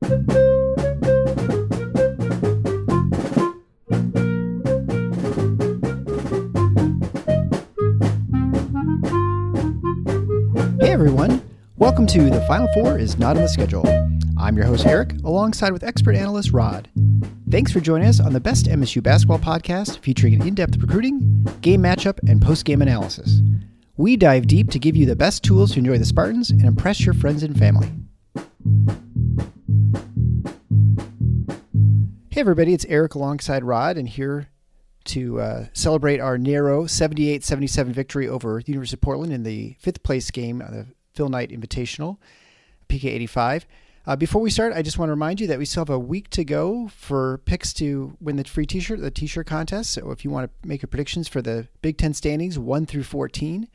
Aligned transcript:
Hey 0.00 0.10
everyone, 10.92 11.42
welcome 11.76 12.06
to 12.06 12.30
The 12.30 12.44
Final 12.46 12.68
Four 12.74 12.98
is 12.98 13.18
Not 13.18 13.36
on 13.36 13.42
the 13.42 13.48
Schedule. 13.48 13.84
I'm 14.38 14.56
your 14.56 14.66
host 14.66 14.86
Eric, 14.86 15.14
alongside 15.24 15.72
with 15.72 15.82
expert 15.82 16.14
analyst 16.14 16.52
Rod. 16.52 16.88
Thanks 17.50 17.72
for 17.72 17.80
joining 17.80 18.06
us 18.06 18.20
on 18.20 18.32
the 18.32 18.40
best 18.40 18.66
MSU 18.66 19.02
basketball 19.02 19.40
podcast 19.40 19.98
featuring 19.98 20.46
in 20.46 20.54
depth 20.54 20.76
recruiting, 20.76 21.44
game 21.60 21.82
matchup, 21.82 22.20
and 22.28 22.40
post 22.40 22.64
game 22.64 22.82
analysis. 22.82 23.40
We 23.96 24.16
dive 24.16 24.46
deep 24.46 24.70
to 24.70 24.78
give 24.78 24.94
you 24.94 25.06
the 25.06 25.16
best 25.16 25.42
tools 25.42 25.72
to 25.72 25.80
enjoy 25.80 25.98
the 25.98 26.04
Spartans 26.04 26.50
and 26.50 26.64
impress 26.64 27.04
your 27.04 27.14
friends 27.14 27.42
and 27.42 27.58
family. 27.58 27.90
Hey 32.38 32.42
everybody, 32.42 32.72
it's 32.72 32.86
Eric 32.88 33.16
alongside 33.16 33.64
Rod, 33.64 33.96
and 33.96 34.08
here 34.08 34.48
to 35.06 35.40
uh, 35.40 35.66
celebrate 35.72 36.20
our 36.20 36.38
narrow 36.38 36.86
78 36.86 37.42
77 37.42 37.92
victory 37.92 38.28
over 38.28 38.62
the 38.64 38.70
University 38.70 38.94
of 38.94 39.00
Portland 39.00 39.32
in 39.32 39.42
the 39.42 39.74
fifth 39.80 40.04
place 40.04 40.30
game 40.30 40.62
of 40.62 40.70
the 40.70 40.86
Phil 41.14 41.28
Knight 41.28 41.50
Invitational, 41.50 42.18
PK 42.88 43.06
85. 43.06 43.66
Uh, 44.06 44.14
before 44.14 44.40
we 44.40 44.50
start, 44.50 44.72
I 44.72 44.82
just 44.82 44.98
want 44.98 45.08
to 45.08 45.14
remind 45.14 45.40
you 45.40 45.48
that 45.48 45.58
we 45.58 45.64
still 45.64 45.80
have 45.80 45.90
a 45.90 45.98
week 45.98 46.30
to 46.30 46.44
go 46.44 46.86
for 46.94 47.38
picks 47.38 47.72
to 47.72 48.16
win 48.20 48.36
the 48.36 48.44
free 48.44 48.66
t 48.66 48.78
shirt, 48.78 49.00
the 49.00 49.10
t 49.10 49.26
shirt 49.26 49.48
contest. 49.48 49.90
So 49.90 50.12
if 50.12 50.24
you 50.24 50.30
want 50.30 50.48
to 50.48 50.68
make 50.68 50.80
your 50.80 50.86
predictions 50.86 51.26
for 51.26 51.42
the 51.42 51.66
Big 51.82 51.98
Ten 51.98 52.14
standings 52.14 52.56
1 52.56 52.86
through 52.86 53.02
14, 53.02 53.66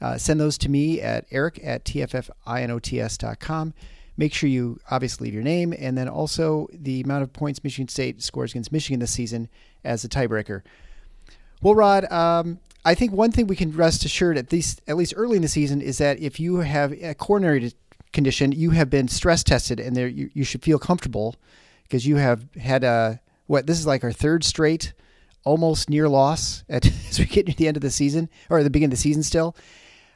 uh, 0.00 0.18
send 0.18 0.38
those 0.38 0.56
to 0.58 0.68
me 0.68 1.00
at 1.00 1.26
eric 1.32 1.58
at 1.64 1.84
tffinots.com. 1.84 3.74
Make 4.16 4.32
sure 4.32 4.48
you 4.48 4.78
obviously 4.90 5.26
leave 5.26 5.34
your 5.34 5.42
name 5.42 5.74
and 5.76 5.98
then 5.98 6.08
also 6.08 6.68
the 6.72 7.00
amount 7.00 7.24
of 7.24 7.32
points 7.32 7.64
Michigan 7.64 7.88
State 7.88 8.22
scores 8.22 8.52
against 8.52 8.70
Michigan 8.72 9.00
this 9.00 9.10
season 9.10 9.48
as 9.84 10.04
a 10.04 10.08
tiebreaker. 10.08 10.62
Well, 11.62 11.74
Rod, 11.74 12.10
um, 12.12 12.60
I 12.84 12.94
think 12.94 13.12
one 13.12 13.32
thing 13.32 13.46
we 13.46 13.56
can 13.56 13.72
rest 13.72 14.04
assured 14.04 14.36
at 14.36 14.52
least 14.52 14.82
at 14.86 14.96
least 14.96 15.14
early 15.16 15.36
in 15.36 15.42
the 15.42 15.48
season 15.48 15.80
is 15.80 15.98
that 15.98 16.20
if 16.20 16.38
you 16.38 16.56
have 16.56 16.92
a 16.92 17.14
coronary 17.14 17.72
condition, 18.12 18.52
you 18.52 18.70
have 18.70 18.90
been 18.90 19.08
stress 19.08 19.42
tested, 19.42 19.80
and 19.80 19.96
there 19.96 20.06
you, 20.06 20.30
you 20.34 20.44
should 20.44 20.62
feel 20.62 20.78
comfortable 20.78 21.36
because 21.84 22.06
you 22.06 22.16
have 22.16 22.46
had 22.56 22.84
a 22.84 23.20
what 23.46 23.66
this 23.66 23.78
is 23.78 23.86
like 23.86 24.04
our 24.04 24.12
third 24.12 24.44
straight 24.44 24.92
almost 25.44 25.90
near 25.90 26.08
loss 26.08 26.64
at 26.68 26.86
as 27.08 27.18
we 27.18 27.24
get 27.24 27.46
to 27.46 27.54
the 27.54 27.68
end 27.68 27.76
of 27.76 27.82
the 27.82 27.90
season 27.90 28.28
or 28.50 28.62
the 28.62 28.70
beginning 28.70 28.92
of 28.92 28.98
the 28.98 29.02
season 29.02 29.22
still. 29.22 29.56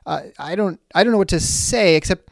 Uh, 0.06 0.22
I 0.38 0.54
don't 0.54 0.80
I 0.94 1.04
don't 1.04 1.12
know 1.12 1.18
what 1.18 1.28
to 1.28 1.40
say 1.40 1.96
except 1.96 2.30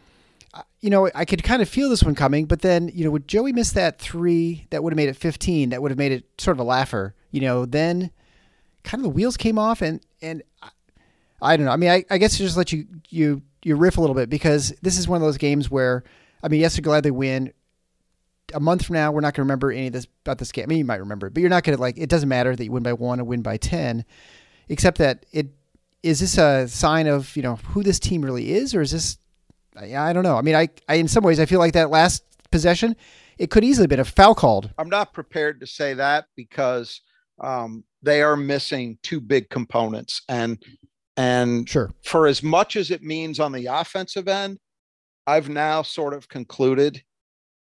you 0.86 0.90
know 0.90 1.10
I 1.16 1.24
could 1.24 1.42
kind 1.42 1.62
of 1.62 1.68
feel 1.68 1.90
this 1.90 2.04
one 2.04 2.14
coming, 2.14 2.44
but 2.46 2.62
then 2.62 2.92
you 2.94 3.04
know 3.04 3.10
would 3.10 3.26
Joey 3.26 3.52
miss 3.52 3.72
that 3.72 3.98
three 3.98 4.68
that 4.70 4.84
would 4.84 4.92
have 4.92 4.96
made 4.96 5.08
it 5.08 5.16
15 5.16 5.70
that 5.70 5.82
would 5.82 5.90
have 5.90 5.98
made 5.98 6.12
it 6.12 6.24
sort 6.38 6.56
of 6.56 6.60
a 6.60 6.62
laugher. 6.62 7.12
You 7.32 7.40
know 7.40 7.66
then 7.66 8.12
kind 8.84 9.00
of 9.00 9.02
the 9.02 9.08
wheels 9.08 9.36
came 9.36 9.58
off 9.58 9.82
and 9.82 10.00
and 10.22 10.44
I, 10.62 10.68
I 11.42 11.56
don't 11.56 11.66
know. 11.66 11.72
I 11.72 11.76
mean 11.76 11.90
I, 11.90 12.04
I 12.08 12.18
guess 12.18 12.36
to 12.36 12.44
just 12.44 12.56
let 12.56 12.70
you 12.72 12.86
you 13.08 13.42
you 13.64 13.74
riff 13.74 13.96
a 13.96 14.00
little 14.00 14.14
bit 14.14 14.30
because 14.30 14.72
this 14.80 14.96
is 14.96 15.08
one 15.08 15.20
of 15.20 15.26
those 15.26 15.38
games 15.38 15.68
where 15.68 16.04
I 16.40 16.46
mean 16.46 16.60
yes, 16.60 16.76
you're 16.76 16.82
glad 16.82 17.02
they 17.02 17.10
win. 17.10 17.52
A 18.54 18.60
month 18.60 18.84
from 18.84 18.94
now, 18.94 19.10
we're 19.10 19.22
not 19.22 19.34
going 19.34 19.38
to 19.38 19.42
remember 19.42 19.72
any 19.72 19.88
of 19.88 19.92
this 19.92 20.06
about 20.24 20.38
this 20.38 20.52
game. 20.52 20.62
I 20.62 20.66
mean, 20.68 20.78
you 20.78 20.84
might 20.84 21.00
remember 21.00 21.26
it, 21.26 21.34
but 21.34 21.40
you're 21.40 21.50
not 21.50 21.64
going 21.64 21.76
to 21.76 21.82
like. 21.82 21.98
It 21.98 22.08
doesn't 22.08 22.28
matter 22.28 22.54
that 22.54 22.64
you 22.64 22.70
win 22.70 22.84
by 22.84 22.92
one 22.92 23.18
or 23.18 23.24
win 23.24 23.42
by 23.42 23.56
ten, 23.56 24.04
except 24.68 24.98
that 24.98 25.26
it 25.32 25.48
is 26.04 26.20
this 26.20 26.38
a 26.38 26.68
sign 26.68 27.08
of 27.08 27.34
you 27.34 27.42
know 27.42 27.56
who 27.56 27.82
this 27.82 27.98
team 27.98 28.24
really 28.24 28.52
is, 28.52 28.72
or 28.72 28.82
is 28.82 28.92
this? 28.92 29.18
I, 29.76 29.96
I 29.96 30.12
don't 30.12 30.22
know. 30.22 30.36
I 30.36 30.42
mean, 30.42 30.54
I, 30.54 30.68
I 30.88 30.94
in 30.94 31.08
some 31.08 31.24
ways 31.24 31.38
I 31.40 31.46
feel 31.46 31.58
like 31.58 31.72
that 31.74 31.90
last 31.90 32.24
possession, 32.50 32.96
it 33.38 33.50
could 33.50 33.64
easily 33.64 33.84
have 33.84 33.90
been 33.90 34.00
a 34.00 34.04
foul 34.04 34.34
called. 34.34 34.70
I'm 34.78 34.88
not 34.88 35.12
prepared 35.12 35.60
to 35.60 35.66
say 35.66 35.94
that 35.94 36.26
because 36.36 37.00
um, 37.40 37.84
they 38.02 38.22
are 38.22 38.36
missing 38.36 38.98
two 39.02 39.20
big 39.20 39.50
components, 39.50 40.22
and 40.28 40.62
and 41.18 41.68
Sure. 41.68 41.90
for 42.04 42.26
as 42.26 42.42
much 42.42 42.76
as 42.76 42.90
it 42.90 43.02
means 43.02 43.40
on 43.40 43.52
the 43.52 43.66
offensive 43.66 44.28
end, 44.28 44.58
I've 45.26 45.48
now 45.48 45.82
sort 45.82 46.14
of 46.14 46.28
concluded, 46.28 47.02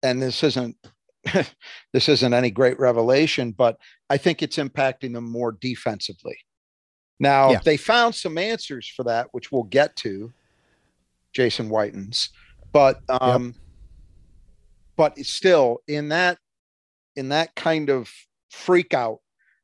and 0.03 0.21
this 0.23 0.43
isn't 0.45 0.77
this 1.93 2.09
isn't 2.09 2.35
any 2.35 2.51
great 2.51 2.79
revelation, 2.79 3.53
but 3.53 3.77
I 4.11 4.17
think 4.19 4.43
it's 4.43 4.59
impacting 4.59 5.13
them 5.15 5.25
more 5.31 5.53
defensively. 5.53 6.37
Now 7.19 7.53
Yeah. 7.53 7.61
they 7.65 7.77
found 7.77 8.15
some 8.15 8.37
answers 8.39 8.87
for 8.95 9.05
that, 9.05 9.29
which 9.33 9.51
we'll 9.51 9.63
get 9.65 9.97
to, 9.97 10.33
Jason 11.35 11.69
Whitens, 11.69 12.29
but 12.73 13.01
um, 13.09 13.55
but 14.97 15.19
still 15.19 15.79
in 15.89 16.09
that 16.09 16.39
in 17.17 17.29
that 17.31 17.55
kind 17.55 17.91
of 17.91 18.11
freak 18.51 18.95
out 18.95 19.19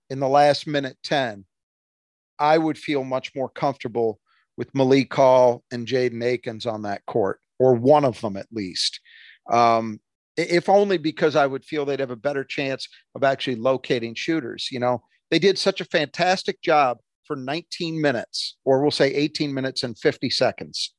in 0.09 0.21
the 0.21 0.29
last 0.29 0.67
minute 0.67 0.97
10 1.05 1.45
i 2.39 2.59
would 2.59 2.77
feel 2.77 3.05
much 3.05 3.35
more 3.35 3.49
comfortable 3.49 4.19
with 4.57 4.75
malik 4.75 5.13
hall 5.13 5.63
and 5.71 5.87
jaden 5.87 6.23
akins 6.23 6.67
on 6.67 6.83
that 6.83 7.05
court 7.07 7.41
or 7.59 7.75
one 7.75 8.07
of 8.07 8.19
them 8.23 8.39
at 8.39 8.47
least. 8.51 9.01
Um, 9.51 10.01
if 10.37 10.69
only 10.69 10.97
because 10.99 11.37
i 11.37 11.47
would 11.47 11.65
feel 11.65 11.85
they'd 11.85 12.01
have 12.01 12.11
a 12.11 12.17
better 12.17 12.45
chance 12.45 12.89
of 13.15 13.25
actually 13.25 13.57
locating 13.57 14.15
shooters 14.15 14.69
you 14.71 14.81
know? 14.81 15.03
They 15.31 15.39
did 15.39 15.59
such 15.59 15.81
a 15.81 15.85
fantastic 15.85 16.61
job 16.61 16.99
for 17.25 17.37
19 17.37 18.01
minutes 18.01 18.57
or 18.65 18.83
we'll 18.83 18.91
say 18.91 19.15
18 19.15 19.55
minutes 19.55 19.85
and 19.85 19.97
50 19.97 20.31
seconds 20.31 20.93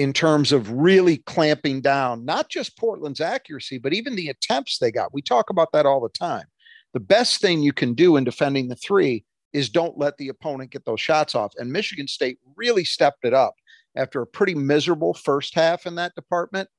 in 0.00 0.14
terms 0.14 0.50
of 0.50 0.70
really 0.70 1.18
clamping 1.18 1.82
down 1.82 2.24
not 2.24 2.48
just 2.48 2.78
Portland's 2.78 3.20
accuracy, 3.20 3.76
but 3.76 3.92
even 3.92 4.16
the 4.16 4.30
attempts 4.30 4.78
they 4.78 4.90
got. 4.90 5.12
We 5.12 5.20
talk 5.20 5.50
about 5.50 5.72
that 5.74 5.84
all 5.84 6.00
the 6.00 6.08
time. 6.08 6.46
The 6.94 7.00
best 7.00 7.42
thing 7.42 7.62
you 7.62 7.74
can 7.74 7.92
do 7.92 8.16
in 8.16 8.24
defending 8.24 8.68
the 8.68 8.76
three 8.76 9.26
is 9.52 9.68
don't 9.68 9.98
let 9.98 10.16
the 10.16 10.28
opponent 10.28 10.70
get 10.70 10.86
those 10.86 11.02
shots 11.02 11.34
off. 11.34 11.52
And 11.58 11.70
Michigan 11.70 12.08
State 12.08 12.38
really 12.56 12.82
stepped 12.82 13.26
it 13.26 13.34
up 13.34 13.56
after 13.94 14.22
a 14.22 14.26
pretty 14.26 14.54
miserable 14.54 15.12
first 15.12 15.54
half 15.54 15.84
in 15.84 15.96
that 15.96 16.14
department 16.14 16.70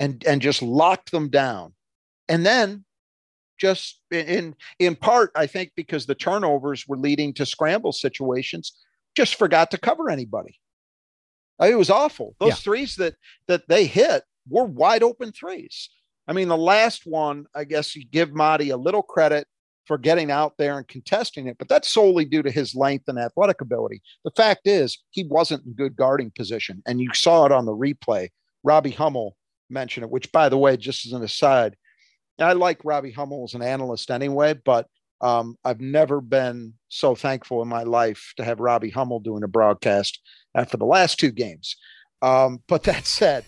and, 0.00 0.24
and 0.26 0.42
just 0.42 0.60
locked 0.60 1.12
them 1.12 1.30
down. 1.30 1.74
And 2.28 2.44
then 2.44 2.84
just 3.56 4.00
in 4.10 4.56
in 4.80 4.96
part, 4.96 5.30
I 5.36 5.46
think 5.46 5.70
because 5.76 6.06
the 6.06 6.16
turnovers 6.16 6.88
were 6.88 6.98
leading 6.98 7.34
to 7.34 7.46
scramble 7.46 7.92
situations, 7.92 8.72
just 9.14 9.36
forgot 9.36 9.70
to 9.70 9.78
cover 9.78 10.10
anybody. 10.10 10.58
I 11.58 11.66
mean, 11.66 11.74
It 11.74 11.78
was 11.78 11.90
awful. 11.90 12.34
Those 12.40 12.50
Yeah. 12.50 12.54
threes 12.56 12.96
that 12.96 13.14
that 13.46 13.68
they 13.68 13.86
hit 13.86 14.24
were 14.48 14.64
wide 14.64 15.02
open 15.02 15.32
threes. 15.32 15.90
I 16.26 16.32
mean, 16.32 16.48
the 16.48 16.56
last 16.56 17.06
one, 17.06 17.46
I 17.54 17.64
guess 17.64 17.94
you 17.94 18.04
give 18.04 18.32
Marty 18.32 18.70
a 18.70 18.76
little 18.76 19.02
credit 19.02 19.46
for 19.86 19.98
getting 19.98 20.30
out 20.30 20.54
there 20.56 20.78
and 20.78 20.88
contesting 20.88 21.46
it, 21.46 21.58
but 21.58 21.68
that's 21.68 21.90
solely 21.90 22.24
due 22.24 22.42
to 22.42 22.50
his 22.50 22.74
length 22.74 23.06
and 23.08 23.18
athletic 23.18 23.60
ability. 23.60 24.00
The 24.24 24.30
fact 24.30 24.66
is, 24.66 24.98
he 25.10 25.24
wasn't 25.24 25.66
in 25.66 25.74
good 25.74 25.94
guarding 25.96 26.30
position, 26.30 26.82
and 26.86 27.00
you 27.02 27.10
saw 27.12 27.44
it 27.44 27.52
on 27.52 27.66
the 27.66 27.76
replay. 27.76 28.30
Robbie 28.62 28.92
Hummel 28.92 29.36
mentioned 29.68 30.04
it, 30.04 30.10
which, 30.10 30.32
by 30.32 30.48
the 30.48 30.56
way, 30.56 30.78
just 30.78 31.04
as 31.04 31.12
an 31.12 31.22
aside, 31.22 31.76
I 32.38 32.54
like 32.54 32.82
Robbie 32.82 33.12
Hummel 33.12 33.44
as 33.44 33.52
an 33.52 33.60
analyst 33.62 34.10
anyway, 34.10 34.54
but 34.54 34.88
um, 35.20 35.56
I've 35.64 35.80
never 35.80 36.22
been 36.22 36.74
so 36.88 37.14
thankful 37.14 37.60
in 37.60 37.68
my 37.68 37.82
life 37.82 38.32
to 38.38 38.44
have 38.44 38.60
Robbie 38.60 38.90
Hummel 38.90 39.20
doing 39.20 39.42
a 39.42 39.48
broadcast 39.48 40.18
after 40.54 40.76
the 40.76 40.84
last 40.86 41.18
two 41.18 41.30
games. 41.30 41.76
Um, 42.22 42.62
but 42.68 42.84
that 42.84 43.06
said, 43.06 43.44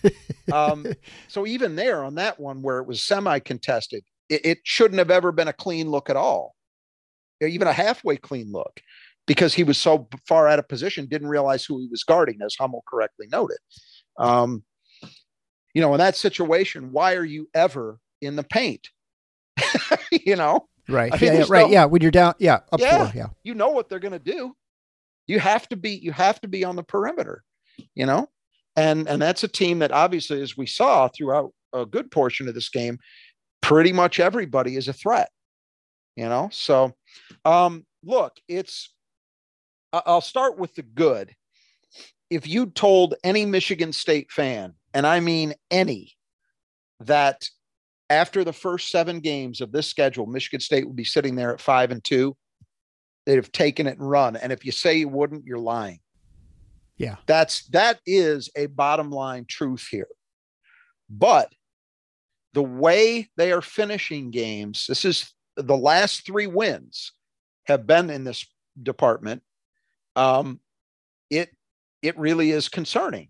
um, 0.53 0.87
so 1.29 1.47
even 1.47 1.77
there 1.77 2.05
on 2.05 2.17
that 2.17 2.39
one 2.39 2.63
where 2.63 2.79
it 2.79 2.87
was 2.87 3.03
semi 3.03 3.39
contested, 3.39 4.03
it, 4.29 4.45
it 4.45 4.59
shouldn't 4.65 4.99
have 4.99 5.11
ever 5.11 5.33
been 5.33 5.49
a 5.49 5.53
clean 5.53 5.91
look 5.91 6.11
at 6.11 6.17
all, 6.17 6.55
even 7.41 7.69
a 7.69 7.73
halfway 7.73 8.17
clean 8.17 8.51
look, 8.53 8.81
because 9.27 9.55
he 9.55 9.65
was 9.65 9.79
so 9.79 10.09
far 10.29 10.49
out 10.49 10.59
of 10.59 10.69
position, 10.69 11.07
didn't 11.07 11.29
realize 11.29 11.65
who 11.65 11.79
he 11.81 11.89
was 11.91 12.03
guarding, 12.05 12.39
as 12.45 12.55
Hummel 12.59 12.85
correctly 12.89 13.27
noted. 13.31 13.59
Um, 14.19 14.65
you 15.75 15.83
know, 15.83 15.93
in 15.95 15.99
that 15.99 16.17
situation, 16.17 16.91
why 16.93 17.15
are 17.15 17.25
you 17.25 17.49
ever 17.55 17.99
in 18.23 18.37
the 18.37 18.43
paint? 18.43 18.89
you 20.11 20.37
know, 20.37 20.69
Right. 20.89 21.13
I 21.13 21.17
mean, 21.19 21.33
yeah, 21.33 21.39
yeah, 21.41 21.45
right. 21.49 21.67
no- 21.67 21.73
yeah. 21.73 21.85
When 21.85 22.01
you're 22.01 22.11
down, 22.13 22.35
yeah, 22.39 22.61
up 22.73 22.79
Yeah. 22.81 23.05
four. 23.07 23.13
Yeah. 23.17 23.27
you 23.43 23.55
know 23.55 23.71
what 23.71 23.89
they're 23.89 23.99
going 23.99 24.13
to 24.13 24.19
do. 24.21 24.55
You 25.27 25.41
have 25.41 25.69
to 25.69 25.77
be 25.77 25.91
you 25.91 26.13
have 26.13 26.41
to 26.43 26.49
be 26.49 26.65
on 26.65 26.77
the 26.77 26.83
perimeter, 26.83 27.43
you 27.95 28.07
know? 28.07 28.29
And 28.77 29.09
and 29.09 29.21
that's 29.21 29.45
a 29.45 29.49
team 29.49 29.81
that 29.81 29.93
obviously 29.93 30.43
as 30.43 30.57
we 30.57 30.67
saw 30.67 31.09
throughout 31.09 31.53
a 31.73 31.87
good 31.87 32.11
portion 32.11 32.49
of 32.49 32.55
this 32.55 32.69
game, 32.69 32.99
pretty 33.61 33.93
much 33.93 34.21
everybody 34.21 34.77
is 34.77 34.89
a 34.89 34.93
threat. 34.93 35.31
You 36.17 36.29
know, 36.29 36.49
so 36.51 36.95
um, 37.45 37.85
look, 38.03 38.33
it's. 38.49 38.93
I'll 39.93 40.21
start 40.21 40.59
with 40.59 40.75
the 40.75 40.83
good. 40.83 41.35
If 42.29 42.47
you 42.47 42.67
told 42.67 43.15
any 43.23 43.47
Michigan 43.47 43.93
State 43.93 44.31
fan, 44.31 44.75
and 44.93 45.07
I 45.07 45.21
mean 45.21 45.55
any, 45.71 46.13
that 47.01 47.49
after 48.11 48.45
the 48.45 48.53
first 48.53 48.91
seven 48.91 49.21
games 49.21 49.61
of 49.61 49.73
this 49.73 49.89
schedule, 49.89 50.27
Michigan 50.27 50.61
State 50.61 50.87
would 50.87 50.97
be 50.97 51.05
sitting 51.05 51.37
there 51.37 51.53
at 51.53 51.61
five 51.61 51.91
and 51.91 52.03
two, 52.03 52.37
they'd 53.27 53.37
have 53.37 53.53
taken 53.53 53.87
it 53.87 53.99
and 53.99 54.09
run. 54.09 54.37
And 54.37 54.53
if 54.53 54.65
you 54.65 54.73
say 54.73 54.97
you 54.97 55.09
wouldn't, 55.09 55.45
you're 55.45 55.59
lying. 55.59 55.99
Yeah. 56.97 57.17
That's 57.27 57.67
that 57.69 58.01
is 58.07 58.49
a 58.57 58.67
bottom 58.67 59.11
line 59.11 59.45
truth 59.47 59.87
here. 59.91 60.09
But 61.11 61.53
the 62.55 62.63
way 62.63 63.29
they 63.37 63.53
are 63.53 63.61
finishing 63.61 64.31
games, 64.31 64.87
this 64.89 65.05
is 65.05 65.33
the 65.57 65.77
last 65.77 66.25
three 66.25 66.47
wins 66.47 67.13
have 67.67 67.87
been 67.87 68.09
in 68.09 68.25
this 68.25 68.47
department. 68.83 69.43
Um, 70.15 70.61
it 71.29 71.51
it 72.01 72.19
really 72.19 72.51
is 72.53 72.69
concerning. 72.69 73.29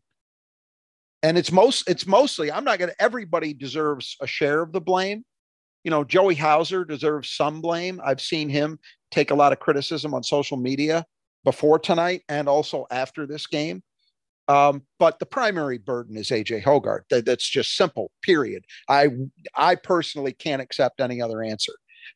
And 1.22 1.37
it's 1.37 1.50
most 1.50 1.88
it's 1.88 2.06
mostly, 2.06 2.52
I'm 2.52 2.64
not 2.64 2.78
gonna 2.78 2.93
everybody 3.00 3.52
deserves 3.52 4.16
a 4.20 4.26
share 4.26 4.62
of 4.62 4.72
the 4.72 4.81
blame. 4.81 5.25
You 5.82 5.90
know, 5.90 6.04
Joey 6.04 6.34
Hauser 6.34 6.84
deserves 6.84 7.31
some 7.31 7.60
blame. 7.60 8.00
I've 8.04 8.20
seen 8.20 8.48
him 8.48 8.78
take 9.11 9.31
a 9.31 9.35
lot 9.35 9.53
of 9.53 9.61
criticism 9.61 10.14
on 10.14 10.23
social 10.23 10.56
media 10.56 11.05
before 11.44 11.79
tonight 11.79 12.23
and 12.29 12.49
also 12.49 12.87
after 12.91 13.26
this 13.26 13.47
game. 13.47 13.82
Um, 14.49 14.82
but 14.99 15.19
the 15.19 15.26
primary 15.26 15.79
burden 15.79 16.17
is 16.17 16.29
AJ 16.31 16.62
Hoggard. 16.62 17.03
That, 17.11 17.26
that's 17.26 17.49
just 17.49 17.76
simple. 17.76 18.11
Period. 18.23 18.64
I 18.88 19.08
I 19.56 19.75
personally 19.75 20.32
can't 20.32 20.62
accept 20.62 21.00
any 21.00 21.20
other 21.20 21.43
answer. 21.43 21.73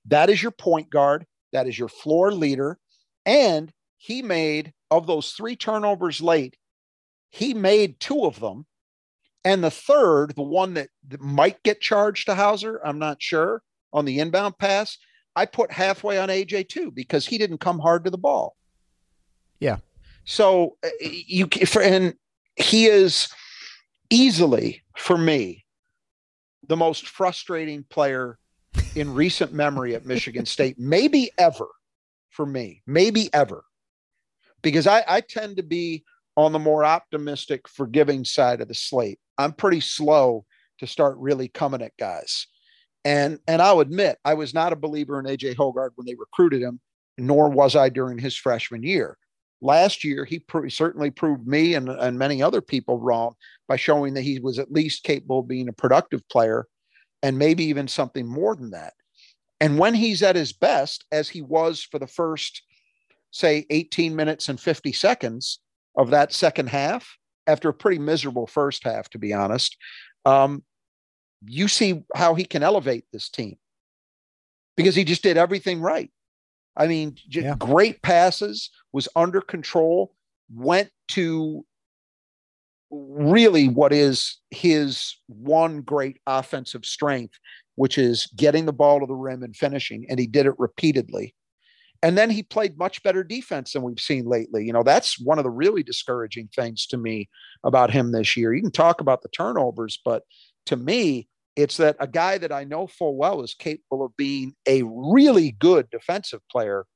That 0.06 0.30
is 0.30 0.40
your 0.40 0.52
point 0.52 0.90
guard. 0.90 1.26
That 1.52 1.66
is 1.66 1.76
your 1.76 1.88
floor 1.88 2.32
leader, 2.32 2.78
and 3.26 3.72
he 3.98 4.22
made 4.22 4.72
of 4.90 5.08
those 5.08 5.32
three 5.32 5.56
turnovers 5.56 6.20
late. 6.20 6.56
He 7.30 7.52
made 7.52 7.98
two 7.98 8.24
of 8.24 8.38
them, 8.38 8.66
and 9.44 9.64
the 9.64 9.70
third, 9.70 10.34
the 10.36 10.42
one 10.42 10.74
that, 10.74 10.90
that 11.08 11.20
might 11.20 11.62
get 11.62 11.80
charged 11.80 12.26
to 12.26 12.34
Hauser, 12.34 12.80
I'm 12.84 12.98
not 12.98 13.22
sure 13.22 13.62
on 13.92 14.04
the 14.04 14.18
inbound 14.20 14.58
pass. 14.58 14.98
I 15.40 15.46
put 15.46 15.72
halfway 15.72 16.18
on 16.18 16.28
AJ 16.28 16.68
too 16.68 16.90
because 16.90 17.24
he 17.24 17.38
didn't 17.38 17.60
come 17.60 17.78
hard 17.78 18.04
to 18.04 18.10
the 18.10 18.18
ball. 18.18 18.56
Yeah. 19.58 19.78
So 20.26 20.76
uh, 20.84 20.88
you 21.00 21.48
for 21.64 21.80
and 21.80 22.12
he 22.56 22.84
is 22.84 23.28
easily 24.10 24.82
for 24.98 25.16
me 25.16 25.64
the 26.68 26.76
most 26.76 27.08
frustrating 27.08 27.84
player 27.88 28.38
in 28.94 29.14
recent 29.14 29.54
memory 29.54 29.94
at 29.94 30.04
Michigan 30.04 30.44
State, 30.56 30.78
maybe 30.78 31.30
ever 31.38 31.68
for 32.28 32.44
me, 32.44 32.82
maybe 32.86 33.32
ever, 33.32 33.64
because 34.60 34.86
I, 34.86 35.02
I 35.08 35.22
tend 35.22 35.56
to 35.56 35.62
be 35.62 36.04
on 36.36 36.52
the 36.52 36.58
more 36.58 36.84
optimistic, 36.84 37.66
forgiving 37.66 38.26
side 38.26 38.60
of 38.60 38.68
the 38.68 38.74
slate. 38.74 39.18
I'm 39.38 39.54
pretty 39.54 39.80
slow 39.80 40.44
to 40.80 40.86
start 40.86 41.16
really 41.16 41.48
coming 41.48 41.80
at 41.80 41.96
guys. 41.96 42.46
And 43.04 43.38
and 43.46 43.62
I'll 43.62 43.80
admit 43.80 44.18
I 44.24 44.34
was 44.34 44.52
not 44.52 44.72
a 44.72 44.76
believer 44.76 45.18
in 45.18 45.26
AJ 45.26 45.56
Hoggard 45.56 45.92
when 45.96 46.06
they 46.06 46.14
recruited 46.14 46.62
him, 46.62 46.80
nor 47.16 47.48
was 47.48 47.76
I 47.76 47.88
during 47.88 48.18
his 48.18 48.36
freshman 48.36 48.82
year. 48.82 49.16
Last 49.62 50.04
year, 50.04 50.24
he 50.24 50.42
certainly 50.68 51.10
proved 51.10 51.46
me 51.46 51.74
and, 51.74 51.88
and 51.88 52.18
many 52.18 52.42
other 52.42 52.62
people 52.62 52.98
wrong 52.98 53.34
by 53.68 53.76
showing 53.76 54.14
that 54.14 54.22
he 54.22 54.38
was 54.38 54.58
at 54.58 54.72
least 54.72 55.04
capable 55.04 55.40
of 55.40 55.48
being 55.48 55.68
a 55.68 55.72
productive 55.72 56.26
player 56.30 56.66
and 57.22 57.38
maybe 57.38 57.64
even 57.64 57.86
something 57.86 58.26
more 58.26 58.56
than 58.56 58.70
that. 58.70 58.94
And 59.60 59.78
when 59.78 59.94
he's 59.94 60.22
at 60.22 60.36
his 60.36 60.54
best, 60.54 61.04
as 61.12 61.28
he 61.28 61.42
was 61.42 61.82
for 61.82 61.98
the 61.98 62.06
first, 62.06 62.62
say, 63.30 63.66
18 63.68 64.16
minutes 64.16 64.48
and 64.48 64.58
50 64.58 64.92
seconds 64.92 65.60
of 65.96 66.10
that 66.10 66.32
second 66.32 66.70
half, 66.70 67.18
after 67.46 67.68
a 67.68 67.74
pretty 67.74 67.98
miserable 67.98 68.46
first 68.46 68.84
half, 68.84 69.10
to 69.10 69.18
be 69.18 69.34
honest, 69.34 69.76
um, 70.24 70.62
you 71.46 71.68
see 71.68 72.02
how 72.14 72.34
he 72.34 72.44
can 72.44 72.62
elevate 72.62 73.04
this 73.12 73.28
team 73.28 73.56
because 74.76 74.94
he 74.94 75.04
just 75.04 75.22
did 75.22 75.36
everything 75.36 75.80
right. 75.80 76.10
I 76.76 76.86
mean, 76.86 77.16
yeah. 77.28 77.54
great 77.58 78.00
passes, 78.02 78.70
was 78.92 79.08
under 79.16 79.40
control, 79.40 80.14
went 80.52 80.90
to 81.08 81.64
really 82.90 83.68
what 83.68 83.92
is 83.92 84.38
his 84.50 85.16
one 85.26 85.82
great 85.82 86.18
offensive 86.26 86.84
strength, 86.84 87.38
which 87.76 87.98
is 87.98 88.26
getting 88.36 88.66
the 88.66 88.72
ball 88.72 89.00
to 89.00 89.06
the 89.06 89.14
rim 89.14 89.42
and 89.42 89.56
finishing. 89.56 90.06
And 90.08 90.18
he 90.18 90.26
did 90.26 90.46
it 90.46 90.58
repeatedly. 90.58 91.34
And 92.02 92.16
then 92.16 92.30
he 92.30 92.42
played 92.42 92.78
much 92.78 93.02
better 93.02 93.22
defense 93.22 93.74
than 93.74 93.82
we've 93.82 94.00
seen 94.00 94.24
lately. 94.24 94.64
You 94.64 94.72
know, 94.72 94.82
that's 94.82 95.20
one 95.20 95.38
of 95.38 95.44
the 95.44 95.50
really 95.50 95.82
discouraging 95.82 96.48
things 96.54 96.86
to 96.86 96.96
me 96.96 97.28
about 97.62 97.90
him 97.90 98.12
this 98.12 98.36
year. 98.36 98.54
You 98.54 98.62
can 98.62 98.70
talk 98.70 99.02
about 99.02 99.20
the 99.22 99.28
turnovers, 99.28 100.00
but 100.02 100.22
to 100.66 100.76
me, 100.76 101.28
it's 101.56 101.76
that 101.78 101.96
a 101.98 102.06
guy 102.06 102.38
that 102.38 102.52
I 102.52 102.64
know 102.64 102.86
full 102.86 103.16
well 103.16 103.42
is 103.42 103.54
capable 103.54 104.04
of 104.04 104.16
being 104.16 104.54
a 104.66 104.82
really 104.84 105.52
good 105.52 105.90
defensive 105.90 106.40
player 106.50 106.86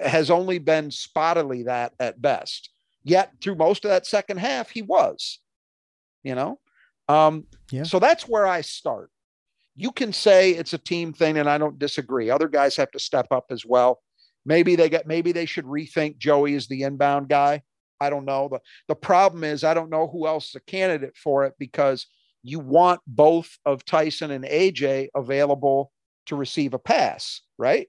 has 0.00 0.30
only 0.30 0.58
been 0.58 0.90
spottily 0.90 1.64
that 1.64 1.92
at 1.98 2.20
best. 2.22 2.70
Yet 3.04 3.32
through 3.40 3.56
most 3.56 3.84
of 3.84 3.90
that 3.90 4.06
second 4.06 4.38
half, 4.38 4.70
he 4.70 4.82
was, 4.82 5.40
you 6.22 6.34
know? 6.34 6.58
Um, 7.08 7.46
yeah. 7.70 7.84
So 7.84 7.98
that's 7.98 8.28
where 8.28 8.46
I 8.46 8.60
start. 8.60 9.10
You 9.74 9.92
can 9.92 10.12
say 10.12 10.50
it's 10.50 10.72
a 10.72 10.78
team 10.78 11.12
thing, 11.12 11.38
and 11.38 11.48
I 11.48 11.56
don't 11.56 11.78
disagree. 11.78 12.30
Other 12.30 12.48
guys 12.48 12.76
have 12.76 12.90
to 12.90 12.98
step 12.98 13.28
up 13.30 13.46
as 13.50 13.64
well. 13.64 14.00
Maybe 14.44 14.76
they 14.76 14.88
get 14.88 15.06
maybe 15.06 15.32
they 15.32 15.46
should 15.46 15.64
rethink 15.64 16.18
Joey 16.18 16.54
as 16.54 16.66
the 16.66 16.82
inbound 16.82 17.28
guy. 17.28 17.62
I 18.00 18.10
don't 18.10 18.24
know. 18.24 18.48
The 18.50 18.60
the 18.88 18.94
problem 18.94 19.44
is 19.44 19.64
I 19.64 19.74
don't 19.74 19.90
know 19.90 20.08
who 20.08 20.26
else 20.26 20.50
is 20.50 20.54
a 20.56 20.60
candidate 20.60 21.16
for 21.16 21.44
it 21.44 21.54
because 21.58 22.06
you 22.48 22.58
want 22.58 23.00
both 23.06 23.58
of 23.64 23.84
Tyson 23.84 24.30
and 24.30 24.44
AJ 24.44 25.08
available 25.14 25.92
to 26.26 26.36
receive 26.36 26.74
a 26.74 26.78
pass, 26.78 27.42
right? 27.56 27.88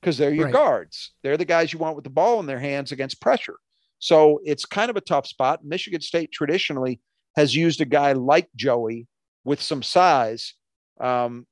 Because 0.00 0.18
they're 0.18 0.34
your 0.34 0.46
right. 0.46 0.52
guards. 0.52 1.12
They're 1.22 1.36
the 1.36 1.44
guys 1.44 1.72
you 1.72 1.78
want 1.78 1.96
with 1.96 2.04
the 2.04 2.10
ball 2.10 2.40
in 2.40 2.46
their 2.46 2.58
hands 2.58 2.92
against 2.92 3.20
pressure. 3.20 3.56
So 3.98 4.40
it's 4.44 4.64
kind 4.64 4.90
of 4.90 4.96
a 4.96 5.00
tough 5.00 5.26
spot. 5.26 5.64
Michigan 5.64 6.00
State 6.00 6.32
traditionally 6.32 7.00
has 7.36 7.54
used 7.54 7.80
a 7.80 7.84
guy 7.84 8.12
like 8.12 8.48
Joey 8.56 9.06
with 9.44 9.62
some 9.62 9.82
size 9.82 10.54
um, 11.00 11.46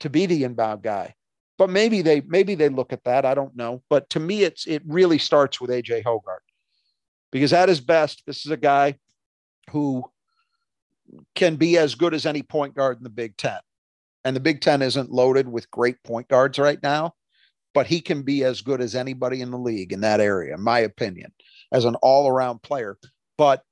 to 0.00 0.10
be 0.10 0.26
the 0.26 0.44
inbound 0.44 0.82
guy. 0.82 1.14
But 1.58 1.68
maybe 1.68 2.00
they 2.00 2.22
maybe 2.22 2.54
they 2.54 2.70
look 2.70 2.94
at 2.94 3.04
that. 3.04 3.26
I 3.26 3.34
don't 3.34 3.54
know. 3.54 3.82
But 3.90 4.08
to 4.10 4.20
me, 4.20 4.44
it's 4.44 4.66
it 4.66 4.82
really 4.86 5.18
starts 5.18 5.60
with 5.60 5.68
AJ 5.68 6.04
Hoggard 6.04 6.40
because 7.30 7.52
at 7.52 7.68
his 7.68 7.82
best, 7.82 8.22
this 8.26 8.46
is 8.46 8.50
a 8.50 8.56
guy 8.56 8.96
who 9.70 10.04
can 11.34 11.56
be 11.56 11.76
as 11.78 11.94
good 11.94 12.14
as 12.14 12.26
any 12.26 12.42
point 12.42 12.74
guard 12.74 12.98
in 12.98 13.04
the 13.04 13.10
Big 13.10 13.36
Ten. 13.36 13.58
And 14.24 14.36
the 14.36 14.40
Big 14.40 14.60
Ten 14.60 14.82
isn't 14.82 15.10
loaded 15.10 15.48
with 15.48 15.70
great 15.70 16.02
point 16.02 16.28
guards 16.28 16.58
right 16.58 16.82
now, 16.82 17.14
but 17.74 17.86
he 17.86 18.00
can 18.00 18.22
be 18.22 18.44
as 18.44 18.60
good 18.60 18.80
as 18.80 18.94
anybody 18.94 19.40
in 19.40 19.50
the 19.50 19.58
league 19.58 19.92
in 19.92 20.00
that 20.00 20.20
area, 20.20 20.54
in 20.54 20.62
my 20.62 20.80
opinion, 20.80 21.32
as 21.72 21.84
an 21.84 21.94
all 21.96 22.28
around 22.28 22.62
player. 22.62 22.98
But 23.38 23.62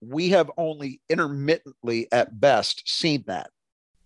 we 0.00 0.30
have 0.30 0.50
only 0.56 1.00
intermittently 1.08 2.08
at 2.10 2.40
best 2.40 2.82
seen 2.86 3.24
that 3.26 3.50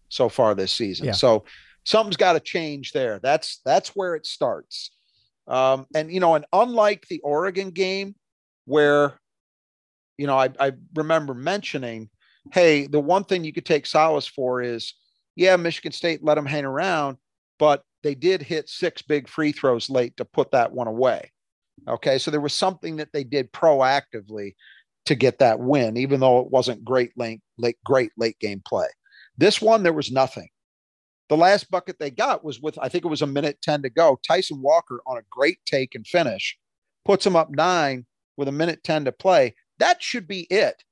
so 0.09 0.29
far 0.29 0.55
this 0.55 0.73
season. 0.73 1.07
Yeah. 1.07 1.13
So 1.13 1.45
something's 1.85 2.17
got 2.17 2.33
to 2.33 2.41
change 2.41 2.93
there. 2.93 3.21
That's 3.23 3.61
that's 3.65 3.91
where 3.91 4.15
it 4.15 4.27
starts. 4.27 4.91
Um, 5.47 5.87
and 5.95 6.11
you 6.11 6.21
know, 6.21 6.35
and 6.35 6.47
unlike 6.53 7.07
the 7.09 7.21
Oregon 7.21 7.71
game, 7.71 8.15
where 8.65 9.15
you 10.19 10.27
know 10.27 10.39
I, 10.39 10.51
I 10.59 10.73
remember 10.95 11.35
mentioning 11.35 12.09
hey, 12.53 12.87
the 12.87 13.01
one 13.01 13.25
thing 13.25 13.45
you 13.45 13.53
could 13.53 13.67
take 13.67 13.87
solace 13.87 14.27
for 14.27 14.63
is, 14.63 14.95
yeah, 15.37 15.57
Michigan 15.57 15.93
State 15.93 16.23
let 16.23 16.35
them 16.35 16.47
hang 16.47 16.65
around, 16.65 17.17
but 17.59 17.83
they 18.03 18.15
did 18.15 18.43
hit 18.43 18.69
six 18.69 19.03
big 19.03 19.29
free 19.29 19.53
throws 19.53 19.89
late 19.89 20.17
to 20.19 20.25
put 20.25 20.51
that 20.53 20.73
one 20.73 20.87
away. 20.87 21.33
Okay. 21.89 22.19
So 22.19 22.31
there 22.31 22.41
was 22.41 22.53
something 22.53 22.97
that 22.97 23.13
they 23.13 23.25
did 23.25 23.53
proactively 23.53 24.55
to 25.07 25.15
get 25.15 25.39
that 25.39 25.59
win, 25.59 25.97
even 25.97 26.21
though 26.21 26.41
it 26.41 26.51
wasn't 26.51 26.85
great 26.85 27.13
late, 27.17 27.41
late, 27.59 27.77
great 27.85 28.13
late 28.17 28.39
game 28.39 28.63
play. 28.65 28.87
This 29.37 29.61
one, 29.61 29.83
there 29.83 29.93
was 29.93 30.13
nothing. 30.13 30.49
The 31.29 31.37
last 31.37 31.71
bucket 31.71 31.97
they 31.99 32.11
got 32.11 32.45
was 32.45 32.61
with, 32.61 32.79
I 32.81 32.89
think 32.89 33.05
it 33.05 33.09
was 33.09 33.23
a 33.23 33.27
minute 33.27 33.59
10 33.63 33.83
to 33.83 33.91
go. 33.91 34.19
Tyson 34.27 34.61
Walker 34.63 35.01
on 35.07 35.17
a 35.17 35.25
great 35.31 35.59
take 35.67 35.95
and 35.95 36.07
finish 36.07 36.57
puts 37.05 37.25
them 37.25 37.37
up 37.37 37.51
nine 37.51 38.07
with 38.37 38.49
a 38.49 38.53
minute 38.53 38.85
10 38.85 39.07
to 39.07 39.13
play. 39.13 39.55
That 39.79 40.03
should 40.03 40.29
be 40.29 40.43
it 40.51 40.83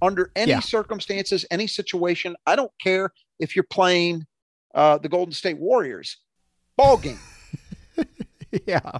under 0.00 0.30
any 0.36 0.52
yeah. 0.52 0.60
circumstances, 0.60 1.44
any 1.50 1.66
situation. 1.66 2.36
I 2.46 2.56
don't 2.56 2.72
care 2.80 3.10
if 3.38 3.56
you're 3.56 3.64
playing 3.64 4.26
uh, 4.74 4.98
the 4.98 5.08
Golden 5.08 5.32
State 5.32 5.58
Warriors. 5.58 6.18
Ball 6.76 6.96
game. 6.96 7.18
yeah. 8.66 8.98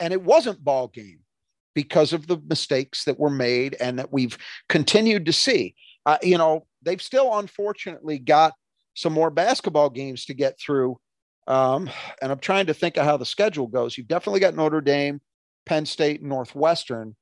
And 0.00 0.12
it 0.12 0.22
wasn't 0.22 0.64
ball 0.64 0.88
game 0.88 1.20
because 1.74 2.12
of 2.12 2.26
the 2.26 2.38
mistakes 2.48 3.04
that 3.04 3.18
were 3.18 3.30
made 3.30 3.76
and 3.80 3.98
that 3.98 4.12
we've 4.12 4.38
continued 4.68 5.26
to 5.26 5.32
see. 5.32 5.74
Uh, 6.06 6.18
you 6.22 6.38
know, 6.38 6.66
they've 6.82 7.02
still 7.02 7.38
unfortunately 7.38 8.18
got 8.18 8.54
some 8.94 9.12
more 9.12 9.30
basketball 9.30 9.90
games 9.90 10.24
to 10.24 10.34
get 10.34 10.58
through. 10.58 10.98
Um, 11.46 11.88
and 12.20 12.32
I'm 12.32 12.38
trying 12.38 12.66
to 12.66 12.74
think 12.74 12.96
of 12.96 13.04
how 13.04 13.16
the 13.16 13.24
schedule 13.24 13.66
goes. 13.66 13.96
You've 13.96 14.08
definitely 14.08 14.40
got 14.40 14.54
Notre 14.54 14.80
Dame, 14.80 15.20
Penn 15.66 15.86
State, 15.86 16.22
Northwestern. 16.22 17.14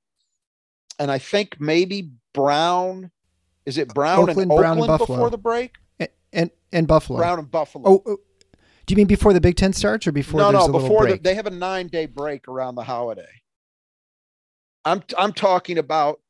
And 0.99 1.11
I 1.11 1.19
think 1.19 1.61
maybe 1.61 2.11
Brown. 2.33 3.11
Is 3.67 3.79
it 3.79 3.93
Brown 3.93 4.21
Oakland, 4.21 4.51
and 4.51 4.59
Brown 4.59 4.73
and 4.73 4.83
Oakland 4.83 4.99
Buffalo. 4.99 5.19
before 5.19 5.31
the 5.31 5.39
break? 5.39 5.75
And 5.99 6.09
and, 6.33 6.51
and 6.73 6.87
Buffalo. 6.87 7.19
Brown 7.19 7.39
and 7.39 7.51
Buffalo. 7.51 7.85
Oh, 7.87 8.03
oh, 8.07 8.19
do 8.87 8.93
you 8.93 8.97
mean 8.97 9.09
before 9.09 9.33
the 9.33 9.41
Big 9.41 9.57
Ten 9.57 9.73
starts 9.73 10.07
or 10.07 10.13
before? 10.13 10.41
no, 10.41 10.51
no, 10.51 10.69
before 10.69 11.07
the, 11.07 11.19
they 11.19 11.35
have 11.35 11.47
a 11.47 11.51
nine 11.51 11.89
day 11.89 12.07
break 12.07 12.47
around 12.49 12.77
the 12.77 12.85
holiday. 12.85 13.43
I'm 14.85 15.03
I'm 15.19 15.33
talking 15.33 15.79
about 15.79 16.21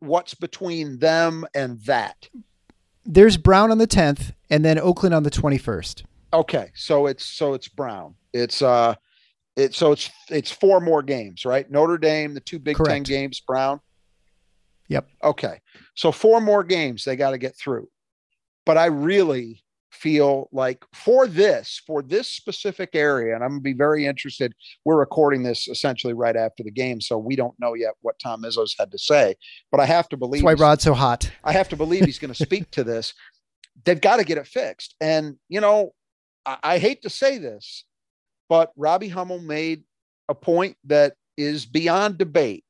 what's 0.00 0.34
between 0.34 0.98
them 0.98 1.46
and 1.54 1.80
that. 1.84 2.28
There's 3.06 3.36
Brown 3.36 3.70
on 3.70 3.78
the 3.78 3.86
10th, 3.86 4.34
and 4.50 4.64
then 4.64 4.78
Oakland 4.78 5.14
on 5.14 5.22
the 5.22 5.30
21st. 5.30 6.02
Okay, 6.32 6.70
so 6.74 7.06
it's 7.06 7.24
so 7.24 7.54
it's 7.54 7.68
Brown. 7.68 8.14
It's 8.32 8.62
uh, 8.62 8.94
it 9.56 9.74
so 9.74 9.92
it's 9.92 10.10
it's 10.28 10.50
four 10.50 10.80
more 10.80 11.02
games, 11.02 11.44
right? 11.44 11.70
Notre 11.70 11.98
Dame, 11.98 12.34
the 12.34 12.40
two 12.40 12.58
Big 12.58 12.76
Ten 12.76 13.02
games, 13.02 13.40
Brown. 13.40 13.80
Yep. 14.90 15.08
Okay, 15.24 15.60
so 15.94 16.12
four 16.12 16.40
more 16.40 16.62
games 16.62 17.04
they 17.04 17.16
got 17.16 17.30
to 17.30 17.38
get 17.38 17.56
through, 17.56 17.88
but 18.66 18.76
I 18.76 18.86
really 18.86 19.64
feel 19.90 20.48
like 20.52 20.84
for 20.94 21.26
this 21.26 21.80
for 21.86 22.00
this 22.02 22.28
specific 22.28 22.90
area, 22.94 23.34
and 23.34 23.42
I'm 23.42 23.50
gonna 23.50 23.60
be 23.60 23.72
very 23.72 24.06
interested. 24.06 24.52
We're 24.84 24.98
recording 24.98 25.42
this 25.42 25.66
essentially 25.68 26.12
right 26.12 26.36
after 26.36 26.62
the 26.62 26.70
game, 26.70 27.00
so 27.00 27.18
we 27.18 27.34
don't 27.36 27.54
know 27.58 27.74
yet 27.74 27.94
what 28.02 28.18
Tom 28.22 28.42
Izzo's 28.42 28.74
had 28.78 28.90
to 28.92 28.98
say, 28.98 29.34
but 29.70 29.80
I 29.80 29.86
have 29.86 30.08
to 30.10 30.16
believe 30.16 30.42
That's 30.42 30.44
why 30.44 30.52
he's- 30.52 30.60
Rod's 30.60 30.84
so 30.84 30.94
hot. 30.94 31.30
I 31.44 31.52
have 31.52 31.68
to 31.70 31.76
believe 31.76 32.04
he's 32.04 32.18
going 32.18 32.32
to 32.32 32.44
speak 32.44 32.70
to 32.72 32.84
this. 32.84 33.14
They've 33.84 34.00
got 34.00 34.16
to 34.18 34.24
get 34.24 34.38
it 34.38 34.46
fixed. 34.46 34.94
And, 35.00 35.36
you 35.48 35.60
know, 35.60 35.92
I, 36.44 36.58
I 36.62 36.78
hate 36.78 37.02
to 37.02 37.10
say 37.10 37.38
this, 37.38 37.84
but 38.48 38.72
Robbie 38.76 39.08
Hummel 39.08 39.38
made 39.40 39.84
a 40.28 40.34
point 40.34 40.76
that 40.84 41.14
is 41.38 41.64
beyond 41.64 42.18
debate, 42.18 42.64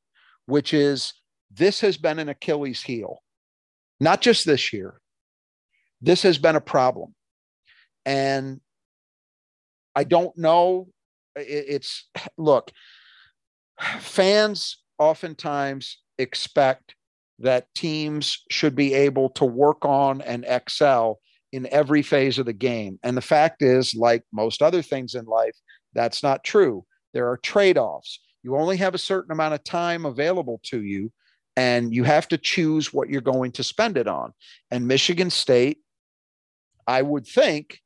which 0.45 0.73
is 0.73 1.13
this 1.53 1.81
has 1.81 1.97
been 1.97 2.19
an 2.19 2.29
Achilles 2.29 2.81
heel, 2.81 3.21
not 3.99 4.21
just 4.21 4.45
this 4.45 4.71
year. 4.73 4.99
This 6.01 6.23
has 6.23 6.37
been 6.37 6.55
a 6.55 6.61
problem. 6.61 7.13
And 8.05 8.61
I 9.95 10.03
don't 10.03 10.35
know. 10.37 10.87
It's, 11.35 12.09
look, 12.37 12.71
fans 13.99 14.77
oftentimes 14.97 15.99
expect 16.17 16.95
that 17.39 17.73
teams 17.73 18.43
should 18.49 18.75
be 18.75 18.93
able 18.93 19.29
to 19.29 19.45
work 19.45 19.83
on 19.83 20.21
and 20.21 20.45
excel 20.47 21.19
in 21.51 21.67
every 21.71 22.01
phase 22.01 22.37
of 22.37 22.45
the 22.45 22.53
game. 22.53 22.99
And 23.03 23.17
the 23.17 23.21
fact 23.21 23.61
is, 23.61 23.95
like 23.95 24.23
most 24.31 24.61
other 24.61 24.81
things 24.81 25.15
in 25.15 25.25
life, 25.25 25.55
that's 25.93 26.23
not 26.23 26.43
true. 26.43 26.85
There 27.13 27.27
are 27.29 27.37
trade 27.37 27.77
offs. 27.77 28.19
You 28.43 28.55
only 28.55 28.77
have 28.77 28.95
a 28.95 28.99
certain 28.99 29.31
amount 29.31 29.53
of 29.53 29.63
time 29.63 30.05
available 30.05 30.61
to 30.65 30.81
you, 30.81 31.11
and 31.61 31.93
you 31.93 32.03
have 32.03 32.27
to 32.27 32.39
choose 32.39 32.91
what 32.91 33.07
you're 33.07 33.21
going 33.21 33.51
to 33.51 33.63
spend 33.63 33.95
it 33.95 34.07
on. 34.07 34.33
And 34.71 34.87
Michigan 34.87 35.29
State, 35.29 35.77
I 36.87 37.03
would 37.03 37.27
think, 37.27 37.81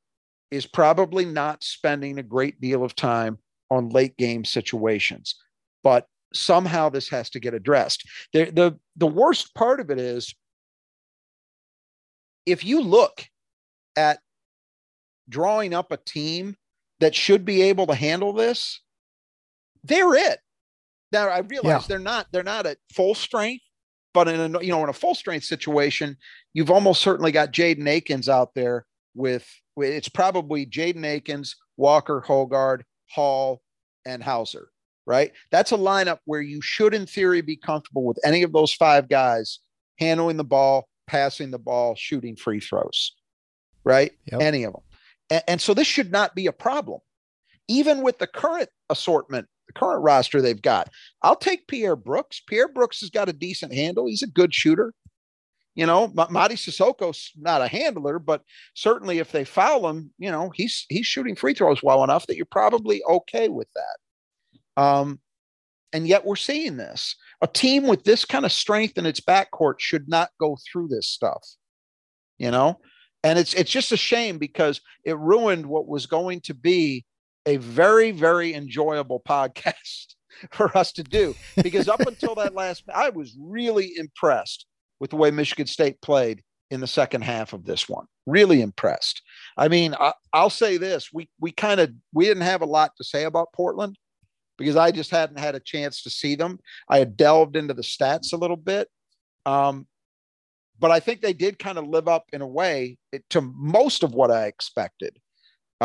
is 0.49 0.65
probably 0.65 1.25
not 1.25 1.61
spending 1.61 2.17
a 2.17 2.23
great 2.23 2.61
deal 2.61 2.85
of 2.85 2.95
time 2.95 3.37
on 3.69 3.89
late 3.89 4.15
game 4.15 4.45
situations. 4.45 5.35
But 5.83 6.07
somehow 6.33 6.87
this 6.87 7.09
has 7.09 7.29
to 7.31 7.39
get 7.41 7.53
addressed. 7.53 8.07
The, 8.31 8.45
the, 8.45 8.79
the 8.95 9.07
worst 9.07 9.53
part 9.55 9.81
of 9.81 9.89
it 9.89 9.99
is 9.99 10.33
if 12.45 12.63
you 12.63 12.79
look 12.79 13.25
at 13.97 14.19
drawing 15.27 15.73
up 15.73 15.91
a 15.91 15.97
team 15.97 16.55
that 17.01 17.13
should 17.13 17.43
be 17.43 17.63
able 17.63 17.87
to 17.87 17.95
handle 17.95 18.31
this, 18.31 18.79
they're 19.83 20.15
it. 20.15 20.39
Now 21.11 21.27
I 21.27 21.39
realize 21.39 21.81
Yeah. 21.81 21.87
they're 21.89 21.99
not 21.99 22.27
they're 22.31 22.43
not 22.43 22.65
at 22.65 22.77
full 22.93 23.15
strength, 23.15 23.64
but 24.15 24.27
in 24.27 24.55
a 24.55 24.63
you 24.63 24.71
know 24.71 24.81
in 24.83 24.89
a 24.89 24.93
full 24.93 25.13
strength 25.13 25.45
situation, 25.45 26.17
you've 26.53 26.71
almost 26.71 27.01
certainly 27.01 27.31
got 27.31 27.53
Jaden 27.53 27.87
Akins 27.87 28.27
out 28.27 28.55
there 28.55 28.87
with, 29.13 29.47
it's 29.77 30.09
probably 30.09 30.65
Jaden 30.65 31.05
Akins, 31.05 31.55
Walker, 31.77 32.23
Hoggard, 32.25 32.81
Hall, 33.11 33.61
and 34.05 34.23
Hauser 34.23 34.69
right? 35.05 35.31
That's 35.51 35.71
a 35.71 35.77
lineup 35.77 36.19
where 36.25 36.41
you 36.41 36.61
should, 36.61 36.93
in 36.93 37.05
theory, 37.05 37.41
be 37.41 37.55
comfortable 37.55 38.05
with 38.05 38.19
any 38.25 38.43
of 38.43 38.51
those 38.51 38.73
five 38.73 39.07
guys 39.07 39.59
handling 39.99 40.37
the 40.37 40.43
ball, 40.43 40.87
passing 41.07 41.51
the 41.51 41.59
ball, 41.59 41.95
shooting 41.95 42.35
free 42.35 42.59
throws, 42.59 43.13
right? 43.83 44.11
Yep. 44.31 44.41
Any 44.41 44.63
of 44.63 44.73
them. 44.73 45.41
And 45.47 45.59
so 45.59 45.73
this 45.73 45.87
should 45.87 46.11
not 46.11 46.35
be 46.35 46.47
a 46.47 46.51
problem, 46.51 46.99
even 47.67 48.03
with 48.03 48.19
the 48.19 48.27
current 48.27 48.69
assortment, 48.89 49.47
the 49.67 49.73
current 49.73 50.03
roster 50.03 50.41
they've 50.41 50.61
got. 50.61 50.89
I'll 51.21 51.35
take 51.35 51.67
Pierre 51.67 51.95
Brooks. 51.95 52.41
Pierre 52.47 52.67
Brooks 52.67 53.01
has 53.01 53.09
got 53.09 53.29
a 53.29 53.33
decent 53.33 53.73
handle. 53.73 54.07
He's 54.07 54.23
a 54.23 54.27
good 54.27 54.53
shooter. 54.53 54.93
You 55.75 55.85
know, 55.85 56.07
Ma- 56.13 56.27
Mady 56.27 56.53
Sissoko's 56.53 57.31
not 57.35 57.61
a 57.61 57.67
handler, 57.67 58.17
but 58.17 58.41
certainly 58.75 59.19
if 59.19 59.31
they 59.31 59.43
foul 59.43 59.89
him, 59.89 60.11
you 60.17 60.31
know, 60.31 60.49
he's 60.53 60.85
he's 60.87 61.05
shooting 61.05 61.35
free 61.35 61.53
throws 61.53 61.83
well 61.83 62.03
enough 62.03 62.27
that 62.27 62.37
you're 62.37 62.45
probably 62.45 63.03
okay 63.03 63.49
with 63.49 63.67
that. 63.75 64.81
Um, 64.81 65.19
and 65.91 66.07
yet 66.07 66.25
we're 66.25 66.35
seeing 66.35 66.77
this. 66.77 67.15
A 67.41 67.47
team 67.47 67.87
with 67.87 68.03
this 68.03 68.25
kind 68.25 68.45
of 68.45 68.51
strength 68.51 68.97
in 68.97 69.05
its 69.05 69.19
backcourt 69.19 69.75
should 69.79 70.07
not 70.07 70.29
go 70.39 70.57
through 70.71 70.87
this 70.87 71.07
stuff, 71.07 71.45
you 72.37 72.51
know? 72.51 72.79
And 73.23 73.39
it's 73.39 73.53
it's 73.53 73.71
just 73.71 73.91
a 73.91 73.97
shame 73.97 74.37
because 74.37 74.81
it 75.03 75.17
ruined 75.17 75.65
what 75.65 75.87
was 75.87 76.05
going 76.05 76.41
to 76.41 76.53
be 76.53 77.05
a 77.45 77.57
very, 77.57 78.11
very 78.11 78.53
enjoyable 78.53 79.21
podcast 79.27 80.15
for 80.51 80.75
us 80.77 80.91
to 80.93 81.03
do. 81.03 81.35
Because 81.61 81.87
up 81.87 82.01
until 82.01 82.35
that 82.35 82.53
last, 82.55 82.83
I 82.93 83.09
was 83.09 83.35
really 83.39 83.93
impressed 83.97 84.65
with 84.99 85.11
the 85.11 85.15
way 85.17 85.31
Michigan 85.31 85.67
State 85.67 86.01
played 86.01 86.41
in 86.71 86.79
the 86.79 86.87
second 86.87 87.23
half 87.23 87.53
of 87.53 87.65
this 87.65 87.87
one. 87.87 88.05
Really 88.25 88.61
impressed. 88.61 89.21
I 89.57 89.67
mean, 89.67 89.93
I, 89.99 90.13
I'll 90.33 90.49
say 90.49 90.77
this: 90.77 91.09
we 91.13 91.29
we 91.39 91.51
kind 91.51 91.79
of 91.79 91.91
we 92.13 92.25
didn't 92.25 92.43
have 92.43 92.61
a 92.61 92.65
lot 92.65 92.91
to 92.97 93.03
say 93.03 93.25
about 93.25 93.53
Portland 93.53 93.97
because 94.57 94.75
I 94.75 94.91
just 94.91 95.11
hadn't 95.11 95.39
had 95.39 95.55
a 95.55 95.59
chance 95.59 96.01
to 96.03 96.09
see 96.09 96.35
them. 96.35 96.59
I 96.89 96.99
had 96.99 97.17
delved 97.17 97.55
into 97.55 97.73
the 97.73 97.81
stats 97.83 98.33
a 98.33 98.37
little 98.37 98.57
bit. 98.57 98.87
Um, 99.45 99.85
but 100.79 100.91
I 100.91 100.99
think 100.99 101.21
they 101.21 101.33
did 101.33 101.59
kind 101.59 101.77
of 101.77 101.87
live 101.87 102.07
up 102.07 102.25
in 102.33 102.41
a 102.41 102.47
way 102.47 102.97
to 103.29 103.41
most 103.41 104.03
of 104.03 104.13
what 104.13 104.31
I 104.31 104.45
expected. 104.45 105.17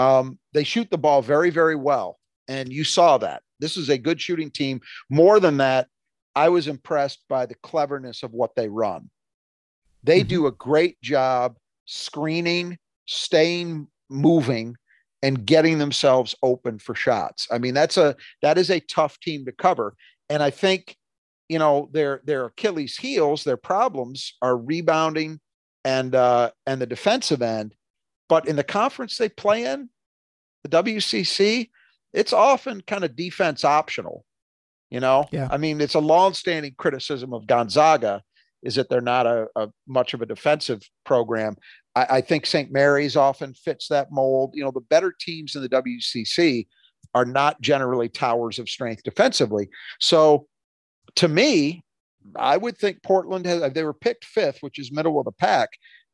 Um, 0.01 0.39
they 0.53 0.65
shoot 0.65 0.91
the 0.91 0.99
ball 0.99 1.21
very, 1.23 1.51
very 1.51 1.77
well. 1.77 2.19
And 2.49 2.73
you 2.73 2.85
saw 2.85 3.19
that. 3.19 3.43
This 3.61 3.77
is 3.77 3.89
a 3.91 3.99
good 3.99 4.21
shooting 4.21 4.51
team. 4.51 4.81
More 5.11 5.39
than 5.41 5.59
that, 5.59 5.89
I 6.35 6.49
was 6.49 6.67
impressed 6.67 7.21
by 7.29 7.47
the 7.47 7.55
cleverness 7.57 8.23
of 8.23 8.33
what 8.33 8.55
they 8.57 8.69
run. 8.69 9.11
They 10.03 10.21
Mhm. 10.23 10.29
do 10.29 10.47
a 10.47 10.53
great 10.53 11.01
job 11.03 11.57
screening, 11.87 12.79
staying 13.07 13.89
moving, 14.09 14.77
and 15.23 15.45
getting 15.45 15.79
themselves 15.79 16.35
open 16.43 16.79
for 16.79 16.95
shots. 16.95 17.47
I 17.51 17.59
mean, 17.59 17.75
that's 17.75 17.99
a 17.99 18.17
that 18.43 18.57
is 18.57 18.71
a 18.71 18.81
tough 18.81 19.21
team 19.21 19.45
to 19.45 19.53
cover. 19.53 19.95
And 20.31 20.43
I 20.43 20.51
think, 20.51 20.97
you 21.49 21.59
know, 21.59 21.91
their 21.93 22.23
their 22.25 22.47
Achilles 22.47 22.97
heels, 22.97 23.45
their 23.45 23.59
problems 23.59 24.35
are 24.41 24.57
rebounding 24.57 25.41
and 25.85 26.15
uh 26.15 26.53
and 26.67 26.81
the 26.81 26.87
defensive 26.87 27.43
end. 27.43 27.75
But 28.31 28.47
in 28.47 28.55
the 28.57 28.65
conference 28.65 29.19
they 29.19 29.29
play 29.29 29.65
in, 29.65 29.91
the 30.63 30.83
WCC, 30.83 31.69
it's 32.13 32.33
often 32.33 32.81
kind 32.83 33.05
of 33.05 33.17
defense 33.17 33.65
optional. 33.65 34.25
You 34.89 35.01
know, 35.01 35.27
Yeah. 35.31 35.49
I 35.51 35.57
mean, 35.57 35.81
it's 35.81 35.95
a 35.95 36.01
long-standing 36.01 36.75
criticism 36.79 37.35
of 37.35 37.47
Gonzaga 37.47 38.23
is 38.63 38.77
that 38.77 38.89
they're 38.89 39.01
not 39.01 39.27
a, 39.27 39.47
a 39.57 39.69
much 39.87 40.15
of 40.15 40.23
a 40.23 40.27
defensive 40.27 40.83
program. 41.05 41.57
I, 41.95 42.07
I 42.11 42.21
think 42.21 42.47
St. 42.47 42.71
Mary's 42.73 43.17
often 43.17 43.55
fits 43.55 43.89
that 43.89 44.13
mold. 44.13 44.53
You 44.55 44.65
know, 44.65 44.71
the 44.71 44.81
better 44.81 45.15
teams 45.19 45.57
in 45.57 45.63
the 45.63 45.69
WCC 45.69 46.67
are 47.15 47.25
not 47.25 47.61
generally 47.61 48.09
towers 48.09 48.59
of 48.59 48.69
strength 48.69 49.03
defensively. 49.03 49.69
So, 49.99 50.47
to 51.17 51.27
me, 51.27 51.85
I 52.37 52.57
would 52.57 52.79
think 52.79 53.03
Portland 53.03 53.47
has. 53.47 53.73
They 53.73 53.83
were 53.83 53.95
picked 53.95 54.25
fifth, 54.25 54.59
which 54.61 54.79
is 54.79 54.93
middle 54.93 55.19
of 55.19 55.25
the 55.25 55.33
pack. 55.33 55.71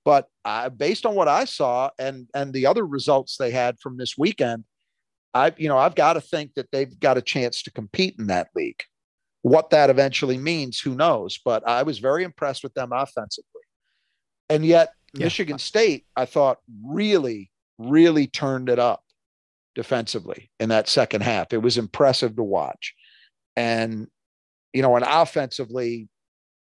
But 0.07 0.29
uh, 0.45 0.69
based 0.69 1.05
on 1.05 1.17
what 1.17 1.27
I 1.27 1.47
saw 1.47 1.91
and 1.99 2.29
and 2.33 2.53
the 2.53 2.67
other 2.67 2.87
results 2.87 3.37
they 3.37 3.51
had 3.51 3.81
from 3.81 3.97
this 3.97 4.17
weekend, 4.17 4.63
I 5.35 5.53
you 5.57 5.69
know 5.69 5.77
I've 5.77 5.97
got 5.97 6.13
to 6.13 6.21
think 6.21 6.55
that 6.55 6.71
they've 6.71 6.99
got 7.01 7.19
a 7.19 7.23
chance 7.23 7.61
to 7.65 7.73
compete 7.73 8.15
in 8.17 8.29
that 8.29 8.49
league. 8.55 8.81
What 9.43 9.71
that 9.71 9.91
eventually 9.91 10.39
means, 10.39 10.79
who 10.79 10.95
knows? 10.95 11.41
But 11.45 11.67
I 11.69 11.83
was 11.83 11.99
very 11.99 12.23
impressed 12.23 12.63
with 12.63 12.73
them 12.75 12.93
offensively, 12.93 13.63
and 14.49 14.65
yet 14.65 14.93
Yeah. 15.13 15.25
Michigan 15.25 15.59
State, 15.59 16.07
I 16.15 16.25
thought 16.25 16.59
really, 16.85 17.51
really 17.79 18.29
turned 18.29 18.69
it 18.69 18.79
up 18.79 19.03
defensively 19.75 20.51
in 20.61 20.69
that 20.69 20.89
second 20.89 21.23
half. 21.23 21.53
It 21.53 21.63
was 21.63 21.79
impressive 21.79 22.37
to 22.37 22.45
watch, 22.45 22.95
and 23.57 24.07
you 24.73 24.83
know, 24.83 24.95
and 24.95 25.05
offensively, 25.05 26.09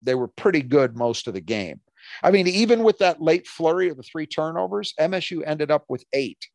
they 0.01 0.15
were 0.15 0.27
pretty 0.27 0.63
good 0.63 0.97
most 0.97 1.27
of 1.27 1.35
the 1.35 1.41
game. 1.41 1.81
I 2.23 2.31
mean, 2.31 2.47
even 2.47 2.83
with 2.83 2.97
that 2.99 3.21
late 3.21 3.47
flurry 3.47 3.89
of 3.89 3.97
the 3.97 4.03
three 4.03 4.25
turnovers, 4.25 4.93
MSU 4.99 5.43
ended 5.45 5.71
up 5.71 5.85
with 5.89 6.05
eight. 6.13 6.47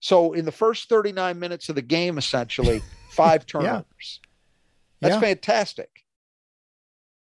So 0.00 0.32
in 0.32 0.44
the 0.44 0.52
first 0.52 0.88
39 0.88 1.38
minutes 1.38 1.68
of 1.68 1.74
the 1.74 1.82
game, 1.82 2.18
essentially, 2.18 2.82
five 3.10 3.46
turnovers. 3.46 4.20
yeah. 4.22 4.28
That's 5.00 5.14
yeah. 5.14 5.20
fantastic. 5.20 5.90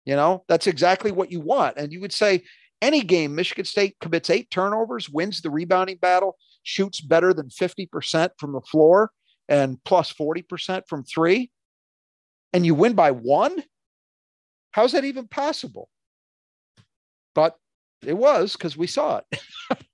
You 0.05 0.15
know, 0.15 0.43
that's 0.47 0.67
exactly 0.67 1.11
what 1.11 1.31
you 1.31 1.39
want. 1.39 1.77
And 1.77 1.91
you 1.91 2.01
would 2.01 2.13
say 2.13 2.43
any 2.81 3.01
game, 3.01 3.35
Michigan 3.35 3.65
State 3.65 3.97
commits 3.99 4.29
eight 4.29 4.49
turnovers, 4.49 5.09
wins 5.09 5.41
the 5.41 5.49
rebounding 5.49 5.97
battle, 5.97 6.37
shoots 6.63 7.01
better 7.01 7.33
than 7.33 7.49
50% 7.49 8.31
from 8.37 8.53
the 8.53 8.61
floor 8.61 9.11
and 9.49 9.83
plus 9.83 10.13
40% 10.13 10.83
from 10.87 11.03
three, 11.03 11.51
and 12.53 12.65
you 12.65 12.75
win 12.75 12.93
by 12.93 13.11
one? 13.11 13.63
How's 14.71 14.91
that 14.93 15.03
even 15.03 15.27
possible? 15.27 15.89
But 17.33 17.57
it 18.05 18.17
was 18.17 18.53
because 18.53 18.77
we 18.77 18.87
saw 18.87 19.17
it. 19.17 19.41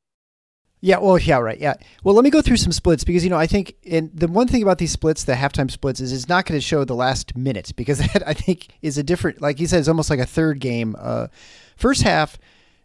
yeah, 0.82 0.98
well, 1.00 1.18
yeah, 1.18 1.38
right. 1.38 1.60
Yeah. 1.60 1.74
Well, 2.04 2.16
let 2.16 2.24
me 2.24 2.30
go 2.30 2.42
through 2.42 2.58
some 2.58 2.72
splits 2.72 3.04
because, 3.04 3.24
you 3.24 3.30
know, 3.30 3.38
I 3.38 3.48
think 3.48 3.76
and 3.90 4.12
the 4.14 4.28
one 4.28 4.48
thing 4.48 4.64
about 4.64 4.78
these 4.78 4.92
splits, 4.92 5.24
the 5.24 5.34
halftime 5.34 5.70
splits, 5.72 6.00
is 6.00 6.14
it's 6.14 6.30
not 6.30 6.46
going 6.46 6.60
to 6.60 6.66
show 6.66 6.84
the 6.86 6.96
last 6.96 7.36
minute 7.36 7.72
because 7.76 7.98
that 8.14 8.24
I 8.28 8.34
think 8.34 8.68
is 8.82 8.98
a 8.98 9.04
different, 9.04 9.42
like 9.42 9.60
you 9.60 9.68
said, 9.68 9.80
it's 9.80 9.88
almost 9.88 10.10
like 10.10 10.20
a 10.20 10.26
third 10.26 10.60
game. 10.60 10.96
Uh, 10.98 11.28
first 11.76 12.04
half, 12.04 12.38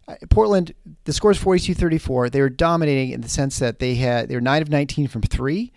uh, 0.08 0.14
Portland, 0.30 0.72
the 1.04 1.12
score 1.12 1.30
is 1.30 1.38
42 1.38 1.74
34. 1.74 2.30
They 2.30 2.40
were 2.40 2.48
dominating 2.48 3.12
in 3.12 3.20
the 3.20 3.28
sense 3.28 3.58
that 3.58 3.78
they 3.78 3.96
had, 3.96 4.28
they 4.28 4.34
were 4.34 4.40
9 4.40 4.62
of 4.62 4.70
19 4.70 5.08
from 5.08 5.22
three. 5.22 5.72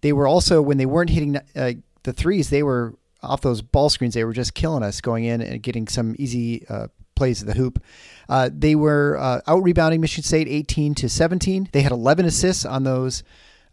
They 0.00 0.12
were 0.12 0.26
also, 0.26 0.62
when 0.62 0.76
they 0.76 0.86
weren't 0.86 1.10
hitting 1.10 1.36
uh, 1.56 1.72
the 2.04 2.12
threes, 2.12 2.50
they 2.50 2.62
were 2.62 2.94
off 3.22 3.40
those 3.40 3.62
ball 3.62 3.90
screens, 3.90 4.14
they 4.14 4.24
were 4.24 4.32
just 4.32 4.54
killing 4.54 4.82
us 4.82 5.00
going 5.00 5.24
in 5.24 5.40
and 5.40 5.62
getting 5.62 5.88
some 5.88 6.14
easy 6.18 6.66
uh, 6.68 6.86
plays 7.18 7.44
the 7.44 7.52
hoop. 7.52 7.82
Uh, 8.28 8.48
they 8.52 8.74
were 8.74 9.18
uh, 9.18 9.40
out 9.46 9.62
rebounding 9.62 10.00
Michigan 10.00 10.22
State 10.22 10.46
18 10.48 10.94
to 10.94 11.08
17. 11.08 11.68
They 11.72 11.82
had 11.82 11.92
11 11.92 12.24
assists 12.26 12.64
on 12.64 12.84
those 12.84 13.24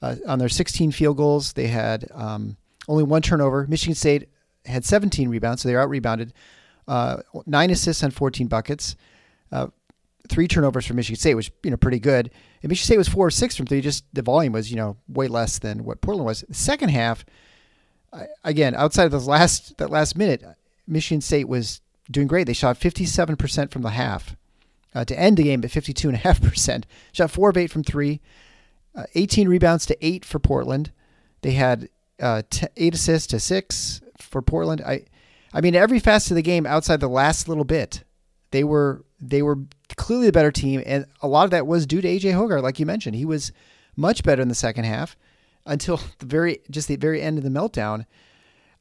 uh, 0.01 0.15
on 0.27 0.39
their 0.39 0.49
16 0.49 0.91
field 0.91 1.15
goals. 1.15 1.53
They 1.53 1.67
had 1.67 2.05
um, 2.13 2.57
only 2.87 3.03
one 3.03 3.21
turnover. 3.21 3.67
Michigan 3.67 3.95
State 3.95 4.29
had 4.65 4.83
17 4.83 5.29
rebounds, 5.29 5.61
so 5.61 5.69
they 5.69 5.75
were 5.75 5.81
out 5.81 5.89
rebounded. 5.89 6.33
Uh, 6.87 7.17
nine 7.45 7.69
assists 7.69 8.03
on 8.03 8.11
14 8.11 8.47
buckets. 8.47 8.95
Uh, 9.51 9.67
three 10.27 10.47
turnovers 10.47 10.87
for 10.87 10.95
Michigan 10.95 11.19
State, 11.19 11.35
which 11.35 11.51
you 11.63 11.69
know 11.69 11.77
pretty 11.77 11.99
good. 11.99 12.31
And 12.63 12.69
Michigan 12.69 12.85
State 12.85 12.97
was 12.97 13.07
four 13.07 13.27
or 13.27 13.31
six 13.31 13.55
from 13.55 13.67
three. 13.67 13.81
Just 13.81 14.05
the 14.13 14.23
volume 14.23 14.53
was 14.53 14.71
you 14.71 14.77
know 14.77 14.97
way 15.07 15.27
less 15.27 15.59
than 15.59 15.83
what 15.83 16.01
Portland 16.01 16.25
was. 16.25 16.43
The 16.47 16.55
second 16.55 16.89
half, 16.89 17.25
again 18.43 18.73
outside 18.73 19.05
of 19.05 19.11
those 19.11 19.27
last 19.27 19.77
that 19.77 19.91
last 19.91 20.17
minute, 20.17 20.43
Michigan 20.87 21.21
State 21.21 21.47
was 21.47 21.81
doing 22.09 22.27
great. 22.27 22.47
They 22.47 22.53
shot 22.53 22.79
57% 22.79 23.71
from 23.71 23.81
the 23.81 23.91
half 23.91 24.35
uh, 24.93 25.05
to 25.05 25.19
end 25.19 25.37
the 25.37 25.43
game 25.43 25.63
at 25.63 25.71
52.5%. 25.71 26.83
Shot 27.11 27.31
four 27.31 27.49
of 27.49 27.57
eight 27.57 27.69
from 27.69 27.83
three, 27.83 28.21
uh, 28.95 29.03
18 29.13 29.47
rebounds 29.47 29.85
to 29.87 30.05
eight 30.05 30.23
for 30.23 30.39
Portland. 30.39 30.91
They 31.41 31.51
had 31.51 31.89
uh, 32.19 32.43
t- 32.49 32.67
eight 32.77 32.95
assists 32.95 33.27
to 33.27 33.39
six 33.39 34.01
for 34.17 34.41
Portland. 34.41 34.81
I, 34.81 35.05
I 35.53 35.61
mean, 35.61 35.75
every 35.75 35.99
facet 35.99 36.31
of 36.31 36.35
the 36.35 36.41
game 36.41 36.65
outside 36.65 37.01
the 37.01 37.09
last 37.09 37.47
little 37.47 37.65
bit, 37.65 38.03
they 38.51 38.63
were 38.63 39.03
they 39.19 39.41
were 39.41 39.57
clearly 39.95 40.27
the 40.27 40.31
better 40.31 40.51
team, 40.51 40.81
and 40.85 41.05
a 41.21 41.27
lot 41.27 41.45
of 41.45 41.51
that 41.51 41.67
was 41.67 41.85
due 41.85 42.01
to 42.01 42.07
AJ 42.07 42.33
Hoggard, 42.33 42.63
like 42.63 42.79
you 42.79 42.85
mentioned. 42.85 43.15
He 43.15 43.25
was 43.25 43.51
much 43.95 44.23
better 44.23 44.41
in 44.41 44.49
the 44.49 44.55
second 44.55 44.85
half 44.85 45.15
until 45.65 45.99
the 46.19 46.25
very 46.25 46.59
just 46.69 46.87
the 46.87 46.95
very 46.95 47.21
end 47.21 47.37
of 47.37 47.43
the 47.43 47.49
meltdown. 47.49 48.05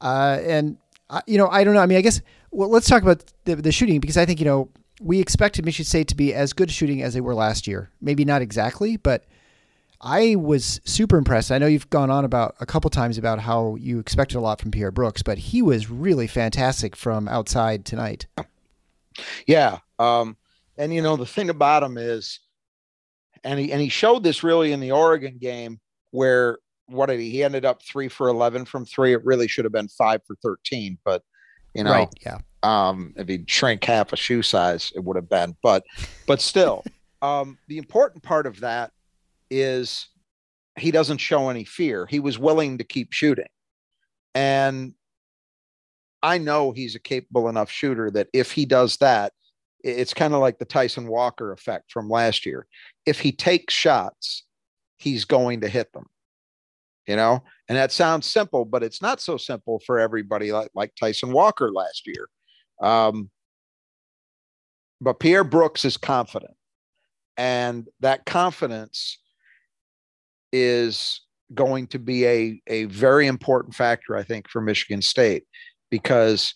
Uh, 0.00 0.38
and 0.42 0.76
you 1.26 1.38
know, 1.38 1.48
I 1.48 1.64
don't 1.64 1.74
know. 1.74 1.80
I 1.80 1.86
mean, 1.86 1.98
I 1.98 2.02
guess 2.02 2.20
well, 2.50 2.68
let's 2.68 2.88
talk 2.88 3.02
about 3.02 3.24
the, 3.44 3.56
the 3.56 3.72
shooting 3.72 4.00
because 4.00 4.16
I 4.16 4.26
think 4.26 4.40
you 4.40 4.46
know 4.46 4.68
we 5.00 5.20
expected 5.20 5.64
Michigan 5.64 5.86
State 5.86 6.08
to 6.08 6.14
be 6.14 6.32
as 6.32 6.52
good 6.52 6.70
shooting 6.70 7.02
as 7.02 7.14
they 7.14 7.20
were 7.20 7.34
last 7.34 7.66
year. 7.66 7.90
Maybe 8.00 8.24
not 8.24 8.42
exactly, 8.42 8.96
but 8.96 9.24
I 10.00 10.36
was 10.36 10.80
super 10.84 11.16
impressed. 11.16 11.50
I 11.50 11.58
know 11.58 11.66
you've 11.66 11.90
gone 11.90 12.10
on 12.10 12.24
about 12.24 12.54
a 12.60 12.66
couple 12.66 12.90
times 12.90 13.18
about 13.18 13.40
how 13.40 13.76
you 13.76 13.98
expected 13.98 14.36
a 14.36 14.40
lot 14.40 14.60
from 14.60 14.70
Pierre 14.70 14.90
Brooks, 14.90 15.22
but 15.22 15.38
he 15.38 15.62
was 15.62 15.90
really 15.90 16.26
fantastic 16.26 16.94
from 16.94 17.26
outside 17.28 17.84
tonight. 17.84 18.26
Yeah. 19.46 19.78
Um, 19.98 20.36
and 20.76 20.92
you 20.92 21.00
know, 21.00 21.16
the 21.16 21.26
thing 21.26 21.48
about 21.48 21.82
him 21.82 21.96
is, 21.96 22.40
and 23.44 23.58
he, 23.58 23.72
and 23.72 23.80
he 23.80 23.88
showed 23.88 24.22
this 24.22 24.42
really 24.42 24.72
in 24.72 24.80
the 24.80 24.90
Oregon 24.92 25.38
game 25.38 25.80
where 26.10 26.58
what 26.86 27.06
did 27.06 27.20
he, 27.20 27.30
he 27.30 27.42
ended 27.42 27.64
up 27.64 27.82
three 27.82 28.08
for 28.08 28.28
11 28.28 28.64
from 28.64 28.84
three. 28.84 29.12
It 29.12 29.24
really 29.24 29.48
should 29.48 29.64
have 29.64 29.72
been 29.72 29.88
five 29.88 30.20
for 30.26 30.36
13, 30.42 30.98
but 31.04 31.22
you 31.74 31.84
know, 31.84 31.90
right, 31.90 32.08
yeah. 32.24 32.38
Um, 32.62 33.12
if 33.16 33.28
he'd 33.28 33.50
shrink 33.50 33.84
half 33.84 34.12
a 34.12 34.16
shoe 34.16 34.42
size, 34.42 34.92
it 34.94 35.02
would 35.04 35.16
have 35.16 35.28
been, 35.28 35.56
but, 35.62 35.84
but 36.26 36.40
still, 36.40 36.84
um, 37.22 37.58
the 37.68 37.78
important 37.78 38.22
part 38.22 38.46
of 38.46 38.60
that 38.60 38.92
is 39.50 40.08
he 40.78 40.90
doesn't 40.90 41.18
show 41.18 41.48
any 41.48 41.64
fear. 41.64 42.06
He 42.06 42.20
was 42.20 42.38
willing 42.38 42.78
to 42.78 42.84
keep 42.84 43.12
shooting. 43.12 43.48
And 44.34 44.94
I 46.22 46.38
know 46.38 46.72
he's 46.72 46.94
a 46.94 47.00
capable 47.00 47.48
enough 47.48 47.70
shooter 47.70 48.10
that 48.12 48.28
if 48.32 48.52
he 48.52 48.64
does 48.64 48.96
that, 48.98 49.32
it's 49.84 50.14
kind 50.14 50.32
of 50.32 50.40
like 50.40 50.58
the 50.58 50.64
Tyson 50.64 51.06
Walker 51.06 51.52
effect 51.52 51.92
from 51.92 52.08
last 52.08 52.46
year. 52.46 52.66
If 53.04 53.20
he 53.20 53.30
takes 53.30 53.74
shots, 53.74 54.44
he's 54.96 55.26
going 55.26 55.60
to 55.60 55.68
hit 55.68 55.92
them. 55.92 56.06
You 57.06 57.16
know, 57.16 57.42
and 57.68 57.76
that 57.76 57.92
sounds 57.92 58.26
simple, 58.26 58.64
but 58.64 58.82
it's 58.82 59.02
not 59.02 59.20
so 59.20 59.36
simple 59.36 59.80
for 59.86 59.98
everybody 59.98 60.52
like, 60.52 60.70
like 60.74 60.94
Tyson 60.98 61.32
Walker 61.32 61.70
last 61.70 62.06
year. 62.06 62.28
Um, 62.80 63.30
but 65.00 65.20
Pierre 65.20 65.44
Brooks 65.44 65.84
is 65.84 65.98
confident, 65.98 66.54
and 67.36 67.86
that 68.00 68.24
confidence 68.24 69.18
is 70.50 71.20
going 71.52 71.86
to 71.88 71.98
be 71.98 72.24
a, 72.26 72.62
a 72.66 72.84
very 72.84 73.26
important 73.26 73.74
factor, 73.74 74.16
I 74.16 74.22
think, 74.22 74.48
for 74.48 74.60
Michigan 74.60 75.02
State 75.02 75.44
because 75.90 76.54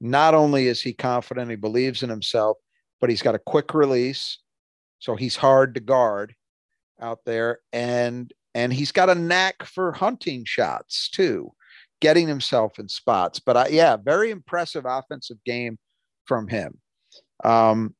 not 0.00 0.34
only 0.34 0.66
is 0.66 0.82
he 0.82 0.92
confident, 0.92 1.50
he 1.50 1.56
believes 1.56 2.02
in 2.02 2.10
himself, 2.10 2.56
but 3.00 3.10
he's 3.10 3.22
got 3.22 3.34
a 3.34 3.38
quick 3.38 3.74
release. 3.74 4.38
So 4.98 5.14
he's 5.14 5.36
hard 5.36 5.74
to 5.74 5.80
guard 5.80 6.34
out 7.00 7.20
there. 7.24 7.60
And 7.72 8.32
and 8.54 8.72
he's 8.72 8.92
got 8.92 9.10
a 9.10 9.14
knack 9.14 9.64
for 9.64 9.92
hunting 9.92 10.44
shots 10.44 11.08
too, 11.08 11.52
getting 12.00 12.28
himself 12.28 12.78
in 12.78 12.88
spots. 12.88 13.40
But 13.40 13.56
I, 13.56 13.68
yeah, 13.68 13.96
very 13.96 14.30
impressive 14.30 14.84
offensive 14.86 15.38
game 15.44 15.78
from 16.24 16.48
him. 16.48 16.78
Um, 17.42 17.94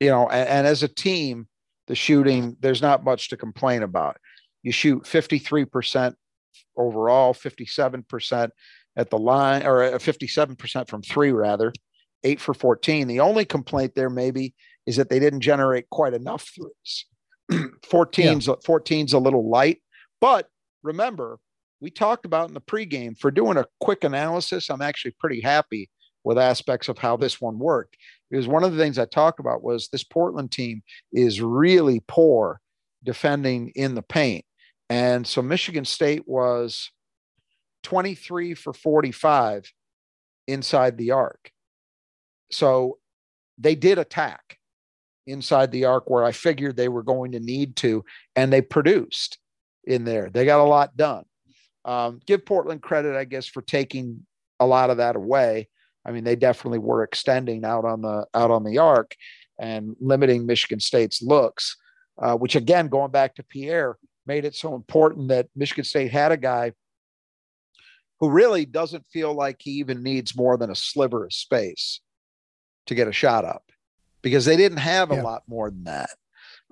you 0.00 0.10
know, 0.10 0.28
and, 0.28 0.48
and 0.48 0.66
as 0.66 0.82
a 0.82 0.88
team, 0.88 1.48
the 1.86 1.94
shooting, 1.94 2.56
there's 2.60 2.82
not 2.82 3.04
much 3.04 3.28
to 3.28 3.36
complain 3.36 3.82
about. 3.82 4.16
You 4.62 4.72
shoot 4.72 5.04
53% 5.04 6.14
overall, 6.76 7.34
57% 7.34 8.50
at 8.96 9.10
the 9.10 9.18
line, 9.18 9.66
or 9.66 9.80
57% 9.98 10.76
uh, 10.76 10.84
from 10.84 11.02
three, 11.02 11.32
rather, 11.32 11.72
eight 12.22 12.40
for 12.40 12.54
14. 12.54 13.06
The 13.06 13.20
only 13.20 13.44
complaint 13.44 13.92
there, 13.94 14.10
maybe, 14.10 14.54
is 14.86 14.96
that 14.96 15.10
they 15.10 15.18
didn't 15.18 15.40
generate 15.40 15.90
quite 15.90 16.14
enough 16.14 16.48
threes. 16.54 17.06
14's, 17.50 18.46
yeah. 18.46 18.54
14's 18.66 19.12
a 19.12 19.18
little 19.18 19.48
light. 19.48 19.80
But 20.20 20.48
remember, 20.82 21.38
we 21.80 21.90
talked 21.90 22.24
about 22.24 22.48
in 22.48 22.54
the 22.54 22.60
pregame 22.60 23.18
for 23.18 23.30
doing 23.30 23.56
a 23.56 23.66
quick 23.80 24.04
analysis. 24.04 24.70
I'm 24.70 24.82
actually 24.82 25.14
pretty 25.18 25.40
happy 25.40 25.90
with 26.24 26.38
aspects 26.38 26.88
of 26.88 26.98
how 26.98 27.16
this 27.16 27.40
one 27.40 27.58
worked 27.58 27.96
because 28.30 28.48
one 28.48 28.64
of 28.64 28.72
the 28.72 28.78
things 28.78 28.98
I 28.98 29.04
talked 29.04 29.40
about 29.40 29.62
was 29.62 29.88
this 29.88 30.04
Portland 30.04 30.50
team 30.50 30.82
is 31.12 31.40
really 31.40 32.02
poor 32.08 32.60
defending 33.04 33.70
in 33.74 33.94
the 33.94 34.02
paint. 34.02 34.44
And 34.88 35.26
so 35.26 35.42
Michigan 35.42 35.84
State 35.84 36.26
was 36.26 36.90
23 37.82 38.54
for 38.54 38.72
45 38.72 39.70
inside 40.48 40.96
the 40.96 41.10
arc. 41.12 41.50
So 42.50 42.98
they 43.58 43.74
did 43.74 43.98
attack 43.98 44.58
inside 45.26 45.72
the 45.72 45.84
arc 45.86 46.08
where 46.08 46.24
I 46.24 46.32
figured 46.32 46.76
they 46.76 46.88
were 46.88 47.02
going 47.02 47.32
to 47.32 47.40
need 47.40 47.76
to, 47.76 48.04
and 48.36 48.52
they 48.52 48.62
produced 48.62 49.38
in 49.84 50.04
there. 50.04 50.30
They 50.30 50.44
got 50.44 50.60
a 50.60 50.64
lot 50.64 50.96
done. 50.96 51.24
Um, 51.84 52.20
give 52.26 52.46
Portland 52.46 52.82
credit, 52.82 53.16
I 53.16 53.24
guess, 53.24 53.46
for 53.46 53.62
taking 53.62 54.24
a 54.60 54.66
lot 54.66 54.90
of 54.90 54.98
that 54.98 55.16
away. 55.16 55.68
I 56.06 56.12
mean, 56.12 56.24
they 56.24 56.36
definitely 56.36 56.78
were 56.78 57.02
extending 57.02 57.64
out 57.64 57.84
on 57.84 58.02
the 58.02 58.26
out 58.34 58.50
on 58.50 58.64
the 58.64 58.78
arc 58.78 59.14
and 59.58 59.96
limiting 60.00 60.46
Michigan 60.46 60.80
State's 60.80 61.22
looks, 61.22 61.76
uh, 62.20 62.34
which 62.34 62.56
again, 62.56 62.88
going 62.88 63.10
back 63.10 63.34
to 63.36 63.42
Pierre, 63.42 63.96
made 64.26 64.44
it 64.44 64.54
so 64.54 64.74
important 64.74 65.28
that 65.28 65.48
Michigan 65.54 65.84
State 65.84 66.10
had 66.10 66.32
a 66.32 66.36
guy 66.36 66.72
who 68.20 68.30
really 68.30 68.64
doesn't 68.64 69.06
feel 69.12 69.34
like 69.34 69.56
he 69.60 69.72
even 69.72 70.02
needs 70.02 70.36
more 70.36 70.56
than 70.56 70.70
a 70.70 70.74
sliver 70.74 71.24
of 71.24 71.32
space 71.32 72.00
to 72.86 72.94
get 72.94 73.08
a 73.08 73.12
shot 73.12 73.44
up 73.44 73.64
because 74.24 74.44
they 74.44 74.56
didn't 74.56 74.78
have 74.78 75.12
a 75.12 75.16
yeah. 75.16 75.22
lot 75.22 75.42
more 75.46 75.70
than 75.70 75.84
that. 75.84 76.10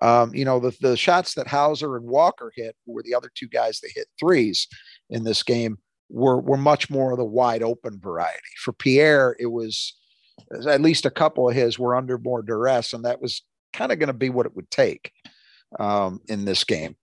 Um, 0.01 0.35
you 0.35 0.45
know, 0.45 0.59
the, 0.59 0.77
the 0.81 0.97
shots 0.97 1.35
that 1.35 1.47
Hauser 1.47 1.97
and 1.97 2.07
Walker 2.07 2.53
hit, 2.57 2.75
who 2.85 2.93
were 2.93 3.05
the 3.05 3.15
other 3.15 3.31
two 3.33 3.47
guys 3.47 3.79
that 3.81 3.93
hit 3.95 4.09
threes 4.19 4.67
in 5.11 5.23
this 5.23 5.45
game, 5.45 5.79
were, 6.09 6.41
were 6.41 6.57
much 6.57 6.91
more 6.91 7.13
of 7.13 7.19
the 7.19 7.25
wide 7.25 7.63
open 7.63 8.01
variety. 8.01 8.41
For 8.57 8.73
Pierre, 8.73 9.37
it 9.39 9.47
was 9.47 9.95
at 10.67 10.81
least 10.81 11.07
a 11.07 11.11
couple 11.11 11.49
of 11.49 11.55
his 11.55 11.79
were 11.79 11.95
under 11.95 12.19
more 12.19 12.43
duress, 12.43 12.93
and 12.93 13.05
that 13.05 13.23
was 13.23 13.43
kind 13.73 13.93
of 13.93 14.01
going 14.01 14.09
to 14.09 14.13
be 14.15 14.31
what 14.31 14.47
it 14.47 14.57
would 14.57 14.71
take 14.71 15.13
um, 15.79 16.21
in 16.29 16.45
this 16.45 16.65
game. 16.65 16.97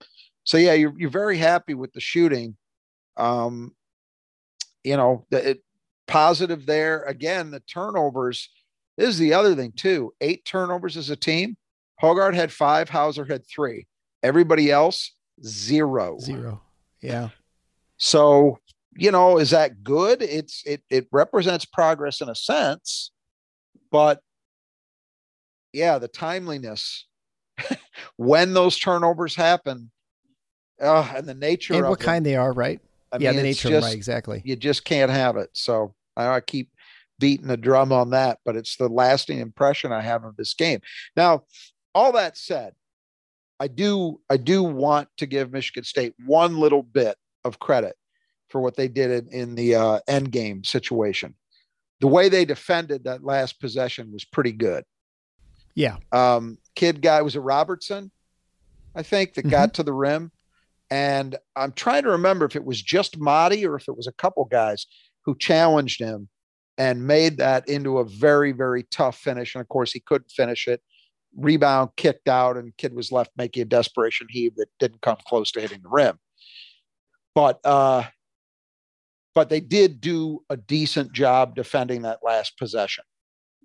So 0.44 0.58
yeah, 0.58 0.74
you're 0.74 0.94
you're 0.98 1.10
very 1.10 1.38
happy 1.38 1.74
with 1.74 1.92
the 1.92 2.00
shooting. 2.00 2.56
Um, 3.16 3.74
you 4.84 4.96
know, 4.96 5.26
the, 5.30 5.50
it, 5.50 5.62
positive 6.06 6.66
there. 6.66 7.02
Again, 7.04 7.50
the 7.50 7.60
turnovers. 7.60 8.50
This 9.00 9.08
is 9.08 9.18
the 9.18 9.32
other 9.32 9.54
thing 9.54 9.72
too. 9.72 10.12
Eight 10.20 10.44
turnovers 10.44 10.98
as 10.98 11.08
a 11.08 11.16
team. 11.16 11.56
Hoggard 12.02 12.34
had 12.34 12.52
five. 12.52 12.90
Hauser 12.90 13.24
had 13.24 13.46
three. 13.48 13.86
Everybody 14.22 14.70
else 14.70 15.14
zero. 15.42 16.18
Zero. 16.18 16.60
Yeah. 17.00 17.30
So 17.96 18.58
you 18.98 19.10
know, 19.10 19.38
is 19.38 19.50
that 19.50 19.82
good? 19.82 20.20
It's 20.20 20.62
it 20.66 20.82
it 20.90 21.06
represents 21.12 21.64
progress 21.64 22.20
in 22.20 22.28
a 22.28 22.34
sense, 22.34 23.10
but 23.90 24.20
yeah, 25.72 25.96
the 25.96 26.08
timeliness 26.08 27.06
when 28.16 28.52
those 28.52 28.78
turnovers 28.78 29.34
happen, 29.34 29.90
uh, 30.78 31.10
and 31.16 31.26
the 31.26 31.34
nature 31.34 31.72
and 31.72 31.84
of 31.84 31.88
what 31.88 32.00
them, 32.00 32.04
kind 32.06 32.26
they 32.26 32.36
are, 32.36 32.52
right? 32.52 32.80
I 33.12 33.16
yeah, 33.16 33.30
mean, 33.30 33.38
the 33.38 33.42
nature, 33.44 33.68
of 33.68 33.72
just- 33.72 33.86
right? 33.86 33.96
Exactly. 33.96 34.42
you 34.44 34.56
just 34.56 34.84
can't 34.84 35.10
have 35.10 35.38
it. 35.38 35.48
So 35.54 35.94
I, 36.18 36.26
I 36.26 36.40
keep 36.40 36.68
beating 37.20 37.46
the 37.46 37.56
drum 37.56 37.92
on 37.92 38.10
that, 38.10 38.40
but 38.44 38.56
it's 38.56 38.76
the 38.76 38.88
lasting 38.88 39.38
impression 39.38 39.92
I 39.92 40.00
have 40.00 40.24
of 40.24 40.36
this 40.36 40.54
game. 40.54 40.80
Now, 41.16 41.44
all 41.94 42.12
that 42.12 42.36
said, 42.36 42.72
I 43.60 43.68
do 43.68 44.20
I 44.28 44.38
do 44.38 44.64
want 44.64 45.08
to 45.18 45.26
give 45.26 45.52
Michigan 45.52 45.84
State 45.84 46.14
one 46.24 46.58
little 46.58 46.82
bit 46.82 47.16
of 47.44 47.58
credit 47.58 47.94
for 48.48 48.60
what 48.60 48.76
they 48.76 48.88
did 48.88 49.10
in, 49.10 49.32
in 49.32 49.54
the 49.54 49.76
uh, 49.76 50.00
end 50.08 50.32
game 50.32 50.64
situation. 50.64 51.34
The 52.00 52.08
way 52.08 52.28
they 52.28 52.44
defended 52.44 53.04
that 53.04 53.22
last 53.22 53.60
possession 53.60 54.10
was 54.12 54.24
pretty 54.24 54.52
good. 54.52 54.84
Yeah. 55.74 55.98
Um, 56.10 56.58
kid 56.74 57.02
guy 57.02 57.22
was 57.22 57.36
a 57.36 57.40
Robertson, 57.40 58.10
I 58.94 59.02
think, 59.02 59.34
that 59.34 59.48
got 59.48 59.74
to 59.74 59.82
the 59.82 59.92
rim. 59.92 60.32
And 60.90 61.36
I'm 61.54 61.72
trying 61.72 62.02
to 62.04 62.10
remember 62.10 62.46
if 62.46 62.56
it 62.56 62.64
was 62.64 62.82
just 62.82 63.20
Mady 63.20 63.68
or 63.68 63.76
if 63.76 63.86
it 63.86 63.96
was 63.96 64.06
a 64.06 64.12
couple 64.12 64.44
guys 64.46 64.86
who 65.24 65.36
challenged 65.36 66.00
him 66.00 66.28
and 66.80 67.06
made 67.06 67.36
that 67.36 67.68
into 67.68 67.98
a 67.98 68.04
very, 68.06 68.52
very 68.52 68.84
tough 68.84 69.18
finish. 69.18 69.54
And 69.54 69.60
of 69.60 69.68
course, 69.68 69.92
he 69.92 70.00
couldn't 70.00 70.30
finish 70.30 70.66
it. 70.66 70.80
Rebound 71.36 71.90
kicked 71.98 72.26
out, 72.26 72.56
and 72.56 72.74
kid 72.78 72.94
was 72.94 73.12
left 73.12 73.32
making 73.36 73.60
a 73.60 73.66
desperation 73.66 74.26
heave 74.30 74.56
that 74.56 74.68
didn't 74.78 75.02
come 75.02 75.18
close 75.28 75.52
to 75.52 75.60
hitting 75.60 75.82
the 75.82 75.90
rim. 75.90 76.18
But 77.34 77.60
uh, 77.66 78.04
but 79.34 79.50
they 79.50 79.60
did 79.60 80.00
do 80.00 80.42
a 80.48 80.56
decent 80.56 81.12
job 81.12 81.54
defending 81.54 82.00
that 82.02 82.20
last 82.24 82.56
possession. 82.56 83.04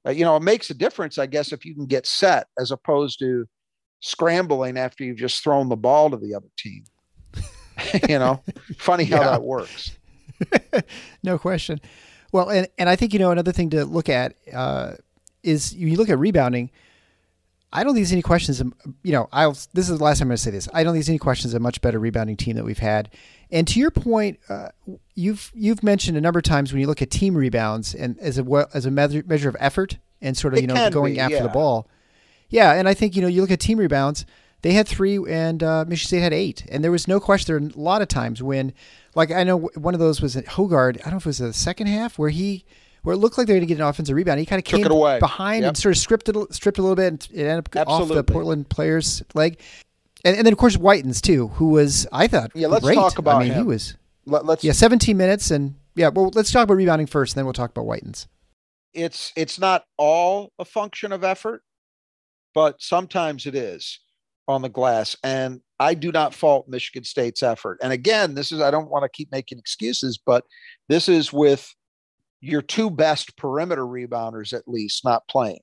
Uh, 0.06 0.12
you 0.12 0.26
know, 0.26 0.36
it 0.36 0.44
makes 0.44 0.70
a 0.70 0.74
difference, 0.74 1.18
I 1.18 1.26
guess, 1.26 1.54
if 1.54 1.64
you 1.64 1.74
can 1.74 1.86
get 1.86 2.06
set 2.06 2.48
as 2.60 2.70
opposed 2.70 3.20
to 3.20 3.46
scrambling 4.02 4.78
after 4.78 5.06
you've 5.06 5.18
just 5.18 5.42
thrown 5.42 5.70
the 5.70 5.78
ball 5.78 6.12
to 6.12 6.18
the 6.18 6.36
other 6.36 6.50
team. 6.58 6.84
you 8.10 8.20
know, 8.20 8.44
funny 8.78 9.06
how 9.06 9.22
Yeah. 9.22 9.32
that 9.32 9.42
works. 9.42 9.98
no 11.24 11.40
question. 11.40 11.80
Well, 12.36 12.50
and, 12.50 12.68
and 12.78 12.90
I 12.90 12.98
think, 12.98 13.14
you 13.14 13.20
know, 13.20 13.32
another 13.32 13.54
thing 13.54 13.70
to 13.70 13.86
look 13.86 14.10
at 14.10 14.36
uh, 14.54 14.96
is 15.42 15.74
you 15.74 15.96
look 15.96 16.10
at 16.10 16.20
rebounding. 16.20 16.70
I 17.72 17.82
don't 17.86 17.94
think 17.94 18.06
there's 18.06 18.12
any 18.12 18.22
questions. 18.22 18.62
You 19.04 19.12
know, 19.14 19.30
I'll, 19.32 19.54
this 19.74 19.90
is 19.90 19.98
the 19.98 20.04
last 20.04 20.20
time 20.20 20.26
I'm 20.26 20.30
going 20.32 20.36
to 20.36 20.44
say 20.44 20.52
this. 20.52 20.68
I 20.74 20.84
don't 20.84 20.92
think 20.92 21.06
there's 21.06 21.10
any 21.10 21.18
questions 21.18 21.54
a 21.54 21.62
much 21.62 21.80
better 21.80 21.98
rebounding 21.98 22.36
team 22.36 22.58
that 22.58 22.66
we've 22.66 22.78
had. 22.78 23.10
And 23.52 23.66
to 23.70 23.80
your 23.80 23.90
point, 23.90 24.40
uh, 24.50 24.68
you've 25.14 25.50
you've 25.56 25.82
mentioned 25.82 26.18
a 26.18 26.22
number 26.22 26.40
of 26.40 26.44
times 26.44 26.74
when 26.74 26.82
you 26.82 26.88
look 26.88 27.02
at 27.02 27.10
team 27.10 27.38
rebounds 27.38 27.96
and 27.96 28.20
as 28.20 28.38
a 28.38 28.68
as 28.74 28.86
a 28.86 28.92
measure, 28.92 29.24
measure 29.26 29.48
of 29.48 29.56
effort 29.62 29.98
and 30.22 30.36
sort 30.36 30.56
of 30.56 30.58
It 30.58 30.64
you 30.64 30.68
know 30.68 30.90
going 30.90 31.14
be, 31.14 31.20
after 31.22 31.42
the 31.42 31.48
ball. 31.48 31.88
Yeah, 32.50 32.74
and 32.74 32.86
I 32.90 32.94
think 32.94 33.16
you 33.16 33.22
know 33.22 33.30
you 33.30 33.40
look 33.40 33.52
at 33.52 33.62
team 33.62 33.78
rebounds. 33.78 34.26
They 34.62 34.74
had 34.74 34.88
three, 34.88 35.20
and 35.30 35.62
uh, 35.62 35.86
Michigan 35.88 36.08
State 36.08 36.22
had 36.22 36.34
eight, 36.34 36.66
and 36.70 36.84
there 36.84 36.92
was 36.92 37.08
no 37.08 37.20
question. 37.20 37.54
There 37.54 37.62
were 37.62 37.74
a 37.76 37.80
lot 37.80 38.02
of 38.02 38.08
times 38.08 38.42
when, 38.42 38.74
like 39.16 39.32
I 39.32 39.44
know 39.44 39.58
one 39.76 39.94
of 39.94 40.00
those 40.00 40.22
was 40.22 40.36
at 40.38 40.46
Hoggard. 40.46 40.98
I 41.00 41.04
don't 41.06 41.12
know 41.12 41.18
if 41.18 41.26
it 41.26 41.30
was 41.30 41.38
the 41.40 41.54
second 41.54 41.88
half 41.88 42.20
where 42.20 42.30
he, 42.30 42.66
where 43.04 43.14
it 43.14 43.18
looked 43.18 43.38
like 43.38 43.48
they 43.48 43.54
were 43.54 43.60
going 43.60 43.68
to 43.68 43.74
get 43.74 43.82
an 43.82 43.88
offensive 43.88 44.16
rebound. 44.16 44.40
He 44.40 44.46
kind 44.46 44.60
of 44.60 44.66
came 44.66 44.86
it 44.86 44.92
away. 44.92 45.20
behind 45.20 45.62
Yep. 45.64 45.68
and 45.70 45.78
sort 45.78 45.96
of 45.96 45.98
stripped 46.00 46.30
it, 46.30 46.54
stripped 46.54 46.78
a 46.78 46.82
little 46.82 46.96
bit, 46.96 47.08
and 47.08 47.28
it 47.34 47.46
ended 47.48 47.78
up 47.78 47.88
off 47.88 48.08
the 48.10 48.24
Portland 48.24 48.70
player's 48.70 49.24
leg. 49.34 49.60
And, 50.24 50.36
and 50.38 50.46
then 50.46 50.54
of 50.54 50.60
course 50.60 50.76
Whitens 50.76 51.22
too, 51.22 51.50
who 51.50 51.70
was 51.70 52.08
I 52.12 52.28
thought 52.28 52.52
Yeah, 52.56 52.68
let's 52.68 52.84
great. 52.84 52.96
talk 52.96 53.18
about 53.20 53.42
I 53.42 53.46
mean, 53.46 53.54
he 53.54 53.62
was 53.64 53.96
Let, 54.26 54.46
let's 54.46 54.64
yeah, 54.64 54.72
17 54.72 55.16
minutes 55.16 55.52
and 55.52 55.76
yeah. 55.96 56.10
Well, 56.10 56.32
let's 56.34 56.52
talk 56.52 56.64
about 56.64 56.76
rebounding 56.76 57.08
first, 57.08 57.34
and 57.34 57.38
then 57.40 57.46
we'll 57.46 57.54
talk 57.54 57.72
about 57.72 57.86
Whitens. 57.86 58.28
it's 58.94 59.32
it's 59.36 59.60
not 59.60 59.86
all 59.98 60.52
a 60.60 60.66
function 60.66 61.12
of 61.12 61.24
effort, 61.24 61.62
but 62.54 62.82
sometimes 62.82 63.46
it 63.46 63.56
is 63.56 64.00
on 64.48 64.62
the 64.62 64.70
glass. 64.70 65.16
And 65.24 65.62
I 65.80 65.94
do 65.94 66.12
not 66.12 66.34
fault 66.34 66.68
Michigan 66.68 67.04
State's 67.04 67.44
effort. 67.44 67.80
And 67.82 67.92
again, 67.92 68.36
this 68.36 68.52
is 68.52 68.62
I 68.62 68.72
don't 68.72 68.90
want 68.90 69.04
to 69.04 69.10
keep 69.10 69.32
making 69.32 69.60
excuses, 69.60 70.18
but 70.18 70.46
this 70.88 71.10
is 71.10 71.34
with 71.34 71.74
your 72.42 72.62
two 72.62 72.90
best 72.90 73.36
perimeter 73.38 73.86
rebounders 73.86 74.54
at 74.54 74.68
least 74.68 75.04
not 75.04 75.28
playing. 75.28 75.60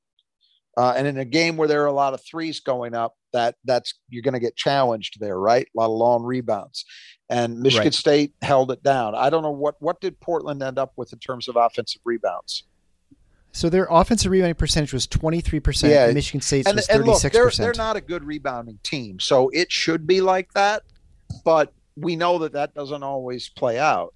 Uh, 0.76 0.94
and 0.96 1.06
in 1.06 1.18
a 1.18 1.24
game 1.24 1.56
where 1.56 1.68
there 1.68 1.82
are 1.82 1.86
a 1.86 1.92
lot 1.92 2.14
of 2.14 2.24
threes 2.24 2.60
going 2.60 2.94
up, 2.94 3.14
that 3.32 3.56
that's 3.64 3.94
you're 4.08 4.22
going 4.22 4.34
to 4.34 4.40
get 4.40 4.56
challenged 4.56 5.20
there, 5.20 5.38
right? 5.38 5.66
A 5.76 5.80
lot 5.80 5.86
of 5.86 5.92
long 5.92 6.22
rebounds, 6.22 6.84
and 7.28 7.60
Michigan 7.60 7.86
Right. 7.86 7.94
State 7.94 8.34
held 8.42 8.70
it 8.70 8.82
down. 8.82 9.14
I 9.14 9.30
don't 9.30 9.42
know 9.42 9.50
what 9.50 9.76
what 9.80 10.00
did 10.00 10.18
Portland 10.20 10.62
end 10.62 10.78
up 10.78 10.92
with 10.96 11.12
in 11.12 11.18
terms 11.18 11.48
of 11.48 11.56
offensive 11.56 12.00
rebounds. 12.04 12.64
So 13.52 13.68
their 13.68 13.86
offensive 13.90 14.30
rebounding 14.30 14.54
percentage 14.54 14.92
was 14.92 15.06
23 15.06 15.60
percent. 15.60 15.92
Yeah. 15.92 16.06
and 16.06 16.14
Michigan 16.14 16.40
State's 16.40 16.66
and, 16.66 16.76
was 16.76 16.88
and 16.88 17.04
look, 17.04 17.20
36 17.20 17.56
they're, 17.58 17.66
they're 17.66 17.74
not 17.76 17.96
a 17.96 18.00
good 18.00 18.24
rebounding 18.24 18.78
team, 18.82 19.20
so 19.20 19.50
it 19.50 19.70
should 19.70 20.06
be 20.06 20.20
like 20.20 20.52
that. 20.54 20.82
But 21.44 21.72
we 21.96 22.16
know 22.16 22.38
that 22.38 22.52
that 22.52 22.74
doesn't 22.74 23.02
always 23.02 23.48
play 23.50 23.78
out, 23.78 24.14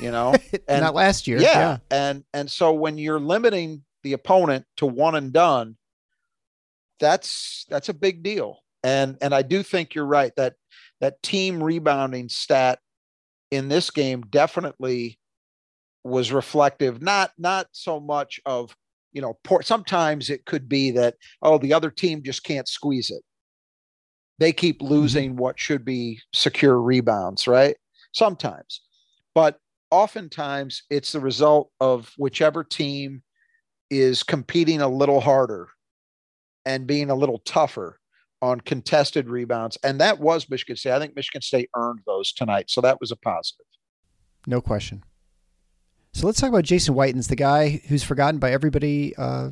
you 0.00 0.10
know. 0.10 0.34
and- 0.68 0.82
not 0.82 0.94
last 0.94 1.26
year. 1.26 1.38
yeah. 1.38 1.52
yeah. 1.52 1.76
and 1.90 2.24
and 2.34 2.50
so 2.50 2.72
when 2.72 2.98
you're 2.98 3.20
limiting 3.20 3.82
the 4.02 4.14
opponent 4.14 4.66
to 4.78 4.86
one 4.86 5.14
and 5.14 5.32
done, 5.32 5.76
that's 6.98 7.66
that's 7.68 7.88
a 7.88 7.94
big 7.94 8.22
deal. 8.22 8.58
And 8.82 9.16
and 9.20 9.32
I 9.32 9.42
do 9.42 9.62
think 9.62 9.94
you're 9.94 10.06
right 10.06 10.34
that 10.36 10.54
that 11.00 11.22
team 11.22 11.62
rebounding 11.62 12.28
stat 12.28 12.80
in 13.52 13.68
this 13.68 13.90
game 13.90 14.22
definitely 14.22 15.18
was 16.04 16.32
reflective 16.32 17.00
not 17.00 17.30
not 17.38 17.66
so 17.72 18.00
much 18.00 18.40
of 18.44 18.76
you 19.12 19.22
know 19.22 19.38
sometimes 19.62 20.30
it 20.30 20.44
could 20.46 20.68
be 20.68 20.90
that 20.90 21.14
oh 21.42 21.58
the 21.58 21.72
other 21.72 21.90
team 21.90 22.22
just 22.22 22.44
can't 22.44 22.68
squeeze 22.68 23.10
it. 23.10 23.22
They 24.38 24.52
keep 24.52 24.80
mm-hmm. 24.80 24.92
losing 24.92 25.36
what 25.36 25.58
should 25.58 25.84
be 25.84 26.20
secure 26.32 26.80
rebounds 26.80 27.46
right? 27.46 27.76
Sometimes. 28.12 28.80
But 29.34 29.58
oftentimes 29.90 30.82
it's 30.90 31.12
the 31.12 31.20
result 31.20 31.70
of 31.80 32.12
whichever 32.16 32.64
team 32.64 33.22
is 33.90 34.22
competing 34.22 34.80
a 34.80 34.88
little 34.88 35.20
harder 35.20 35.68
and 36.64 36.86
being 36.86 37.10
a 37.10 37.14
little 37.14 37.38
tougher 37.40 37.98
on 38.40 38.60
contested 38.60 39.28
rebounds. 39.28 39.78
And 39.84 40.00
that 40.00 40.18
was 40.18 40.50
michigan 40.50 40.76
state. 40.76 40.92
I 40.92 40.98
think 40.98 41.14
michigan 41.14 41.42
state 41.42 41.70
earned 41.76 42.00
those 42.06 42.32
tonight 42.32 42.70
so 42.70 42.80
that 42.80 43.00
was 43.00 43.12
a 43.12 43.16
positive. 43.16 43.66
No 44.46 44.60
question. 44.60 45.04
So 46.14 46.26
let's 46.26 46.40
talk 46.40 46.50
about 46.50 46.64
Jason 46.64 46.94
Whitens, 46.94 47.28
the 47.28 47.36
guy 47.36 47.80
who's 47.88 48.04
forgotten 48.04 48.38
by 48.38 48.52
everybody. 48.52 49.16
Uh, 49.16 49.50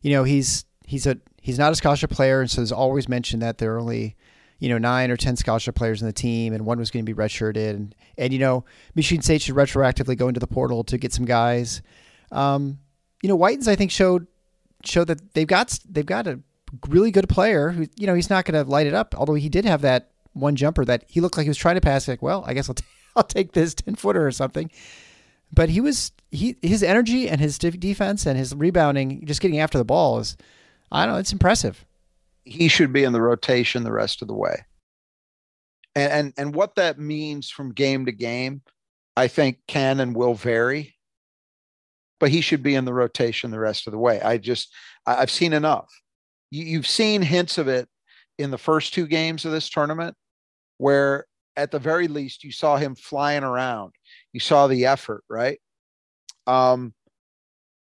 you 0.00 0.10
know, 0.10 0.24
he's 0.24 0.64
he's 0.86 1.06
a 1.06 1.18
he's 1.40 1.58
not 1.58 1.72
a 1.72 1.76
scholarship 1.76 2.10
player, 2.10 2.40
and 2.40 2.50
so 2.50 2.60
there's 2.60 2.72
always 2.72 3.08
mentioned 3.08 3.42
that 3.42 3.58
there 3.58 3.74
are 3.74 3.78
only 3.78 4.16
you 4.58 4.70
know 4.70 4.78
nine 4.78 5.10
or 5.10 5.18
ten 5.18 5.36
scholarship 5.36 5.74
players 5.74 6.00
in 6.00 6.06
the 6.06 6.12
team, 6.12 6.54
and 6.54 6.64
one 6.64 6.78
was 6.78 6.90
going 6.90 7.04
to 7.04 7.14
be 7.14 7.20
redshirted, 7.20 7.70
and 7.70 7.94
and 8.16 8.32
you 8.32 8.38
know 8.38 8.64
Michigan 8.94 9.22
State 9.22 9.42
should 9.42 9.54
retroactively 9.54 10.16
go 10.16 10.28
into 10.28 10.40
the 10.40 10.46
portal 10.46 10.82
to 10.84 10.96
get 10.96 11.12
some 11.12 11.26
guys. 11.26 11.82
Um, 12.30 12.78
you 13.22 13.28
know, 13.28 13.36
Whitens 13.36 13.68
I 13.68 13.76
think 13.76 13.90
showed 13.90 14.26
showed 14.84 15.08
that 15.08 15.34
they've 15.34 15.46
got 15.46 15.78
they've 15.88 16.06
got 16.06 16.26
a 16.26 16.40
really 16.88 17.10
good 17.10 17.28
player 17.28 17.68
who 17.68 17.86
you 17.96 18.06
know 18.06 18.14
he's 18.14 18.30
not 18.30 18.46
going 18.46 18.64
to 18.64 18.68
light 18.68 18.86
it 18.86 18.94
up, 18.94 19.14
although 19.18 19.34
he 19.34 19.50
did 19.50 19.66
have 19.66 19.82
that 19.82 20.08
one 20.32 20.56
jumper 20.56 20.86
that 20.86 21.04
he 21.06 21.20
looked 21.20 21.36
like 21.36 21.44
he 21.44 21.50
was 21.50 21.58
trying 21.58 21.74
to 21.74 21.82
pass. 21.82 22.08
Like, 22.08 22.22
well, 22.22 22.44
I 22.46 22.54
guess 22.54 22.70
I'll. 22.70 22.74
T- 22.74 22.84
I'll 23.16 23.22
take 23.22 23.52
this 23.52 23.74
10 23.74 23.96
footer 23.96 24.26
or 24.26 24.30
something. 24.30 24.70
But 25.52 25.68
he 25.68 25.80
was 25.80 26.12
he 26.30 26.56
his 26.62 26.82
energy 26.82 27.28
and 27.28 27.40
his 27.40 27.58
def- 27.58 27.78
defense 27.78 28.26
and 28.26 28.38
his 28.38 28.54
rebounding, 28.54 29.26
just 29.26 29.40
getting 29.40 29.60
after 29.60 29.78
the 29.78 29.84
ball 29.84 30.18
is, 30.18 30.36
I 30.90 31.04
don't 31.04 31.14
know, 31.14 31.20
it's 31.20 31.32
impressive. 31.32 31.84
he 32.44 32.68
should 32.68 32.92
be 32.92 33.04
in 33.04 33.12
the 33.12 33.22
rotation 33.22 33.84
the 33.84 33.92
rest 33.92 34.22
of 34.22 34.28
the 34.28 34.34
way. 34.34 34.64
And 35.94 36.12
and, 36.12 36.34
and 36.38 36.54
what 36.54 36.76
that 36.76 36.98
means 36.98 37.50
from 37.50 37.72
game 37.72 38.06
to 38.06 38.12
game, 38.12 38.62
I 39.16 39.28
think 39.28 39.58
can 39.68 40.00
and 40.00 40.16
will 40.16 40.34
vary. 40.34 40.94
But 42.18 42.30
he 42.30 42.40
should 42.40 42.62
be 42.62 42.74
in 42.74 42.84
the 42.84 42.94
rotation 42.94 43.50
the 43.50 43.58
rest 43.58 43.86
of 43.86 43.92
the 43.92 43.98
way. 43.98 44.20
I 44.20 44.38
just 44.38 44.72
I've 45.06 45.30
seen 45.30 45.52
enough. 45.52 45.90
You, 46.50 46.64
you've 46.64 46.86
seen 46.86 47.22
hints 47.22 47.58
of 47.58 47.68
it 47.68 47.88
in 48.38 48.50
the 48.50 48.58
first 48.58 48.94
two 48.94 49.06
games 49.06 49.44
of 49.44 49.52
this 49.52 49.68
tournament, 49.68 50.16
where 50.78 51.26
at 51.56 51.70
the 51.70 51.78
very 51.78 52.08
least 52.08 52.44
you 52.44 52.52
saw 52.52 52.76
him 52.76 52.94
flying 52.94 53.44
around. 53.44 53.92
You 54.32 54.40
saw 54.40 54.66
the 54.66 54.86
effort, 54.86 55.24
right? 55.28 55.58
Um, 56.46 56.94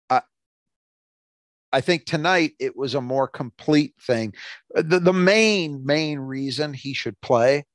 I 0.10 0.22
I 1.72 1.82
think 1.82 2.06
tonight 2.06 2.54
it 2.60 2.76
was 2.76 2.96
a 2.96 3.02
more 3.02 3.28
complete 3.28 3.96
thing. 4.02 4.34
The, 4.74 5.00
the 5.00 5.14
main, 5.14 5.86
main 5.86 6.20
reason 6.20 6.74
he 6.74 6.94
should 6.94 7.20
play 7.22 7.66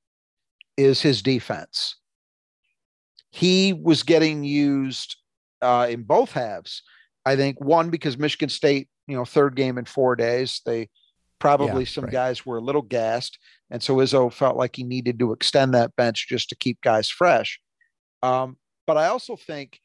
is 0.76 1.02
his 1.02 1.22
defense. 1.22 1.96
He 3.30 3.72
was 3.72 4.02
getting 4.04 4.44
used 4.44 5.16
uh, 5.60 5.88
in 5.90 6.04
both 6.04 6.32
halves. 6.32 6.82
I 7.26 7.36
think 7.36 7.60
one 7.60 7.90
because 7.90 8.16
Michigan 8.16 8.48
State, 8.48 8.88
you 9.06 9.16
know, 9.16 9.24
third 9.24 9.56
game 9.56 9.78
in 9.78 9.84
four 9.84 10.16
days, 10.16 10.60
they 10.64 10.88
probably 11.38 11.82
Yeah, 11.84 11.88
some 11.88 12.04
right. 12.04 12.12
guys 12.12 12.46
were 12.46 12.58
a 12.58 12.62
little 12.62 12.82
gassed, 12.82 13.38
and 13.70 13.82
so 13.82 13.96
Izzo 13.96 14.32
felt 14.32 14.56
like 14.56 14.76
he 14.76 14.84
needed 14.84 15.18
to 15.18 15.32
extend 15.32 15.74
that 15.74 15.94
bench 15.96 16.26
just 16.28 16.48
to 16.50 16.56
keep 16.56 16.80
guys 16.80 17.10
fresh. 17.10 17.60
Um, 18.22 18.56
but 18.86 18.96
I 18.96 19.06
also 19.06 19.36
think 19.36 19.80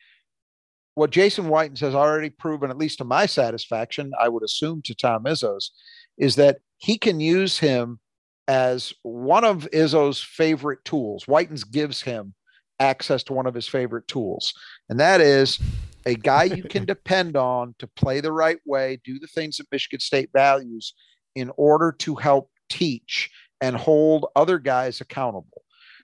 what 0.95 1.11
Jason 1.11 1.45
Whitens 1.45 1.79
has 1.79 1.95
already 1.95 2.29
proven, 2.29 2.69
at 2.69 2.77
least 2.77 2.99
to 2.99 3.03
my 3.03 3.25
satisfaction, 3.25 4.11
I 4.19 4.29
would 4.29 4.43
assume 4.43 4.81
to 4.83 4.95
Tom 4.95 5.23
Izzo's, 5.25 5.71
is 6.17 6.35
that 6.35 6.59
he 6.77 6.97
can 6.97 7.19
use 7.19 7.57
him 7.57 7.99
as 8.47 8.93
one 9.03 9.43
of 9.43 9.67
Izzo's 9.71 10.21
favorite 10.21 10.83
tools. 10.85 11.25
Whitens 11.25 11.69
gives 11.69 12.01
him 12.01 12.33
access 12.79 13.23
to 13.23 13.33
one 13.33 13.47
of 13.47 13.55
his 13.55 13.67
favorite 13.67 14.07
tools, 14.07 14.53
and 14.89 14.99
that 14.99 15.21
is 15.21 15.59
a 16.05 16.15
guy 16.15 16.43
you 16.43 16.63
can 16.63 16.85
depend 16.93 17.35
on 17.35 17.73
to 17.79 17.87
play 17.87 18.19
the 18.19 18.31
right 18.31 18.59
way, 18.65 18.99
do 19.03 19.19
the 19.19 19.27
things 19.27 19.57
that 19.57 19.71
Michigan 19.71 19.99
State 19.99 20.29
values 20.33 20.93
in 21.35 21.51
order 21.57 21.91
to 21.99 22.15
help 22.15 22.49
teach 22.69 23.31
and 23.61 23.75
hold 23.75 24.27
other 24.35 24.59
guys 24.59 25.01
accountable. 25.01 25.62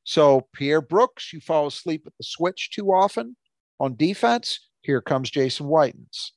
So, 0.09 0.47
Pierre 0.55 0.81
Brooks, 0.81 1.31
you 1.31 1.39
fall 1.39 1.67
asleep 1.67 2.01
at 2.07 2.13
the 2.17 2.23
switch 2.23 2.71
too 2.71 2.87
often 2.91 3.35
on 3.79 3.95
defense. 3.95 4.67
Here 4.81 5.01
comes 5.01 5.29
Jason 5.29 5.67
Whitens. 5.67 6.31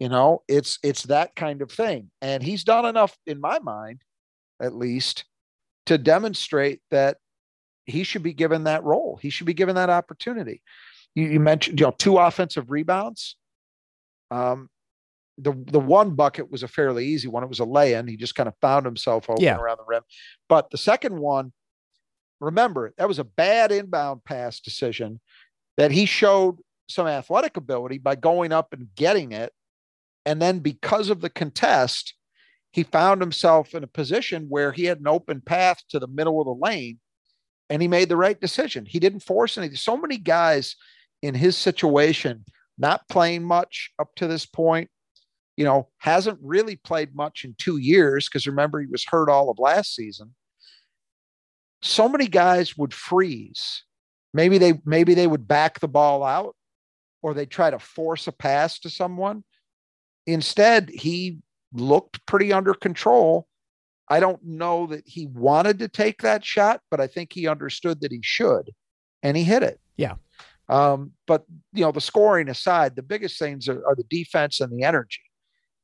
You 0.00 0.08
know, 0.08 0.44
it's 0.48 0.78
it's 0.82 1.02
that 1.02 1.36
kind 1.36 1.60
of 1.60 1.70
thing. 1.70 2.10
And 2.22 2.42
he's 2.42 2.64
done 2.64 2.86
enough, 2.86 3.14
in 3.26 3.38
my 3.38 3.58
mind, 3.58 4.00
at 4.62 4.74
least, 4.74 5.26
to 5.84 5.98
demonstrate 5.98 6.80
that 6.90 7.18
he 7.84 8.02
should 8.02 8.22
be 8.22 8.32
given 8.32 8.64
that 8.64 8.82
role. 8.82 9.18
He 9.20 9.28
should 9.28 9.46
be 9.46 9.52
given 9.52 9.74
that 9.74 9.90
opportunity. 9.90 10.62
You, 11.14 11.26
you 11.28 11.40
mentioned 11.40 11.78
you 11.80 11.84
know 11.84 11.94
two 11.98 12.16
offensive 12.16 12.70
rebounds. 12.70 13.36
Um, 14.30 14.70
the 15.36 15.52
the 15.66 15.80
one 15.80 16.14
bucket 16.14 16.50
was 16.50 16.62
a 16.62 16.68
fairly 16.68 17.04
easy 17.08 17.28
one. 17.28 17.42
It 17.42 17.50
was 17.50 17.60
a 17.60 17.66
lay-in. 17.66 18.08
He 18.08 18.16
just 18.16 18.34
kind 18.36 18.48
of 18.48 18.54
found 18.62 18.86
himself 18.86 19.28
open 19.28 19.44
Yeah. 19.44 19.58
around 19.58 19.80
the 19.80 19.84
rim. 19.86 20.02
But 20.48 20.70
the 20.70 20.78
second 20.78 21.18
one, 21.18 21.52
remember, 22.42 22.92
that 22.98 23.08
was 23.08 23.18
a 23.18 23.24
bad 23.24 23.72
inbound 23.72 24.24
pass 24.24 24.60
decision 24.60 25.20
that 25.76 25.90
he 25.90 26.06
showed 26.06 26.58
some 26.88 27.06
athletic 27.06 27.56
ability 27.56 27.98
by 27.98 28.14
going 28.14 28.52
up 28.52 28.72
and 28.72 28.88
getting 28.96 29.32
it. 29.32 29.52
And 30.26 30.40
then 30.40 30.58
because 30.58 31.08
of 31.08 31.20
the 31.20 31.30
contest, 31.30 32.14
he 32.72 32.82
found 32.82 33.20
himself 33.20 33.74
in 33.74 33.84
a 33.84 33.88
position 33.88 34.46
where 34.48 34.72
he 34.72 34.84
had 34.84 35.00
an 35.00 35.08
open 35.08 35.40
path 35.40 35.78
to 35.90 35.98
the 35.98 36.06
middle 36.06 36.40
of 36.40 36.46
the 36.46 36.64
lane 36.64 36.98
and 37.70 37.80
he 37.80 37.88
made 37.88 38.08
the 38.08 38.16
right 38.16 38.40
decision. 38.40 38.84
He 38.86 38.98
didn't 38.98 39.20
force 39.20 39.56
anything. 39.56 39.76
So 39.76 39.96
many 39.96 40.18
guys 40.18 40.76
in 41.22 41.34
his 41.34 41.56
situation, 41.56 42.44
not 42.78 43.08
playing 43.08 43.44
much 43.44 43.92
up 43.98 44.08
to 44.16 44.26
this 44.26 44.46
point, 44.46 44.90
you 45.56 45.64
know, 45.64 45.88
hasn't 45.98 46.38
really 46.42 46.76
played 46.76 47.14
much 47.14 47.44
in 47.44 47.54
two 47.58 47.76
years 47.76 48.28
because 48.28 48.46
remember, 48.46 48.80
he 48.80 48.86
was 48.86 49.04
hurt 49.04 49.28
all 49.28 49.50
of 49.50 49.58
last 49.58 49.94
season. 49.94 50.34
So 51.82 52.08
many 52.08 52.28
guys 52.28 52.76
would 52.76 52.94
freeze. 52.94 53.84
Maybe 54.32 54.58
they 54.58 54.74
maybe 54.84 55.14
they 55.14 55.26
would 55.26 55.46
back 55.46 55.80
the 55.80 55.88
ball 55.88 56.24
out 56.24 56.56
or 57.22 57.34
they 57.34 57.46
try 57.46 57.70
to 57.70 57.78
force 57.78 58.26
a 58.26 58.32
pass 58.32 58.78
to 58.80 58.90
someone. 58.90 59.44
Instead, 60.26 60.90
he 60.90 61.38
looked 61.72 62.24
pretty 62.26 62.52
under 62.52 62.74
control. 62.74 63.46
I 64.08 64.20
don't 64.20 64.44
know 64.44 64.86
that 64.86 65.04
he 65.06 65.26
wanted 65.26 65.78
to 65.80 65.88
take 65.88 66.22
that 66.22 66.44
shot, 66.44 66.80
but 66.90 67.00
I 67.00 67.06
think 67.06 67.32
he 67.32 67.48
understood 67.48 68.00
that 68.00 68.12
he 68.12 68.20
should, 68.22 68.70
and 69.22 69.36
he 69.36 69.44
hit 69.44 69.62
it. 69.62 69.80
Yeah. 69.96 70.14
Um, 70.68 71.12
but 71.26 71.44
you 71.72 71.84
know, 71.84 71.92
the 71.92 72.00
scoring 72.00 72.48
aside, 72.48 72.96
the 72.96 73.02
biggest 73.02 73.38
things 73.38 73.68
are, 73.68 73.84
are 73.86 73.94
the 73.94 74.04
defense 74.04 74.60
and 74.60 74.72
the 74.72 74.84
energy. 74.84 75.22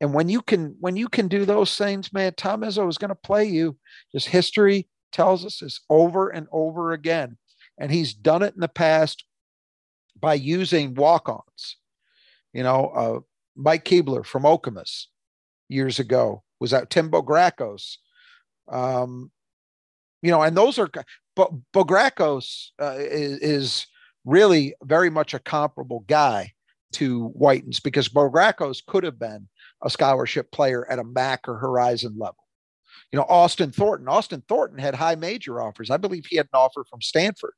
And 0.01 0.15
when 0.15 0.29
you 0.29 0.43
can 0.43 0.77
when 0.81 0.97
you 0.97 1.09
can 1.09 1.29
do 1.29 1.45
those 1.45 1.77
things, 1.77 2.13
man, 2.13 2.35
Tom 2.37 2.63
Izzo 2.63 2.89
is 2.89 2.99
going 2.99 3.09
to 3.09 3.15
play 3.15 3.45
you. 3.45 3.77
Just 4.13 4.29
history 4.29 4.89
tells 5.13 5.45
us 5.45 5.59
this 5.59 5.81
over 5.89 6.29
and 6.29 6.47
over 6.53 6.93
again, 6.93 7.37
and 7.79 7.91
he's 7.91 8.15
done 8.15 8.43
it 8.43 8.55
in 8.55 8.61
the 8.61 8.69
past 8.69 9.25
by 10.19 10.35
using 10.35 10.95
walk-ons. 10.95 11.77
You 12.53 12.63
know, 12.63 12.87
uh, 12.89 13.21
Mike 13.57 13.85
Kebler 13.85 14.25
from 14.25 14.45
Okemos 14.45 15.07
years 15.69 15.99
ago 15.99 16.43
was 16.61 16.71
that 16.71 16.91
Tim 16.91 17.11
Bograkos. 17.11 17.97
Um, 18.71 19.31
you 20.23 20.31
know, 20.31 20.43
and 20.43 20.57
those 20.57 20.79
are, 20.79 20.91
but 21.37 21.51
Bograkos 21.73 22.69
uh, 22.81 22.97
is, 22.99 23.39
is 23.39 23.87
really 24.25 24.75
very 24.83 25.11
much 25.11 25.35
a 25.35 25.39
comparable 25.39 26.01
guy 26.07 26.53
to 26.93 27.33
Whitens 27.39 27.83
because 27.83 28.09
Bograkos 28.09 28.85
could 28.85 29.05
have 29.05 29.19
been 29.19 29.49
a 29.83 29.91
scholarship 29.91 30.51
player 30.51 30.91
at 30.91 30.99
a 30.99 31.05
MAC 31.05 31.49
or 31.49 31.59
Horizon 31.59 32.17
level. 32.19 32.48
You 33.13 33.19
know, 33.19 33.27
Austin 33.29 33.73
Thornton. 33.73 34.09
Austin 34.09 34.43
Thornton 34.49 34.79
had 34.79 34.95
high 34.95 35.15
major 35.15 35.61
offers. 35.61 35.91
I 35.91 35.97
believe 35.97 36.27
he 36.27 36.37
had 36.37 36.47
an 36.53 36.59
offer 36.59 36.85
from 36.89 37.01
Stanford 37.01 37.55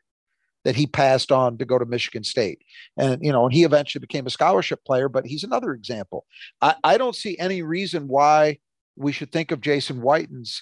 that 0.65 0.77
he 0.77 0.87
passed 0.87 1.33
on 1.33 1.59
to 1.59 1.65
go 1.65 1.79
to 1.79 1.87
Michigan 1.87 2.23
State. 2.23 2.61
And, 2.97 3.25
you 3.25 3.33
know, 3.33 3.45
and 3.45 3.53
he 3.53 3.65
eventually 3.65 4.01
became 4.01 4.27
a 4.27 4.31
scholarship 4.31 4.85
player, 4.85 5.09
but 5.09 5.27
he's 5.27 5.43
another 5.43 5.73
example. 5.73 6.27
I, 6.61 6.75
I 6.85 6.99
don't 6.99 7.17
see 7.17 7.39
any 7.39 7.63
reason 7.63 8.09
why 8.09 8.59
we 8.97 9.13
should 9.13 9.33
think 9.33 9.51
of 9.51 9.61
Jason 9.61 10.01
Whitens 10.03 10.61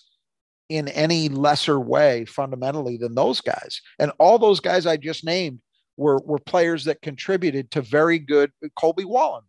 in 0.69 0.89
any 0.89 1.29
lesser 1.29 1.81
way 1.81 2.25
fundamentally 2.27 2.97
than 2.97 3.15
those 3.15 3.41
guys. 3.41 3.81
And 3.99 4.13
all 4.19 4.39
those 4.39 4.61
guys 4.61 4.87
I 4.87 4.97
just 4.97 5.25
named 5.25 5.61
were, 5.97 6.19
were 6.25 6.39
players 6.39 6.85
that 6.85 7.03
contributed 7.03 7.71
to 7.73 7.83
very 7.83 8.19
good 8.19 8.53
Colby 8.77 9.05
Wollenman 9.05 9.43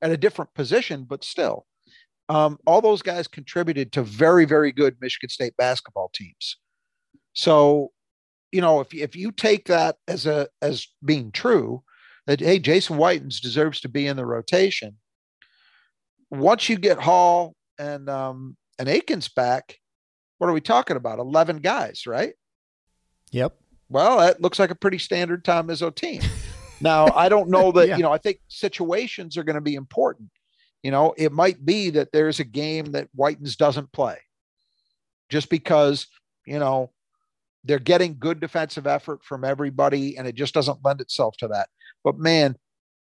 at 0.00 0.10
a 0.10 0.16
different 0.16 0.52
position, 0.54 1.04
but 1.04 1.24
still. 1.24 1.66
Um, 2.32 2.58
all 2.66 2.80
those 2.80 3.02
guys 3.02 3.28
contributed 3.28 3.92
to 3.92 4.02
very, 4.02 4.44
very 4.44 4.72
good 4.72 4.96
Michigan 5.00 5.28
State 5.28 5.54
basketball 5.58 6.10
teams. 6.14 6.56
So, 7.34 7.90
you 8.52 8.60
know, 8.60 8.80
if 8.80 8.94
if 8.94 9.14
you 9.16 9.32
take 9.32 9.66
that 9.66 9.96
as 10.08 10.24
a 10.26 10.48
as 10.62 10.86
being 11.04 11.30
true, 11.32 11.82
that 12.26 12.40
hey, 12.40 12.58
Jason 12.58 12.96
Whitens 12.96 13.40
deserves 13.40 13.80
to 13.80 13.88
be 13.88 14.06
in 14.06 14.16
the 14.16 14.24
rotation. 14.26 14.96
Once 16.30 16.68
you 16.68 16.76
get 16.78 16.98
Hall 16.98 17.54
and 17.78 18.08
um, 18.08 18.56
and 18.78 18.88
Akins 18.88 19.28
back, 19.28 19.76
what 20.38 20.48
are 20.48 20.52
we 20.54 20.60
talking 20.60 20.96
about? 20.96 21.18
Eleven 21.18 21.58
guys, 21.58 22.04
right? 22.06 22.32
Yep. 23.32 23.54
Well, 23.88 24.18
that 24.20 24.40
looks 24.40 24.58
like 24.58 24.70
a 24.70 24.74
pretty 24.74 24.98
standard 24.98 25.44
Tom 25.44 25.68
Izzo 25.68 25.94
team. 25.94 26.22
now, 26.80 27.06
I 27.14 27.28
don't 27.28 27.50
know 27.50 27.72
that, 27.72 27.88
Yeah. 27.88 27.96
you 27.96 28.02
know, 28.02 28.12
I 28.12 28.18
think 28.18 28.38
situations 28.48 29.36
are 29.36 29.44
going 29.44 29.56
to 29.56 29.60
be 29.60 29.74
important. 29.74 30.30
You 30.82 30.90
know, 30.90 31.14
it 31.16 31.32
might 31.32 31.64
be 31.64 31.90
that 31.90 32.12
there's 32.12 32.40
a 32.40 32.44
game 32.44 32.86
that 32.92 33.08
Whitens 33.16 33.56
doesn't 33.56 33.92
play 33.92 34.18
just 35.28 35.48
because, 35.48 36.06
you 36.44 36.58
know, 36.58 36.90
they're 37.64 37.78
getting 37.78 38.16
good 38.18 38.40
defensive 38.40 38.86
effort 38.86 39.24
from 39.24 39.44
everybody 39.44 40.16
and 40.16 40.26
it 40.26 40.34
just 40.34 40.54
doesn't 40.54 40.84
lend 40.84 41.00
itself 41.00 41.36
to 41.38 41.48
that. 41.48 41.68
But 42.02 42.18
man, 42.18 42.56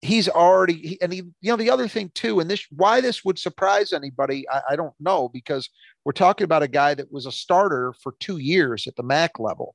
he's 0.01 0.29
already, 0.29 0.75
he, 0.75 1.03
and 1.03 1.13
he, 1.13 1.19
you 1.19 1.51
know, 1.51 1.57
the 1.57 1.71
other 1.71 1.89
thing 1.89 2.11
too, 2.15 2.41
and 2.41 2.51
this, 2.51 2.65
why 2.71 3.01
this 3.01 3.25
would 3.25 3.39
surprise 3.39 3.93
anybody, 3.93 4.49
I, 4.49 4.63
I 4.71 4.77
don't 4.77 4.95
know, 4.99 5.29
because 5.29 5.69
we're 6.05 6.13
talking 6.13 6.45
about 6.45 6.63
a 6.63 6.69
guy 6.69 6.95
that 6.95 7.13
was 7.13 7.27
a 7.27 7.33
starter 7.33 7.93
for 8.03 8.15
two 8.21 8.39
years 8.39 8.87
at 8.87 8.97
the 8.97 9.03
MAC 9.03 9.39
level. 9.39 9.75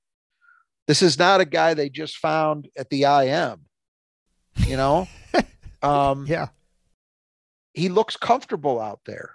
This 0.87 1.03
is 1.03 1.19
not 1.19 1.41
a 1.41 1.45
guy 1.45 1.73
they 1.73 1.89
just 1.89 2.17
found 2.17 2.67
at 2.75 2.89
the 2.89 3.03
IM, 3.03 3.61
you 4.67 4.77
know? 4.77 5.07
um, 5.83 6.25
Yeah. 6.27 6.47
He 7.73 7.89
looks 7.89 8.17
comfortable 8.17 8.79
out 8.79 9.01
there. 9.05 9.31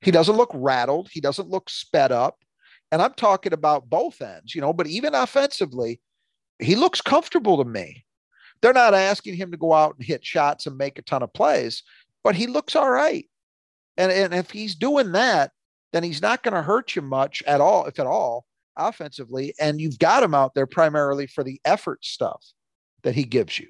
He 0.00 0.10
doesn't 0.10 0.36
look 0.36 0.50
rattled. 0.54 1.08
He 1.10 1.20
doesn't 1.20 1.48
look 1.48 1.70
sped 1.70 2.12
up. 2.12 2.38
And 2.92 3.02
I'm 3.02 3.14
talking 3.14 3.52
about 3.52 3.88
both 3.88 4.22
ends, 4.22 4.54
you 4.54 4.60
know, 4.60 4.72
but 4.72 4.86
even 4.86 5.14
offensively, 5.14 6.00
he 6.58 6.76
looks 6.76 7.00
comfortable 7.00 7.58
to 7.58 7.68
me. 7.68 8.04
They're 8.62 8.72
not 8.72 8.94
asking 8.94 9.34
him 9.34 9.50
to 9.50 9.56
go 9.56 9.72
out 9.72 9.96
and 9.96 10.06
hit 10.06 10.24
shots 10.24 10.66
and 10.66 10.76
make 10.76 10.98
a 10.98 11.02
ton 11.02 11.22
of 11.22 11.32
plays, 11.32 11.82
but 12.22 12.36
he 12.36 12.46
looks 12.46 12.76
all 12.76 12.90
right. 12.90 13.28
And, 13.96 14.12
and 14.12 14.34
if 14.34 14.50
he's 14.50 14.74
doing 14.74 15.12
that, 15.12 15.52
then 15.92 16.02
he's 16.02 16.22
not 16.22 16.42
going 16.42 16.54
to 16.54 16.62
hurt 16.62 16.94
you 16.94 17.02
much 17.02 17.42
at 17.46 17.60
all, 17.60 17.86
if 17.86 17.98
at 17.98 18.06
all, 18.06 18.46
offensively. 18.76 19.54
And 19.60 19.80
you've 19.80 19.98
got 19.98 20.22
him 20.22 20.34
out 20.34 20.54
there 20.54 20.66
primarily 20.66 21.26
for 21.26 21.42
the 21.42 21.60
effort 21.64 22.04
stuff 22.04 22.44
that 23.02 23.14
he 23.14 23.24
gives 23.24 23.58
you. 23.58 23.68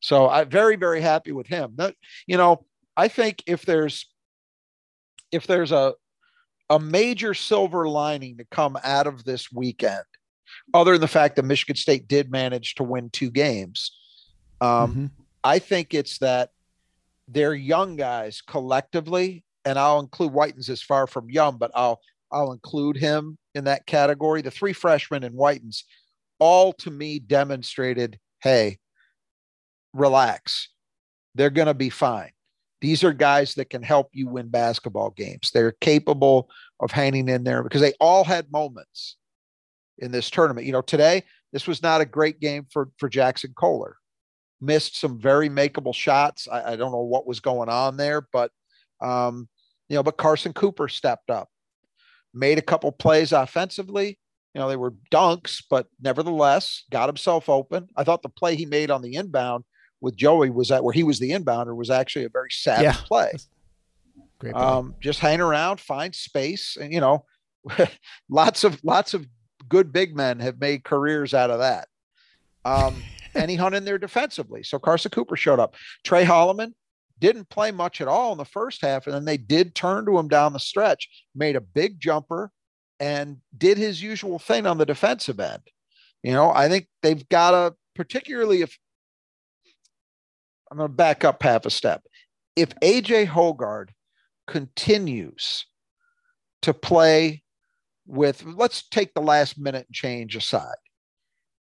So 0.00 0.28
I'm 0.28 0.48
very, 0.48 0.76
very 0.76 1.00
happy 1.00 1.32
with 1.32 1.48
him. 1.48 1.72
That, 1.76 1.94
you 2.26 2.36
know, 2.36 2.64
I 2.98 3.06
think 3.08 3.44
if 3.46 3.64
there's 3.64 4.06
if 5.30 5.46
there's 5.46 5.72
a 5.72 5.94
a 6.68 6.78
major 6.78 7.32
silver 7.32 7.88
lining 7.88 8.36
to 8.38 8.44
come 8.50 8.76
out 8.84 9.06
of 9.06 9.24
this 9.24 9.50
weekend, 9.50 10.04
other 10.74 10.92
than 10.92 11.00
the 11.00 11.08
fact 11.08 11.36
that 11.36 11.44
Michigan 11.44 11.76
State 11.76 12.08
did 12.08 12.30
manage 12.30 12.74
to 12.74 12.82
win 12.82 13.08
two 13.08 13.30
games, 13.30 13.96
um, 14.60 14.94
Mhm. 14.94 15.10
I 15.44 15.60
think 15.60 15.94
it's 15.94 16.18
that 16.18 16.50
their 17.28 17.54
young 17.54 17.96
guys 17.96 18.42
collectively 18.42 19.44
and 19.64 19.78
I'll 19.78 20.00
include 20.00 20.32
Whitens 20.32 20.68
as 20.68 20.82
far 20.82 21.06
from 21.06 21.30
young, 21.30 21.56
but 21.56 21.70
I'll 21.74 22.00
I'll 22.32 22.52
include 22.52 22.96
him 22.96 23.38
in 23.54 23.64
that 23.64 23.86
category. 23.86 24.42
The 24.42 24.50
three 24.50 24.72
freshmen 24.72 25.22
and 25.24 25.36
Whitens 25.36 25.84
all 26.40 26.72
to 26.74 26.90
me 26.90 27.18
demonstrated, 27.20 28.18
hey, 28.42 28.78
relax. 29.92 30.68
They're 31.34 31.50
going 31.50 31.66
to 31.66 31.74
be 31.74 31.90
fine. 31.90 32.32
These 32.80 33.02
are 33.02 33.12
guys 33.12 33.54
that 33.54 33.70
can 33.70 33.82
help 33.82 34.10
you 34.12 34.28
win 34.28 34.48
basketball 34.48 35.10
games. 35.10 35.50
They're 35.52 35.72
capable 35.80 36.48
of 36.80 36.90
hanging 36.90 37.28
in 37.28 37.44
there 37.44 37.62
because 37.62 37.80
they 37.80 37.94
all 38.00 38.24
had 38.24 38.52
moments 38.52 39.16
in 39.98 40.12
this 40.12 40.30
tournament. 40.30 40.66
You 40.66 40.72
know, 40.72 40.80
today 40.80 41.24
this 41.52 41.66
was 41.66 41.82
not 41.82 42.00
a 42.00 42.06
great 42.06 42.40
game 42.40 42.66
for 42.70 42.90
for 42.98 43.10
Jaxon 43.10 43.54
Kohler. 43.54 43.96
Missed 44.60 44.98
some 45.00 45.20
very 45.20 45.48
makeable 45.48 45.94
shots. 45.94 46.48
I, 46.50 46.72
I 46.72 46.76
don't 46.76 46.92
know 46.92 47.02
what 47.02 47.26
was 47.26 47.40
going 47.40 47.68
on 47.68 47.96
there, 47.96 48.26
but 48.32 48.50
um, 49.00 49.48
you 49.88 49.96
know, 49.96 50.02
but 50.02 50.16
Carson 50.16 50.52
Cooper 50.52 50.88
stepped 50.88 51.30
up, 51.30 51.48
made 52.34 52.58
a 52.58 52.62
couple 52.62 52.90
plays 52.92 53.32
offensively. 53.32 54.18
You 54.54 54.60
know, 54.60 54.68
they 54.68 54.76
were 54.76 54.94
dunks, 55.12 55.62
but 55.68 55.86
nevertheless 56.00 56.84
got 56.90 57.08
himself 57.08 57.48
open. 57.48 57.88
I 57.96 58.04
thought 58.04 58.22
the 58.22 58.28
play 58.28 58.56
he 58.56 58.66
made 58.66 58.90
on 58.90 59.02
the 59.02 59.14
inbound 59.14 59.64
with 60.00 60.16
Joey 60.16 60.50
was 60.50 60.68
that 60.68 60.84
where 60.84 60.92
he 60.92 61.02
was 61.02 61.18
the 61.18 61.30
inbounder 61.30 61.74
was 61.74 61.90
actually 61.90 62.24
a 62.24 62.28
very 62.28 62.50
savvy 62.50 62.84
yeah. 62.84 62.96
play. 63.04 63.32
Great 64.38 64.54
play. 64.54 64.62
Um, 64.62 64.94
just 65.00 65.18
hang 65.18 65.40
around, 65.40 65.80
find 65.80 66.14
space, 66.14 66.76
and 66.80 66.92
you 66.92 67.00
know, 67.00 67.24
lots 68.30 68.64
of 68.64 68.78
lots 68.84 69.14
of 69.14 69.26
good 69.68 69.92
big 69.92 70.16
men 70.16 70.38
have 70.40 70.60
made 70.60 70.84
careers 70.84 71.34
out 71.34 71.50
of 71.50 71.58
that. 71.58 71.88
Um, 72.64 73.02
and 73.34 73.50
he 73.50 73.56
hung 73.56 73.74
in 73.74 73.84
there 73.84 73.98
defensively. 73.98 74.62
So 74.62 74.78
Carson 74.78 75.10
Cooper 75.10 75.36
showed 75.36 75.60
up. 75.60 75.74
Tre 76.04 76.24
Holloman 76.24 76.72
didn't 77.18 77.48
play 77.48 77.72
much 77.72 78.00
at 78.00 78.08
all 78.08 78.32
in 78.32 78.38
the 78.38 78.44
first 78.44 78.80
half, 78.82 79.06
and 79.06 79.14
then 79.14 79.24
they 79.24 79.36
did 79.36 79.74
turn 79.74 80.06
to 80.06 80.18
him 80.18 80.28
down 80.28 80.52
the 80.52 80.60
stretch, 80.60 81.08
made 81.34 81.56
a 81.56 81.60
big 81.60 82.00
jumper, 82.00 82.52
and 83.00 83.38
did 83.56 83.76
his 83.76 84.02
usual 84.02 84.38
thing 84.38 84.66
on 84.66 84.78
the 84.78 84.86
defensive 84.86 85.40
end. 85.40 85.62
You 86.22 86.32
know, 86.32 86.50
I 86.50 86.68
think 86.68 86.86
they've 87.02 87.28
got 87.28 87.50
to, 87.52 87.76
particularly 87.94 88.62
if 88.62 88.76
I'm 90.70 90.78
going 90.78 90.88
to 90.88 90.94
back 90.94 91.24
up 91.24 91.42
half 91.42 91.66
a 91.66 91.70
step. 91.70 92.02
If 92.56 92.74
AJ 92.80 93.28
Hoggard 93.28 93.90
continues 94.46 95.66
to 96.62 96.74
play 96.74 97.42
with, 98.06 98.44
let's 98.44 98.88
take 98.88 99.14
the 99.14 99.20
last 99.20 99.58
minute 99.58 99.86
change 99.92 100.36
aside. 100.36 100.76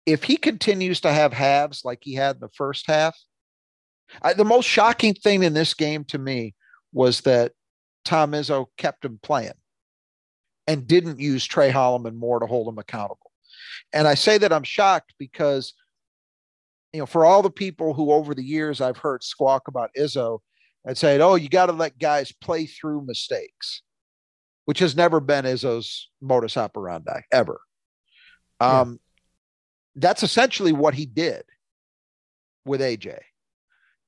If 0.07 0.25
he 0.25 0.37
continues 0.37 1.01
to 1.03 1.13
have 1.13 1.33
halves 1.33 1.85
like 1.85 1.99
he 2.03 2.15
had 2.15 2.37
in 2.37 2.41
the 2.41 2.49
first 2.49 2.87
half, 2.87 3.17
I, 4.23 4.33
the 4.33 4.45
most 4.45 4.67
shocking 4.67 5.15
thing 5.15 5.43
in 5.43 5.53
this 5.53 5.75
game 5.75 6.05
to 6.05 6.19
me 6.19 6.55
was 6.93 7.21
that 7.23 7.53
Tom 8.05 8.33
Izzo 8.33 8.67
kept 8.79 9.05
him 9.05 9.21
playing 9.23 9.53
and 10.67 10.87
didn't 10.87 11.21
use 11.21 11.45
Tre 11.45 11.71
Holloman 11.71 12.15
more 12.15 12.41
to 12.41 12.47
hold 12.47 12.69
him 12.69 12.79
accountable. 12.79 13.31
And 13.93 14.09
I 14.09 14.15
say 14.15 14.39
that 14.39 14.53
I'm 14.53 14.65
shocked 14.65 15.15
because– 15.19 15.75
you 16.93 17.01
know, 17.01 17.07
for 17.07 17.25
all 17.25 17.43
the 17.43 17.51
people 17.51 17.95
who 17.95 18.13
over 18.13 18.35
the 18.35 18.45
years 18.45 18.81
I've 18.81 18.97
heard 18.97 19.23
squawk 19.23 19.69
about 19.69 19.91
Izzo 19.97 20.41
and 20.85 20.97
say, 20.97 21.21
oh, 21.21 21.35
you 21.35 21.49
got 21.49 21.67
to 21.67 21.73
let 21.73 21.99
guys 21.99 22.33
play 22.33 22.67
through 22.67 23.05
mistakes, 23.07 23.83
which 24.65 24.79
has 24.79 24.97
never 24.97 25.21
been 25.21 25.45
Izzo's 25.45 26.09
modus 26.21 26.57
operandi 26.57 27.21
ever. 27.33 27.61
Yeah. 28.61 28.81
Um, 28.81 29.01
that's 29.97 30.23
essentially 30.23 30.73
what 30.73 30.95
he 30.95 31.05
did 31.07 31.43
with 32.65 32.81
AJ. 32.81 33.19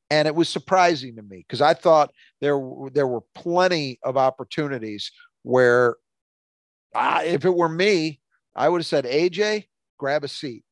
And 0.09 0.27
it 0.27 0.35
was 0.35 0.49
surprising 0.49 1.17
to 1.17 1.23
me 1.23 1.39
because 1.39 1.61
I 1.61 1.75
thought 1.75 2.13
there, 2.41 2.61
there 2.93 3.07
were 3.07 3.23
plenty 3.35 3.99
of 4.03 4.17
opportunities 4.17 5.13
where 5.43 5.97
uh, 6.95 7.23
if 7.25 7.45
it 7.45 7.55
were 7.55 7.69
me, 7.69 8.21
I 8.57 8.69
would 8.69 8.81
have 8.81 8.87
said, 8.87 9.05
AJ, 9.05 9.67
grab 9.99 10.25
a 10.25 10.29
seat 10.29 10.65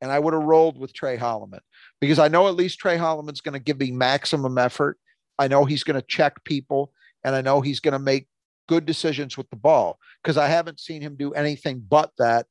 and 0.00 0.12
I 0.12 0.18
would 0.18 0.34
have 0.34 0.42
rolled 0.42 0.78
with 0.78 0.92
Tre 0.92 1.16
Holloman 1.16 1.60
because 2.00 2.18
I 2.18 2.28
know 2.28 2.48
at 2.48 2.54
least 2.54 2.78
Tre 2.78 2.96
Holloman's 2.96 3.40
going 3.40 3.54
to 3.54 3.58
give 3.58 3.78
me 3.78 3.90
maximum 3.90 4.58
effort. 4.58 4.98
I 5.38 5.48
know 5.48 5.64
he's 5.64 5.84
going 5.84 6.00
to 6.00 6.06
check 6.06 6.42
people, 6.44 6.92
and 7.24 7.34
I 7.34 7.40
know 7.40 7.60
he's 7.60 7.80
going 7.80 7.92
to 7.92 7.98
make 7.98 8.28
good 8.68 8.86
decisions 8.86 9.36
with 9.36 9.48
the 9.50 9.56
ball 9.56 9.98
because 10.22 10.36
I 10.36 10.46
haven't 10.46 10.80
seen 10.80 11.00
him 11.00 11.16
do 11.16 11.32
anything 11.32 11.82
but 11.88 12.10
that 12.18 12.46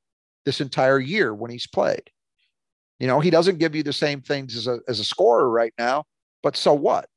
this 0.46 0.62
entire 0.62 1.00
year 1.00 1.34
when 1.34 1.52
he's 1.52 1.68
played. 1.68 2.10
You 3.00 3.08
know, 3.08 3.20
he 3.20 3.30
doesn't 3.30 3.60
give 3.60 3.76
you 3.76 3.84
the 3.84 3.94
same 3.94 4.22
things 4.22 4.56
as 4.56 4.68
a 4.68 4.80
as 4.88 5.00
a 5.00 5.04
scorer 5.04 5.50
right 5.50 5.74
now, 5.78 6.06
but 6.42 6.58
so 6.58 6.74
what? 6.74 7.08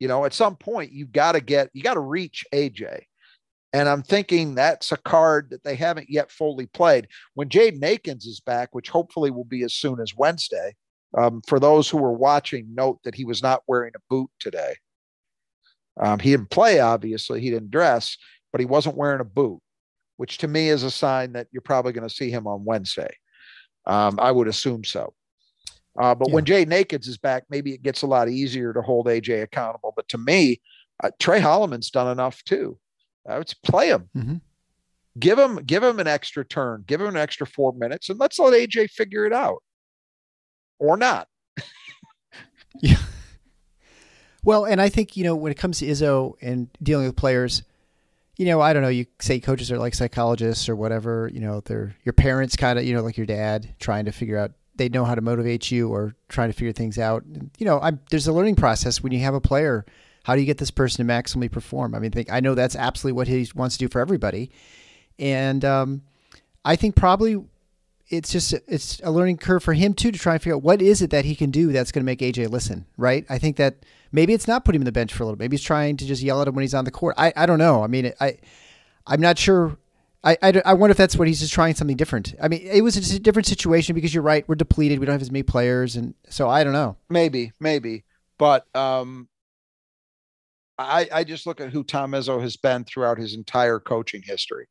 You 0.00 0.08
know, 0.08 0.24
at 0.24 0.34
some 0.34 0.56
point 0.56 0.92
you've 0.92 1.12
got 1.12 1.32
to 1.32 1.40
get 1.40 1.70
you 1.72 1.82
got 1.82 1.94
to 1.94 2.00
reach 2.00 2.44
AJ. 2.52 3.02
And 3.74 3.88
I'm 3.88 4.04
thinking 4.04 4.54
that's 4.54 4.92
a 4.92 4.96
card 4.96 5.50
that 5.50 5.64
they 5.64 5.74
haven't 5.74 6.08
yet 6.08 6.30
fully 6.30 6.66
played. 6.66 7.08
When 7.34 7.48
Jaden 7.48 7.82
Akins 7.82 8.24
is 8.24 8.38
back, 8.38 8.68
which 8.72 8.88
hopefully 8.88 9.32
will 9.32 9.44
be 9.44 9.64
as 9.64 9.74
soon 9.74 10.00
as 10.00 10.16
Wednesday, 10.16 10.76
um, 11.18 11.42
for 11.48 11.58
those 11.58 11.90
who 11.90 11.98
were 11.98 12.12
watching, 12.12 12.72
note 12.72 13.00
that 13.02 13.16
he 13.16 13.24
was 13.24 13.42
not 13.42 13.64
wearing 13.66 13.90
a 13.96 14.02
boot 14.08 14.30
today. 14.38 14.76
Um, 16.00 16.20
he 16.20 16.30
didn't 16.30 16.50
play, 16.50 16.78
obviously, 16.78 17.40
he 17.40 17.50
didn't 17.50 17.72
dress, 17.72 18.16
but 18.52 18.60
he 18.60 18.64
wasn't 18.64 18.96
wearing 18.96 19.20
a 19.20 19.24
boot, 19.24 19.60
which 20.18 20.38
to 20.38 20.48
me 20.48 20.68
is 20.68 20.84
a 20.84 20.90
sign 20.90 21.32
that 21.32 21.48
you're 21.50 21.60
probably 21.60 21.92
going 21.92 22.08
to 22.08 22.14
see 22.14 22.30
him 22.30 22.46
on 22.46 22.64
Wednesday. 22.64 23.12
Um, 23.86 24.20
I 24.20 24.30
would 24.30 24.46
assume 24.46 24.84
so. 24.84 25.14
Uh, 25.98 26.14
but 26.14 26.28
yeah. 26.28 26.34
when 26.34 26.44
Jaden 26.44 26.72
Akins 26.72 27.08
is 27.08 27.18
back, 27.18 27.42
maybe 27.50 27.74
it 27.74 27.82
gets 27.82 28.02
a 28.02 28.06
lot 28.06 28.28
easier 28.28 28.72
to 28.72 28.82
hold 28.82 29.06
AJ 29.06 29.42
accountable. 29.42 29.92
But 29.96 30.08
to 30.10 30.18
me, 30.18 30.60
uh, 31.02 31.10
Tre 31.18 31.40
Holloman's 31.40 31.90
done 31.90 32.06
enough 32.06 32.44
too. 32.44 32.78
I 33.28 33.38
would 33.38 33.52
play 33.64 33.88
him. 33.88 34.08
Mm-hmm. 34.16 34.36
Give 35.18 35.38
him 35.38 35.56
give 35.64 35.82
him 35.82 36.00
an 36.00 36.08
extra 36.08 36.44
turn. 36.44 36.84
Give 36.86 37.00
him 37.00 37.08
an 37.08 37.16
extra 37.16 37.46
four 37.46 37.72
minutes, 37.72 38.08
and 38.08 38.18
let's 38.18 38.38
let 38.38 38.52
AJ 38.52 38.90
figure 38.90 39.24
it 39.26 39.32
out, 39.32 39.62
or 40.78 40.96
not. 40.96 41.28
yeah. 42.82 42.96
Well, 44.42 44.64
and 44.64 44.80
I 44.80 44.88
think 44.88 45.16
you 45.16 45.24
know 45.24 45.36
when 45.36 45.52
it 45.52 45.58
comes 45.58 45.78
to 45.78 45.86
Izzo 45.86 46.34
and 46.42 46.68
dealing 46.82 47.06
with 47.06 47.16
players, 47.16 47.62
you 48.36 48.46
know, 48.46 48.60
I 48.60 48.72
don't 48.72 48.82
know. 48.82 48.88
You 48.88 49.06
say 49.20 49.38
coaches 49.38 49.70
are 49.70 49.78
like 49.78 49.94
psychologists 49.94 50.68
or 50.68 50.74
whatever. 50.74 51.30
You 51.32 51.40
know, 51.40 51.60
they're 51.60 51.94
your 52.04 52.12
parents, 52.12 52.56
kind 52.56 52.78
of. 52.78 52.84
You 52.84 52.94
know, 52.94 53.02
like 53.02 53.16
your 53.16 53.26
dad, 53.26 53.72
trying 53.78 54.06
to 54.06 54.12
figure 54.12 54.36
out 54.36 54.50
they 54.74 54.88
know 54.88 55.04
how 55.04 55.14
to 55.14 55.20
motivate 55.20 55.70
you 55.70 55.88
or 55.88 56.14
trying 56.28 56.48
to 56.48 56.52
figure 56.52 56.72
things 56.72 56.98
out. 56.98 57.24
You 57.58 57.66
know, 57.66 57.78
I'm, 57.80 58.00
there's 58.10 58.26
a 58.26 58.32
learning 58.32 58.56
process 58.56 59.02
when 59.02 59.12
you 59.12 59.20
have 59.20 59.34
a 59.34 59.40
player 59.40 59.86
how 60.24 60.34
do 60.34 60.40
you 60.40 60.46
get 60.46 60.58
this 60.58 60.70
person 60.70 61.06
to 61.06 61.12
maximally 61.12 61.50
perform? 61.50 61.94
I 61.94 62.00
mean, 62.00 62.10
think, 62.10 62.32
I 62.32 62.40
know 62.40 62.54
that's 62.54 62.74
absolutely 62.74 63.16
what 63.16 63.28
he 63.28 63.48
wants 63.54 63.76
to 63.76 63.78
do 63.78 63.88
for 63.88 64.00
everybody, 64.00 64.50
and 65.18 65.64
um, 65.64 66.02
I 66.64 66.76
think 66.76 66.96
probably 66.96 67.44
it's 68.08 68.32
just 68.32 68.52
it's 68.66 69.00
a 69.02 69.10
learning 69.10 69.38
curve 69.38 69.62
for 69.62 69.72
him 69.72 69.94
too 69.94 70.10
to 70.10 70.18
try 70.18 70.34
and 70.34 70.42
figure 70.42 70.56
out 70.56 70.62
what 70.62 70.82
is 70.82 71.00
it 71.00 71.10
that 71.10 71.24
he 71.24 71.34
can 71.34 71.50
do 71.50 71.72
that's 71.72 71.90
going 71.92 72.02
to 72.02 72.06
make 72.06 72.18
AJ 72.18 72.50
listen. 72.50 72.86
Right? 72.96 73.24
I 73.28 73.38
think 73.38 73.56
that 73.56 73.76
maybe 74.12 74.32
it's 74.32 74.48
not 74.48 74.64
putting 74.64 74.80
him 74.80 74.82
on 74.82 74.86
the 74.86 74.92
bench 74.92 75.12
for 75.12 75.22
a 75.22 75.26
little. 75.26 75.38
Maybe 75.38 75.56
he's 75.56 75.64
trying 75.64 75.96
to 75.98 76.06
just 76.06 76.22
yell 76.22 76.42
at 76.42 76.48
him 76.48 76.54
when 76.54 76.62
he's 76.62 76.74
on 76.74 76.84
the 76.84 76.90
court. 76.90 77.14
I 77.18 77.32
I 77.36 77.46
don't 77.46 77.58
know. 77.58 77.84
I 77.84 77.86
mean, 77.86 78.12
I 78.20 78.38
I'm 79.06 79.20
not 79.20 79.38
sure. 79.38 79.78
I, 80.26 80.38
I, 80.42 80.62
I, 80.64 80.72
wonder 80.72 80.92
if 80.92 80.96
that's 80.96 81.16
what 81.16 81.28
he's 81.28 81.40
just 81.40 81.52
trying 81.52 81.74
something 81.74 81.98
different. 81.98 82.34
I 82.42 82.48
mean, 82.48 82.62
it 82.62 82.80
was 82.80 82.96
a 82.96 83.18
different 83.20 83.44
situation 83.44 83.94
because 83.94 84.14
you're 84.14 84.22
right. 84.22 84.48
We're 84.48 84.54
depleted. 84.54 84.98
We 84.98 85.04
don't 85.04 85.12
have 85.12 85.20
as 85.20 85.30
many 85.30 85.42
players. 85.42 85.96
And 85.96 86.14
so 86.30 86.48
I 86.48 86.64
don't 86.64 86.72
know. 86.72 86.96
Maybe, 87.10 87.52
maybe. 87.60 88.04
But 88.38 88.74
um, 88.74 89.28
I, 90.78 91.08
I 91.12 91.24
just 91.24 91.46
look 91.46 91.60
at 91.60 91.70
who 91.70 91.84
Tom 91.84 92.12
Izzo 92.12 92.40
has 92.40 92.56
been 92.56 92.84
throughout 92.84 93.18
his 93.18 93.34
entire 93.34 93.78
coaching 93.78 94.22
history. 94.24 94.66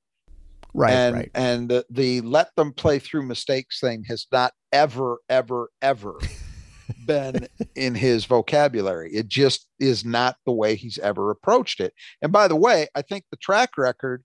Right. 0.73 0.91
And 0.91 1.15
right. 1.15 1.31
and 1.35 1.69
the, 1.69 1.85
the 1.89 2.21
let 2.21 2.49
them 2.55 2.73
play 2.73 2.99
through 2.99 3.23
mistakes 3.23 3.79
thing 3.79 4.03
has 4.07 4.25
not 4.31 4.53
ever, 4.71 5.19
ever, 5.29 5.69
ever 5.81 6.19
been 7.05 7.47
in 7.75 7.93
his 7.95 8.25
vocabulary. 8.25 9.13
It 9.13 9.27
just 9.27 9.67
is 9.79 10.03
not 10.03 10.37
the 10.45 10.51
way 10.51 10.75
he's 10.75 10.97
ever 10.97 11.29
approached 11.29 11.79
it. 11.79 11.93
And 12.21 12.31
by 12.31 12.47
the 12.47 12.55
way, 12.55 12.87
I 12.95 13.03
think 13.03 13.25
the 13.29 13.37
track 13.37 13.77
record 13.77 14.23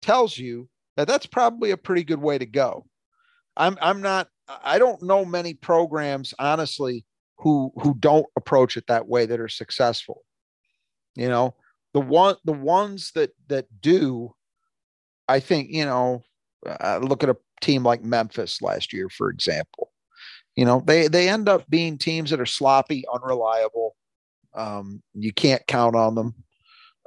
tells 0.00 0.38
you 0.38 0.68
that 0.96 1.06
that's 1.06 1.26
probably 1.26 1.72
a 1.72 1.76
pretty 1.76 2.04
good 2.04 2.20
way 2.20 2.38
to 2.38 2.46
go. 2.46 2.86
I'm 3.56 3.76
I'm 3.80 4.00
not 4.00 4.28
I 4.64 4.78
don't 4.78 5.02
know 5.02 5.24
many 5.24 5.54
programs 5.54 6.32
honestly 6.38 7.04
who 7.38 7.72
who 7.76 7.94
don't 7.98 8.26
approach 8.36 8.76
it 8.76 8.86
that 8.88 9.08
way 9.08 9.26
that 9.26 9.40
are 9.40 9.48
successful. 9.48 10.22
You 11.16 11.28
know, 11.28 11.54
the 11.94 12.00
one 12.00 12.36
the 12.44 12.52
ones 12.52 13.12
that 13.14 13.30
that 13.48 13.66
do, 13.80 14.34
I 15.28 15.40
think 15.40 15.70
you 15.70 15.84
know, 15.84 16.22
uh, 16.66 17.00
look 17.02 17.22
at 17.22 17.30
a 17.30 17.36
team 17.60 17.82
like 17.82 18.04
Memphis 18.04 18.60
last 18.62 18.92
year, 18.92 19.08
for 19.08 19.30
example. 19.30 19.90
You 20.56 20.64
know, 20.64 20.82
they 20.84 21.08
they 21.08 21.28
end 21.28 21.48
up 21.48 21.68
being 21.68 21.98
teams 21.98 22.30
that 22.30 22.40
are 22.40 22.46
sloppy, 22.46 23.04
unreliable. 23.12 23.96
Um, 24.54 25.02
you 25.14 25.32
can't 25.32 25.66
count 25.66 25.96
on 25.96 26.14
them. 26.14 26.34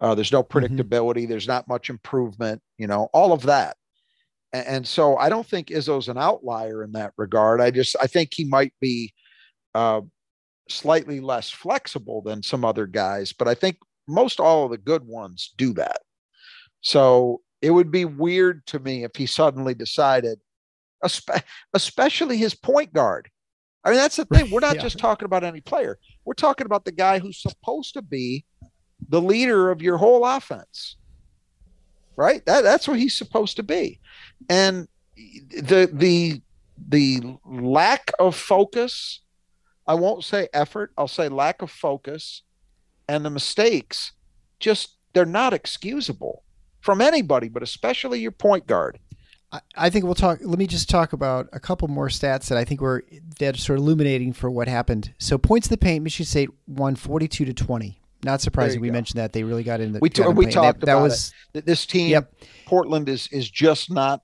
Uh, 0.01 0.15
there's 0.15 0.31
no 0.31 0.43
mm-hmm. 0.43 0.57
predictability. 0.57 1.21
Mm-hmm. 1.21 1.29
There's 1.29 1.47
not 1.47 1.67
much 1.67 1.89
improvement. 1.89 2.61
You 2.77 2.87
know, 2.87 3.09
all 3.13 3.33
of 3.33 3.43
that. 3.43 3.75
And, 4.53 4.67
and, 4.67 4.87
so 4.87 5.17
I 5.17 5.29
don't 5.29 5.45
think 5.45 5.67
Izzo's 5.67 6.07
an 6.07 6.17
outlier 6.17 6.83
in 6.83 6.93
that 6.93 7.13
regard. 7.17 7.61
I 7.61 7.71
just 7.71 7.95
I 8.01 8.07
think 8.07 8.29
he 8.33 8.45
might 8.45 8.73
be 8.79 9.13
uh, 9.75 10.01
slightly 10.69 11.19
less 11.19 11.49
flexible 11.49 12.21
than 12.21 12.43
some 12.43 12.65
other 12.65 12.87
guys, 12.87 13.33
but 13.33 13.47
I 13.47 13.53
think 13.53 13.77
most 14.09 14.39
all 14.39 14.65
of 14.65 14.71
the 14.71 14.77
good 14.77 15.05
ones 15.05 15.53
do 15.57 15.73
that. 15.73 16.01
So 16.81 17.41
it 17.61 17.71
would 17.71 17.91
be 17.91 18.05
weird 18.05 18.65
to 18.67 18.79
me 18.79 19.03
if 19.03 19.11
he 19.15 19.25
suddenly 19.25 19.73
decided, 19.73 20.39
especially 21.73 22.37
his 22.37 22.55
point 22.55 22.93
guard. 22.93 23.29
I 23.83 23.89
mean, 23.89 23.99
that's 23.99 24.17
the 24.17 24.25
thing. 24.25 24.51
We're 24.51 24.59
not 24.59 24.75
yeah. 24.75 24.81
just 24.81 24.97
talking 24.97 25.25
about 25.25 25.43
any 25.43 25.61
player. 25.61 25.97
We're 26.25 26.33
talking 26.33 26.65
about 26.65 26.85
the 26.85 26.91
guy 26.91 27.19
who's 27.19 27.41
supposed 27.41 27.93
to 27.93 28.01
be 28.01 28.45
the 29.07 29.21
leader 29.21 29.71
of 29.71 29.81
your 29.81 29.97
whole 29.97 30.25
offense. 30.25 30.97
Right? 32.15 32.45
That 32.45 32.63
that's 32.63 32.87
what 32.87 32.99
he's 32.99 33.17
supposed 33.17 33.55
to 33.57 33.63
be. 33.63 33.99
And 34.49 34.87
the 35.15 35.89
the 35.91 36.41
the 36.87 37.37
lack 37.45 38.11
of 38.19 38.35
focus, 38.35 39.21
I 39.87 39.93
won't 39.93 40.25
say 40.25 40.49
effort, 40.53 40.91
I'll 40.97 41.07
say 41.07 41.29
lack 41.29 41.61
of 41.61 41.71
focus 41.71 42.43
and 43.09 43.25
the 43.25 43.29
mistakes 43.29 44.13
just 44.59 44.95
they're 45.13 45.25
not 45.25 45.51
excusable 45.51 46.43
from 46.79 47.01
anybody, 47.01 47.49
but 47.49 47.63
especially 47.63 48.19
your 48.19 48.31
point 48.31 48.67
guard. 48.67 48.99
I 49.75 49.89
think 49.89 50.05
we'll 50.05 50.13
talk. 50.13 50.37
Let 50.43 50.59
me 50.59 50.67
just 50.67 50.89
talk 50.89 51.11
about 51.11 51.49
a 51.51 51.59
couple 51.59 51.87
more 51.87 52.07
stats 52.07 52.49
that 52.49 52.57
I 52.57 52.63
think 52.63 52.81
were 52.81 53.03
that 53.39 53.55
are 53.55 53.57
sort 53.57 53.79
of 53.79 53.83
illuminating 53.83 54.31
for 54.31 54.51
what 54.51 54.67
happened. 54.67 55.11
So 55.17 55.39
points 55.39 55.67
to 55.67 55.73
the 55.73 55.77
paint, 55.79 56.03
Michigan 56.03 56.27
State 56.27 56.49
won 56.67 56.95
forty-two 56.95 57.45
to 57.45 57.53
twenty. 57.53 57.99
Not 58.23 58.41
surprising. 58.41 58.79
We 58.79 58.89
go. 58.89 58.93
mentioned 58.93 59.19
that 59.19 59.33
they 59.33 59.43
really 59.43 59.63
got 59.63 59.81
in 59.81 59.93
the. 59.93 59.99
We, 59.99 60.11
t- 60.11 60.21
we 60.21 60.45
talked 60.45 60.81
that, 60.81 60.83
about 60.83 60.85
that 60.85 61.01
was 61.01 61.33
it. 61.55 61.65
this 61.65 61.87
team. 61.87 62.09
Yep. 62.09 62.31
Portland 62.67 63.09
is 63.09 63.27
is 63.31 63.49
just 63.49 63.89
not 63.89 64.21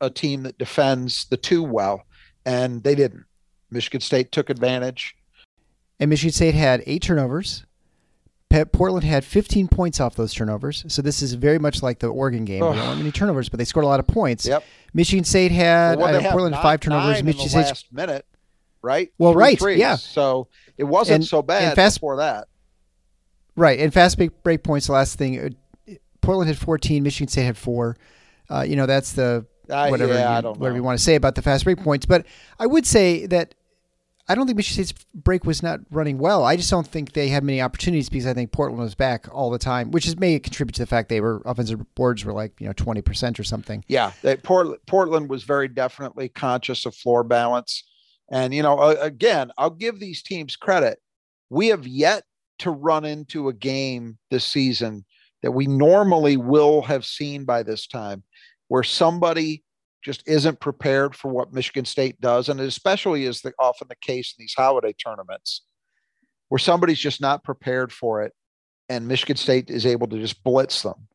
a 0.00 0.08
team 0.08 0.44
that 0.44 0.56
defends 0.56 1.26
the 1.26 1.36
two 1.36 1.62
well, 1.62 2.06
and 2.46 2.82
they 2.82 2.94
didn't. 2.94 3.26
Michigan 3.70 4.00
State 4.00 4.32
took 4.32 4.48
advantage. 4.48 5.16
And 6.00 6.08
Michigan 6.08 6.32
State 6.32 6.54
had 6.54 6.82
eight 6.86 7.02
turnovers. 7.02 7.66
Portland 8.72 9.04
had 9.04 9.24
15 9.24 9.68
points 9.68 10.00
off 10.00 10.14
those 10.14 10.34
turnovers. 10.34 10.84
So 10.88 11.02
this 11.02 11.22
is 11.22 11.34
very 11.34 11.58
much 11.58 11.82
like 11.82 11.98
the 11.98 12.08
Oregon 12.08 12.44
game. 12.44 12.62
Oh. 12.62 12.70
Weren't 12.70 12.98
many 12.98 13.12
turnovers, 13.12 13.48
but 13.48 13.58
they 13.58 13.64
scored 13.64 13.84
a 13.84 13.88
lot 13.88 14.00
of 14.00 14.06
points. 14.06 14.46
Yep. 14.46 14.64
Michigan 14.94 15.24
State 15.24 15.52
had 15.52 15.98
well, 15.98 16.14
uh, 16.14 16.30
Portland 16.30 16.54
five 16.56 16.80
turnovers. 16.80 17.22
Michigan 17.22 17.48
State 17.48 17.62
last 17.62 17.92
minute, 17.92 18.26
right? 18.82 19.10
Well, 19.18 19.32
Three 19.32 19.40
right, 19.40 19.58
threes. 19.58 19.78
yeah. 19.78 19.96
So 19.96 20.48
it 20.76 20.84
wasn't 20.84 21.16
and, 21.16 21.24
so 21.24 21.42
bad 21.42 21.74
fast, 21.74 21.96
before 21.96 22.16
that. 22.16 22.48
Right, 23.56 23.78
and 23.80 23.92
fast 23.92 24.18
break 24.42 24.62
points. 24.62 24.86
The 24.86 24.92
last 24.92 25.18
thing, 25.18 25.38
uh, 25.88 25.94
Portland 26.20 26.48
had 26.48 26.58
14. 26.58 27.02
Michigan 27.02 27.28
State 27.28 27.44
had 27.44 27.56
four. 27.56 27.96
Uh, 28.50 28.62
you 28.62 28.76
know 28.76 28.86
that's 28.86 29.12
the 29.12 29.46
uh, 29.70 29.88
whatever 29.88 30.12
yeah, 30.12 30.40
you, 30.40 30.48
whatever 30.52 30.76
you 30.76 30.82
want 30.82 30.98
to 30.98 31.04
say 31.04 31.14
about 31.14 31.34
the 31.34 31.42
fast 31.42 31.64
break 31.64 31.78
points. 31.78 32.06
But 32.06 32.26
I 32.58 32.66
would 32.66 32.86
say 32.86 33.26
that 33.26 33.54
I 34.28 34.34
don't 34.34 34.46
think 34.46 34.56
Michigan 34.56 34.84
State's 34.84 35.04
break 35.14 35.44
was 35.44 35.62
not 35.62 35.80
running 35.90 36.18
well. 36.18 36.44
I 36.44 36.56
just 36.56 36.70
don't 36.70 36.86
think 36.86 37.12
they 37.12 37.28
had 37.28 37.42
many 37.42 37.60
opportunities 37.60 38.08
because 38.08 38.26
I 38.26 38.34
think 38.34 38.52
Portland 38.52 38.80
was 38.80 38.94
back 38.94 39.26
all 39.32 39.50
the 39.50 39.58
time, 39.58 39.90
which 39.90 40.06
is 40.06 40.18
may 40.18 40.38
contribute 40.38 40.74
to 40.74 40.82
the 40.82 40.86
fact 40.86 41.08
they 41.08 41.20
were 41.20 41.42
offensive 41.44 41.80
boards 41.94 42.24
were 42.24 42.32
like 42.32 42.52
you 42.60 42.66
know 42.66 42.72
twenty 42.72 43.02
percent 43.02 43.40
or 43.40 43.44
something. 43.44 43.84
Yeah, 43.88 44.12
Portland 44.42 44.78
Portland 44.86 45.28
was 45.28 45.42
very 45.42 45.68
definitely 45.68 46.28
conscious 46.28 46.86
of 46.86 46.94
floor 46.94 47.24
balance, 47.24 47.82
and 48.30 48.54
you 48.54 48.62
know 48.62 48.80
again 48.80 49.50
I'll 49.58 49.70
give 49.70 49.98
these 49.98 50.22
teams 50.22 50.54
credit. 50.56 50.98
We 51.50 51.68
have 51.68 51.86
yet 51.86 52.22
to 52.60 52.70
run 52.70 53.04
into 53.04 53.48
a 53.48 53.52
game 53.52 54.18
this 54.30 54.44
season 54.44 55.04
that 55.42 55.52
we 55.52 55.66
normally 55.66 56.36
will 56.36 56.82
have 56.82 57.04
seen 57.04 57.44
by 57.44 57.64
this 57.64 57.88
time, 57.88 58.22
where 58.68 58.84
somebody 58.84 59.64
just 60.02 60.26
isn't 60.26 60.60
prepared 60.60 61.14
for 61.14 61.30
what 61.30 61.52
Michigan 61.52 61.84
State 61.84 62.20
does, 62.20 62.48
and 62.48 62.60
especially 62.60 63.24
is 63.24 63.40
the, 63.40 63.52
often 63.58 63.88
the 63.88 63.96
case 63.96 64.34
in 64.36 64.42
these 64.42 64.54
holiday 64.56 64.92
tournaments, 64.92 65.62
where 66.48 66.58
somebody's 66.58 66.98
just 66.98 67.20
not 67.20 67.44
prepared 67.44 67.92
for 67.92 68.22
it, 68.22 68.32
and 68.88 69.08
Michigan 69.08 69.36
State 69.36 69.70
is 69.70 69.86
able 69.86 70.08
to 70.08 70.18
just 70.18 70.42
blitz 70.42 70.82
them. 70.82 71.08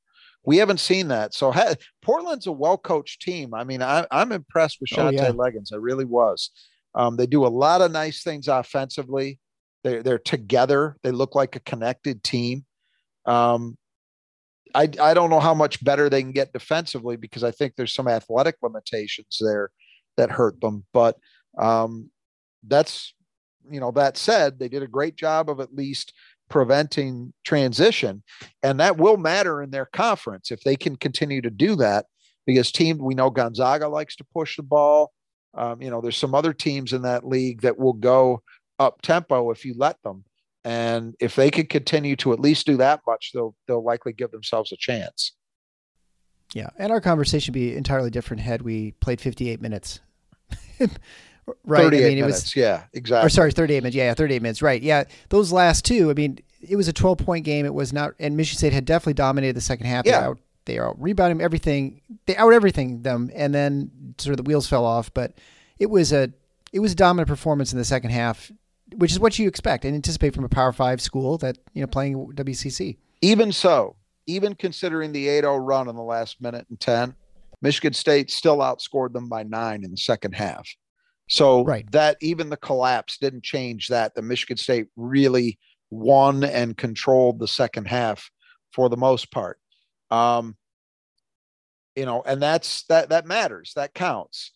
We 0.46 0.58
haven't 0.58 0.80
seen 0.80 1.10
that. 1.10 1.34
So 1.34 1.52
ha- 1.52 1.76
Portland's 2.02 2.48
a 2.48 2.52
well-coached 2.54 3.22
team. 3.22 3.54
I 3.54 3.66
mean, 3.66 3.82
I, 3.82 4.00
am 4.00 4.06
I'm 4.12 4.32
impressed 4.32 4.78
with 4.80 4.90
Shantay 4.90 5.20
oh, 5.20 5.24
yeah. 5.24 5.32
Legans. 5.32 5.74
I 5.74 5.76
really 5.76 6.06
was. 6.06 6.52
Um, 6.96 7.18
they 7.18 7.28
do 7.28 7.46
a 7.46 7.50
lot 7.50 7.82
of 7.82 7.92
nice 7.92 8.24
things 8.24 8.48
offensively. 8.48 9.40
They're 9.84 10.02
they're 10.02 10.18
together. 10.18 10.96
They 11.04 11.12
look 11.12 11.36
like 11.36 11.56
a 11.56 11.60
connected 11.60 12.24
team. 12.24 12.66
Um, 13.26 13.78
I, 14.78 14.90
I 15.02 15.14
don't 15.16 15.32
know 15.32 15.40
how 15.40 15.56
much 15.56 15.84
better 15.84 16.08
they 16.08 16.22
can 16.22 16.32
get 16.32 16.54
defensively 16.54 17.18
because 17.18 17.44
I 17.44 17.50
think 17.50 17.74
there's 17.76 17.96
some 17.96 18.08
athletic 18.08 18.58
limitations 18.62 19.40
there 19.42 19.72
that 20.18 20.30
hurt 20.30 20.62
them. 20.62 20.86
But 20.94 21.18
um, 21.58 22.12
that's, 22.68 23.16
you 23.72 23.80
know, 23.80 23.90
that 23.92 24.18
said, 24.18 24.60
they 24.60 24.70
did 24.70 24.84
a 24.84 24.88
great 24.88 25.16
job 25.16 25.50
of 25.50 25.60
at 25.60 25.74
least 25.74 26.14
preventing 26.48 27.34
transition. 27.44 28.22
And 28.62 28.80
that 28.80 28.98
will 28.98 29.18
matter 29.18 29.64
in 29.64 29.72
their 29.72 29.88
conference 29.88 30.52
if 30.52 30.62
they 30.62 30.76
can 30.76 30.96
continue 30.96 31.42
to 31.42 31.50
do 31.50 31.76
that 31.78 32.06
because 32.46 32.72
team, 32.72 33.00
we 33.00 33.16
know 33.16 33.32
Gonzaga 33.32 33.88
likes 33.88 34.16
to 34.18 34.26
push 34.32 34.58
the 34.58 34.64
ball. 34.64 35.12
Um, 35.56 35.82
you 35.82 35.90
know, 35.90 36.02
there's 36.02 36.18
some 36.18 36.36
other 36.36 36.54
teams 36.54 36.94
in 36.94 37.02
that 37.02 37.26
league 37.26 37.62
that 37.62 37.80
will 37.80 37.94
go 37.94 38.44
up 38.78 39.02
tempo 39.02 39.50
if 39.50 39.66
you 39.66 39.74
let 39.76 40.02
them. 40.04 40.24
And 40.64 41.16
if 41.20 41.36
they 41.36 41.50
could 41.50 41.70
continue 41.70 42.16
to 42.18 42.34
at 42.34 42.40
least 42.40 42.66
do 42.66 42.78
that 42.78 43.02
much, 43.08 43.32
they'll 43.34 43.56
they'll 43.68 43.84
likely 43.84 44.14
give 44.14 44.32
themselves 44.32 44.72
a 44.72 44.78
chance. 44.78 45.34
Yeah, 46.54 46.70
and 46.78 46.92
our 46.92 47.02
conversation 47.02 47.52
would 47.52 47.60
be 47.60 47.76
entirely 47.76 48.10
different 48.10 48.42
had 48.42 48.62
we 48.62 48.92
played 49.00 49.20
58 49.22 49.62
minutes. 49.62 50.00
right. 50.80 51.84
38 51.84 52.06
I 52.06 52.10
mean, 52.10 52.20
minutes. 52.22 52.44
Was, 52.44 52.56
yeah, 52.56 52.84
exactly. 52.94 53.26
Or 53.26 53.30
sorry, 53.30 53.52
38 53.52 53.84
minutes. 53.84 53.96
Yeah, 53.96 54.06
yeah, 54.06 54.14
38 54.14 54.42
minutes. 54.42 54.62
Right. 54.62 54.82
Yeah, 54.82 55.04
those 55.30 55.52
last 55.52 55.86
two. 55.86 56.10
I 56.10 56.14
mean, 56.14 56.40
it 56.62 56.76
was 56.76 56.88
a 56.88 56.94
12 56.94 57.18
point 57.20 57.46
game. 57.46 57.66
It 57.66 57.74
was 57.74 57.94
not, 57.94 58.14
and 58.20 58.38
Michigan 58.38 58.58
State 58.58 58.74
had 58.74 58.86
definitely 58.86 59.14
dominated 59.14 59.56
the 59.56 59.62
second 59.62 59.88
half. 59.88 60.06
Yeah. 60.06 60.20
They 60.20 60.26
out, 60.26 60.40
they 60.66 60.80
out 60.80 61.02
rebounding 61.02 61.42
everything. 61.42 62.02
They 62.26 62.36
out 62.36 62.54
everything 62.54 63.02
them, 63.02 63.32
and 63.34 63.54
then 63.54 64.16
sort 64.18 64.38
of 64.38 64.38
the 64.38 64.50
wheels 64.50 64.68
fell 64.68 64.86
off. 64.86 65.14
But 65.14 65.34
it 65.80 65.90
was 65.90 66.12
a 66.12 66.32
it 66.72 66.80
was 66.80 66.94
a 66.94 66.96
dominant 66.96 67.28
performance 67.28 67.72
in 67.72 67.78
the 67.78 67.86
second 67.86 68.12
half 68.12 68.52
which 68.96 69.12
is 69.12 69.20
what 69.20 69.38
you 69.38 69.48
expect 69.48 69.86
and 69.86 69.94
anticipate 69.96 70.34
from 70.34 70.44
a 70.44 70.50
Power 70.50 70.72
Five 70.72 71.02
school 71.02 71.38
that 71.40 71.58
you 71.74 71.82
know 71.82 71.88
playing 71.88 72.16
WCC. 72.34 72.98
Even 73.22 73.52
so, 73.52 73.96
even 74.28 74.56
considering 74.56 75.12
the 75.12 75.28
8-0 75.28 75.66
run 75.66 75.90
in 75.90 75.96
the 75.96 76.04
last 76.04 76.42
minute 76.42 76.68
and 76.70 76.80
10, 76.80 77.16
Michigan 77.62 77.94
State 77.94 78.30
still 78.30 78.58
outscored 78.58 79.14
them 79.14 79.28
by 79.28 79.44
nine 79.44 79.84
in 79.84 79.92
the 79.92 79.98
second 79.98 80.34
half. 80.34 80.68
So 81.30 81.64
right. 81.64 81.90
that 81.92 82.18
even 82.22 82.50
the 82.50 82.58
collapse 82.58 83.18
didn't 83.18 83.44
change 83.44 83.88
that. 83.88 84.16
The 84.16 84.22
Michigan 84.22 84.58
State 84.58 84.88
really 84.96 85.58
won 85.90 86.44
and 86.44 86.78
controlled 86.78 87.40
the 87.40 87.48
second 87.48 87.88
half 87.88 88.30
for 88.72 88.90
the 88.90 88.98
most 88.98 89.32
part. 89.32 89.60
Um, 90.10 90.56
you 91.96 92.06
know, 92.06 92.22
and 92.26 92.42
that's 92.42 92.84
that 92.86 93.10
that 93.10 93.26
matters. 93.26 93.74
That 93.76 93.94
counts. 93.94 94.52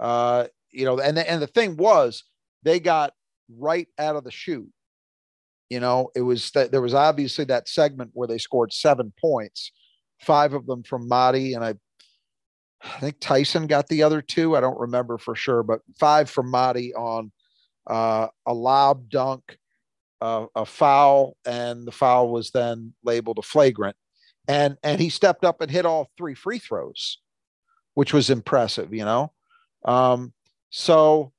Uh, 0.00 0.46
you 0.70 0.84
know, 0.84 0.98
and 0.98 1.16
the, 1.16 1.30
and 1.30 1.42
the 1.42 1.46
thing 1.46 1.76
was 1.76 2.24
they 2.62 2.80
got 2.80 3.12
right 3.54 3.88
out 3.98 4.16
of 4.16 4.24
the 4.24 4.30
chute. 4.30 4.70
You 5.68 5.80
know, 5.80 6.10
it 6.14 6.20
was 6.20 6.50
that 6.52 6.70
there 6.70 6.80
was 6.80 6.94
obviously 6.94 7.44
that 7.46 7.68
segment 7.68 8.10
where 8.14 8.28
they 8.28 8.38
scored 8.38 8.72
seven 8.72 9.12
points, 9.20 9.72
five 10.20 10.52
of 10.54 10.66
them 10.66 10.84
from 10.84 11.08
Mady, 11.08 11.56
and 11.56 11.64
I, 11.64 11.74
I 12.82 13.00
think 13.00 13.16
Tyson 13.20 13.66
got 13.66 13.88
the 13.88 14.04
other 14.04 14.22
two. 14.22 14.56
I 14.56 14.60
don't 14.60 14.78
remember 14.78 15.18
for 15.18 15.34
sure, 15.34 15.64
but 15.64 15.80
five 15.98 16.30
from 16.30 16.52
Mady 16.52 16.92
on 16.96 17.32
uh, 17.86 18.28
a 18.46 18.54
lob 18.54 19.08
dunk, 19.08 19.58
uh, 20.20 20.46
a 20.54 20.64
foul, 20.64 21.36
and 21.44 21.86
the 21.86 21.92
foul 21.92 22.30
was 22.30 22.50
then 22.50 22.94
labeled 23.02 23.38
a 23.38 23.42
flagrant. 23.42 23.96
And 24.48 24.76
and 24.84 25.00
he 25.00 25.08
stepped 25.08 25.44
up 25.44 25.60
and 25.60 25.70
hit 25.70 25.84
all 25.84 26.10
three 26.16 26.34
free 26.34 26.60
throws, 26.60 27.18
which 27.94 28.12
was 28.12 28.30
impressive. 28.30 28.94
You 28.94 29.04
know, 29.04 29.32
um, 29.84 30.32
so 30.70 31.32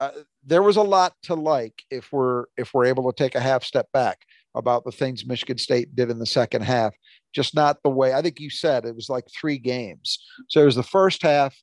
uh, 0.00 0.10
there 0.46 0.62
was 0.62 0.76
a 0.76 0.82
lot 0.82 1.14
to 1.22 1.34
like 1.34 1.82
if 1.90 2.12
we're 2.12 2.44
if 2.56 2.74
we're 2.74 2.86
able 2.86 3.10
to 3.10 3.16
take 3.16 3.34
a 3.34 3.40
half 3.40 3.64
step 3.64 3.90
back 3.92 4.18
about 4.54 4.84
the 4.84 4.92
things 4.92 5.26
Michigan 5.26 5.58
State 5.58 5.94
did 5.96 6.10
in 6.10 6.18
the 6.18 6.26
second 6.26 6.62
half. 6.62 6.94
Just 7.32 7.54
not 7.54 7.82
the 7.82 7.90
way 7.90 8.14
I 8.14 8.22
think 8.22 8.38
you 8.38 8.50
said 8.50 8.84
it 8.84 8.94
was 8.94 9.08
like 9.08 9.24
three 9.28 9.58
games. 9.58 10.18
So 10.48 10.62
it 10.62 10.66
was 10.66 10.76
the 10.76 10.82
first 10.82 11.22
half, 11.22 11.56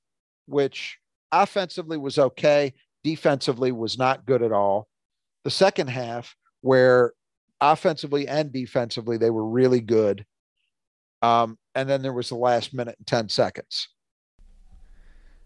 which 0.46 0.98
offensively 1.32 1.98
was 1.98 2.20
okay, 2.20 2.74
defensively 3.04 3.72
was 3.72 3.98
not 3.98 4.26
good 4.26 4.42
at 4.42 4.52
all. 4.52 4.88
The 5.44 5.52
second 5.52 5.90
half, 5.90 6.36
where 6.62 7.14
offensively 7.62 8.28
and 8.28 8.52
defensively 8.52 9.18
they 9.18 9.30
were 9.30 9.48
really 9.48 9.80
good. 9.80 10.26
Um, 11.22 11.58
and 11.76 11.88
then 11.88 12.02
there 12.02 12.14
was 12.14 12.30
the 12.30 12.36
last 12.36 12.74
minute 12.74 12.96
and 12.98 13.08
10 13.08 13.30
seconds. 13.30 13.88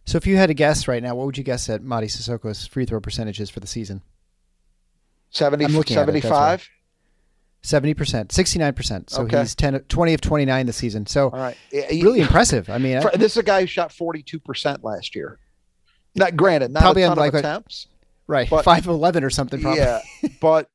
So 0.05 0.17
if 0.17 0.27
you 0.27 0.37
had 0.37 0.47
to 0.47 0.53
guess 0.53 0.87
right 0.87 1.01
now, 1.01 1.15
what 1.15 1.25
would 1.25 1.37
you 1.37 1.43
guess 1.43 1.69
at 1.69 1.81
Mady 1.81 2.05
Sissoko's 2.05 2.67
free 2.67 2.85
throw 2.85 2.99
percentages 2.99 3.49
for 3.49 3.59
the 3.59 3.67
season? 3.67 4.01
70, 5.31 5.67
75? 5.83 6.69
70%, 7.63 8.27
69%. 8.27 9.09
So 9.09 9.23
okay. 9.23 9.39
he's 9.39 9.55
10, 9.55 9.79
20 9.79 10.13
of 10.13 10.21
29 10.21 10.65
this 10.67 10.77
season. 10.77 11.07
So 11.07 11.25
All 11.25 11.39
right. 11.39 11.57
really 11.73 12.21
impressive. 12.21 12.69
I 12.69 12.77
mean, 12.77 13.01
this 13.15 13.33
is 13.33 13.37
a 13.37 13.43
guy 13.43 13.61
who 13.61 13.67
shot 13.67 13.89
42% 13.91 14.83
last 14.83 15.15
year. 15.15 15.39
Not 16.13 16.37
granted, 16.37 16.71
not 16.71 16.81
probably 16.81 17.03
a 17.03 17.09
ton 17.09 17.17
of 17.17 17.33
attempts. 17.33 17.87
right. 18.27 18.49
But, 18.49 18.63
5 18.63 18.87
of 18.87 18.95
11 18.95 19.23
or 19.23 19.29
something 19.29 19.59
probably. 19.59 19.81
Yeah. 19.81 20.01
but, 20.41 20.69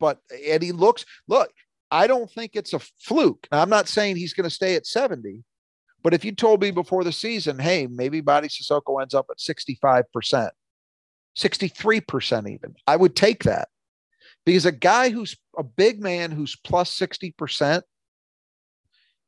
but, 0.00 0.18
and 0.48 0.62
he 0.62 0.72
looks, 0.72 1.04
look, 1.28 1.52
I 1.90 2.06
don't 2.06 2.30
think 2.30 2.52
it's 2.54 2.72
a 2.72 2.80
fluke. 2.80 3.46
Now, 3.52 3.60
I'm 3.60 3.70
not 3.70 3.86
saying 3.86 4.16
he's 4.16 4.32
going 4.32 4.48
to 4.48 4.54
stay 4.54 4.74
at 4.74 4.86
70, 4.86 5.44
but 6.04 6.12
if 6.12 6.24
you 6.24 6.32
told 6.32 6.60
me 6.60 6.70
before 6.70 7.02
the 7.02 7.12
season, 7.12 7.58
hey, 7.58 7.88
maybe 7.90 8.20
Mady 8.20 8.50
Sissoko 8.50 9.00
ends 9.00 9.14
up 9.14 9.26
at 9.30 9.38
65%, 9.38 10.50
63% 11.36 12.50
even, 12.50 12.74
I 12.86 12.94
would 12.94 13.16
take 13.16 13.44
that. 13.44 13.68
Because 14.44 14.66
a 14.66 14.72
guy 14.72 15.08
who's 15.08 15.34
a 15.56 15.62
big 15.62 16.02
man 16.02 16.30
who's 16.30 16.56
plus 16.62 16.96
60%, 16.96 17.80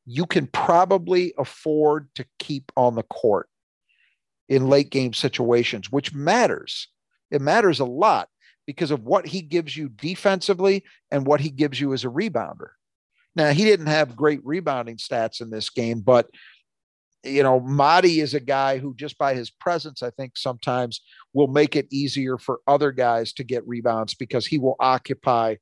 you 0.05 0.27
can 0.27 0.45
probably 0.45 1.33
afford 1.39 2.09
to 2.13 2.25
keep 2.37 2.71
on 2.77 2.93
the 2.93 3.03
court 3.03 3.49
in 4.47 4.69
late 4.69 4.91
game 4.91 5.13
situations, 5.13 5.91
which 5.91 6.13
matters. 6.13 6.89
It 7.31 7.41
matters 7.41 7.79
a 7.79 7.85
lot 7.85 8.29
because 8.67 8.91
of 8.91 9.03
what 9.03 9.25
he 9.25 9.41
gives 9.41 9.75
you 9.75 9.89
defensively 9.89 10.83
and 11.09 11.25
what 11.25 11.41
he 11.41 11.49
gives 11.49 11.81
you 11.81 11.93
as 11.93 12.03
a 12.03 12.09
rebounder. 12.09 12.69
Now, 13.35 13.49
he 13.49 13.65
didn't 13.65 13.87
have 13.87 14.15
great 14.15 14.41
rebounding 14.43 14.97
stats 14.97 15.41
in 15.41 15.49
this 15.49 15.69
game, 15.69 16.01
but 16.01 16.29
you 17.23 17.43
know, 17.43 17.59
Mady 17.59 18.21
is 18.21 18.33
a 18.33 18.39
guy 18.39 18.77
who 18.77 18.93
just 18.95 19.17
by 19.17 19.33
his 19.33 19.49
presence, 19.49 20.01
I 20.03 20.11
think 20.11 20.37
sometimes 20.37 21.01
will 21.33 21.47
make 21.47 21.75
it 21.75 21.87
easier 21.91 22.37
for 22.37 22.59
other 22.67 22.91
guys 22.91 23.33
to 23.33 23.43
get 23.43 23.67
rebounds 23.67 24.13
because 24.13 24.45
he 24.45 24.57
will 24.57 24.75
occupy 24.79 25.55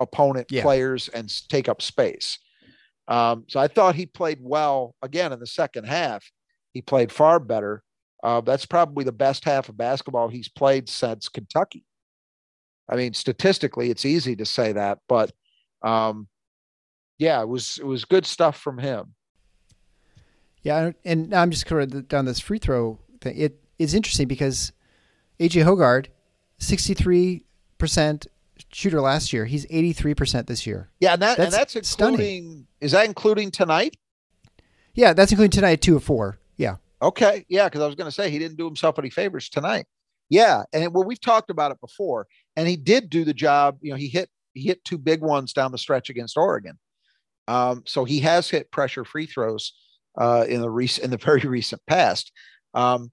opponent 0.00 0.48
yeah. 0.50 0.62
players 0.62 1.08
and 1.08 1.32
take 1.48 1.68
up 1.68 1.82
space. 1.82 2.38
Um, 3.08 3.44
so 3.48 3.60
I 3.60 3.68
thought 3.68 3.94
he 3.94 4.06
played 4.06 4.38
well 4.40 4.94
again 5.02 5.32
in 5.32 5.40
the 5.40 5.46
second 5.46 5.84
half. 5.84 6.24
He 6.72 6.82
played 6.82 7.12
far 7.12 7.38
better. 7.38 7.82
Uh, 8.22 8.40
that's 8.40 8.66
probably 8.66 9.04
the 9.04 9.12
best 9.12 9.44
half 9.44 9.68
of 9.68 9.76
basketball 9.76 10.28
he's 10.28 10.48
played 10.48 10.88
since 10.88 11.28
Kentucky. 11.28 11.84
I 12.88 12.96
mean, 12.96 13.14
statistically, 13.14 13.90
it's 13.90 14.04
easy 14.04 14.36
to 14.36 14.44
say 14.44 14.72
that, 14.72 14.98
but 15.08 15.32
um, 15.82 16.28
yeah, 17.18 17.40
it 17.40 17.48
was 17.48 17.78
it 17.78 17.86
was 17.86 18.04
good 18.04 18.26
stuff 18.26 18.58
from 18.58 18.78
him. 18.78 19.14
Yeah, 20.62 20.92
and 21.04 21.34
I'm 21.34 21.50
just 21.50 21.66
kind 21.66 21.94
of 21.94 22.08
down 22.08 22.24
this 22.24 22.40
free 22.40 22.58
throw 22.58 22.98
thing. 23.20 23.36
It 23.36 23.58
is 23.78 23.94
interesting 23.94 24.28
because 24.28 24.72
AJ 25.40 25.64
Hoggard, 25.64 26.06
63 26.58 27.44
percent 27.78 28.26
shooter 28.72 29.00
last 29.00 29.32
year. 29.32 29.44
He's 29.44 29.66
83 29.68 30.14
percent 30.14 30.46
this 30.46 30.66
year. 30.66 30.90
Yeah, 31.00 31.14
and, 31.14 31.22
that, 31.22 31.36
that's, 31.36 31.54
and 31.54 31.60
that's 31.60 31.76
including. 31.76 32.16
Stunning. 32.16 32.66
Is 32.80 32.92
that 32.92 33.06
including 33.06 33.50
tonight? 33.50 33.96
Yeah, 34.94 35.12
that's 35.12 35.32
including 35.32 35.50
tonight. 35.50 35.80
Two 35.80 35.96
of 35.96 36.04
four. 36.04 36.38
Yeah. 36.56 36.76
Okay. 37.00 37.44
Yeah, 37.48 37.64
because 37.64 37.80
I 37.80 37.86
was 37.86 37.96
going 37.96 38.08
to 38.08 38.14
say 38.14 38.30
he 38.30 38.38
didn't 38.38 38.56
do 38.56 38.64
himself 38.64 38.98
any 38.98 39.10
favors 39.10 39.48
tonight. 39.48 39.86
Yeah, 40.28 40.62
and 40.72 40.94
well, 40.94 41.04
we've 41.04 41.20
talked 41.20 41.50
about 41.50 41.72
it 41.72 41.80
before, 41.80 42.26
and 42.56 42.66
he 42.66 42.76
did 42.76 43.10
do 43.10 43.24
the 43.24 43.34
job. 43.34 43.78
You 43.82 43.90
know, 43.90 43.96
he 43.96 44.08
hit 44.08 44.30
he 44.54 44.62
hit 44.62 44.84
two 44.84 44.96
big 44.96 45.20
ones 45.20 45.52
down 45.52 45.72
the 45.72 45.78
stretch 45.78 46.08
against 46.08 46.36
Oregon. 46.36 46.78
Um, 47.48 47.82
so 47.86 48.04
he 48.04 48.20
has 48.20 48.48
hit 48.48 48.70
pressure 48.70 49.04
free 49.04 49.26
throws 49.26 49.72
uh, 50.18 50.44
in 50.48 50.60
the 50.60 50.70
recent 50.70 51.04
in 51.04 51.10
the 51.10 51.16
very 51.16 51.40
recent 51.44 51.82
past. 51.86 52.32
Um, 52.74 53.10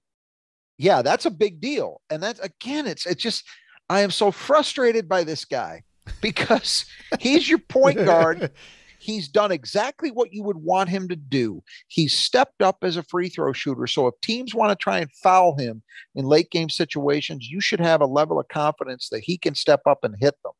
yeah, 0.78 1.02
that's 1.02 1.26
a 1.26 1.30
big 1.30 1.60
deal, 1.60 2.00
and 2.10 2.22
that's 2.22 2.40
again, 2.40 2.86
it's 2.86 3.06
it's 3.06 3.22
just 3.22 3.44
I 3.88 4.00
am 4.00 4.10
so 4.10 4.30
frustrated 4.30 5.08
by 5.08 5.24
this 5.24 5.44
guy 5.44 5.82
because 6.20 6.86
he's 7.20 7.48
your 7.48 7.58
point 7.58 7.98
guard. 7.98 8.52
He's 9.02 9.28
done 9.28 9.50
exactly 9.50 10.10
what 10.10 10.34
you 10.34 10.42
would 10.42 10.58
want 10.58 10.90
him 10.90 11.08
to 11.08 11.16
do. 11.16 11.62
He's 11.88 12.14
stepped 12.14 12.60
up 12.60 12.76
as 12.82 12.98
a 12.98 13.02
free 13.02 13.30
throw 13.30 13.54
shooter. 13.54 13.86
So 13.86 14.06
if 14.06 14.14
teams 14.20 14.54
want 14.54 14.72
to 14.72 14.76
try 14.76 14.98
and 14.98 15.10
foul 15.10 15.56
him 15.56 15.82
in 16.14 16.26
late 16.26 16.50
game 16.50 16.68
situations, 16.68 17.48
you 17.48 17.62
should 17.62 17.80
have 17.80 18.02
a 18.02 18.06
level 18.06 18.38
of 18.38 18.48
confidence 18.48 19.08
that 19.08 19.22
he 19.24 19.38
can 19.38 19.54
step 19.54 19.80
up 19.86 20.00
and 20.02 20.14
hit 20.20 20.34
them 20.44 20.52